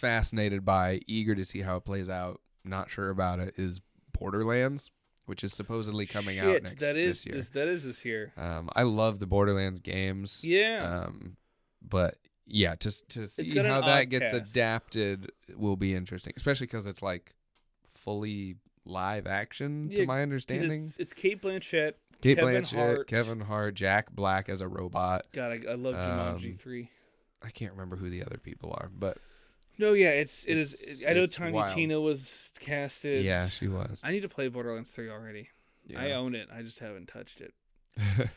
[0.00, 3.80] fascinated by, eager to see how it plays out, not sure about it, is
[4.18, 4.90] Borderlands,
[5.26, 7.34] which is supposedly coming Shit, out next that is this year.
[7.36, 8.32] This, that is this year.
[8.36, 10.42] Um, I love the Borderlands games.
[10.42, 11.04] Yeah.
[11.06, 11.36] Um,
[11.86, 12.16] but
[12.50, 14.50] yeah, just to see how that gets cast.
[14.50, 17.34] adapted will be interesting, especially because it's like
[17.94, 20.82] fully live action, Yeah, to my understanding.
[20.82, 21.92] It's, it's Cate Blanchett.
[22.22, 23.06] Cate Kevin Blanchett, Hart.
[23.08, 25.22] Kevin Hart, Jack Black as a robot.
[25.32, 26.90] God, I, I love Jumanji Um, three.
[27.42, 29.16] I can't remember who the other people are, but
[29.78, 31.06] No, yeah, it's it it's- is.
[31.06, 31.70] I know Tiny wild.
[31.74, 33.24] Tina was casted.
[33.24, 34.00] yeah, she was.
[34.02, 35.48] I need to play Borderlands three already.
[35.96, 36.48] I own it.
[36.54, 37.54] I just haven't touched it.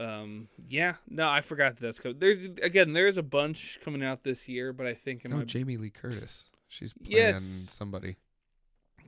[0.00, 2.18] Um, yeah, no, I forgot that that's coming.
[2.18, 5.76] There's again, there's a bunch coming out this year, but I think in oh, Jamie
[5.76, 6.48] Lee Curtis.
[6.68, 7.42] She's playing Yes.
[7.42, 8.16] somebody.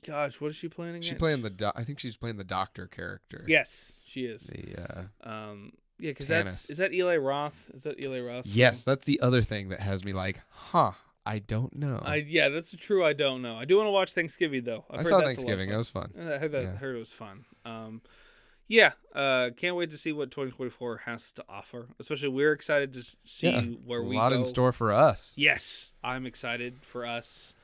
[0.04, 1.02] gosh, what is she playing again?
[1.02, 1.50] She playing the.
[1.50, 3.44] Do- I think she's playing the doctor character.
[3.48, 4.42] Yes, she is.
[4.42, 7.70] The uh, Um, yeah, because that's is that Eli Roth?
[7.72, 8.46] Is that Eli Roth?
[8.46, 10.92] yes, that's the other thing that has me like, huh?
[11.24, 12.02] I don't know.
[12.04, 13.04] I yeah, that's true.
[13.04, 13.56] I don't know.
[13.56, 14.84] I do want to watch Thanksgiving though.
[14.90, 15.70] I've I heard saw that's a lot of Thanksgiving.
[15.70, 16.12] It was fun.
[16.18, 16.62] I heard that.
[16.64, 16.76] Yeah.
[16.76, 17.44] Heard it was fun.
[17.64, 18.02] Um,
[18.68, 18.92] yeah.
[19.14, 21.88] Uh, can't wait to see what 2024 has to offer.
[21.98, 24.36] Especially, we're excited to see yeah, where we a lot go.
[24.36, 25.34] in store for us.
[25.36, 27.54] Yes, I'm excited for us.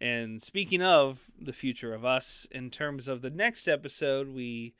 [0.00, 4.74] And speaking of the future of us, in terms of the next episode, we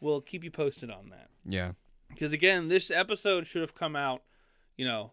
[0.00, 1.28] will keep you posted on that.
[1.44, 1.72] Yeah,
[2.08, 4.22] Because again, this episode should have come out,
[4.76, 5.12] you know,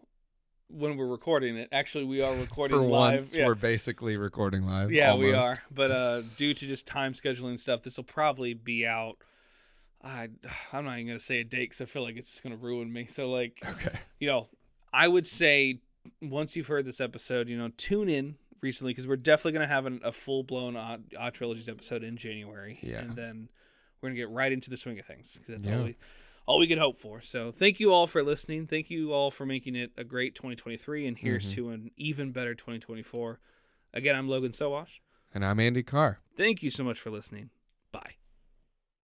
[0.68, 1.68] when we're recording it.
[1.72, 2.90] Actually, we are recording for live.
[2.90, 3.46] once yeah.
[3.46, 4.92] we're basically recording live.
[4.92, 5.56] Yeah, we are.
[5.70, 9.18] But uh, due to just time scheduling stuff, this will probably be out.
[10.02, 10.28] I
[10.72, 12.92] I'm not even gonna say a date because I feel like it's just gonna ruin
[12.92, 13.06] me.
[13.06, 13.98] So like, Okay.
[14.18, 14.48] you know,
[14.92, 15.80] I would say
[16.22, 19.86] once you've heard this episode, you know, tune in recently because we're definitely gonna have
[19.86, 22.78] an, a full blown odd, odd trilogies episode in January.
[22.82, 23.00] Yeah.
[23.00, 23.48] and then
[24.00, 25.96] we're gonna get right into the swing of things 'cause that's all we
[26.46, 27.20] all we could hope for.
[27.22, 28.66] So thank you all for listening.
[28.66, 31.54] Thank you all for making it a great 2023, and here's Mhm.
[31.54, 33.38] to an even better 2024.
[33.92, 35.00] Again, I'm Logan Sowash.
[35.32, 36.18] And I'm Andy Carr.
[36.36, 37.50] Thank you so much for listening.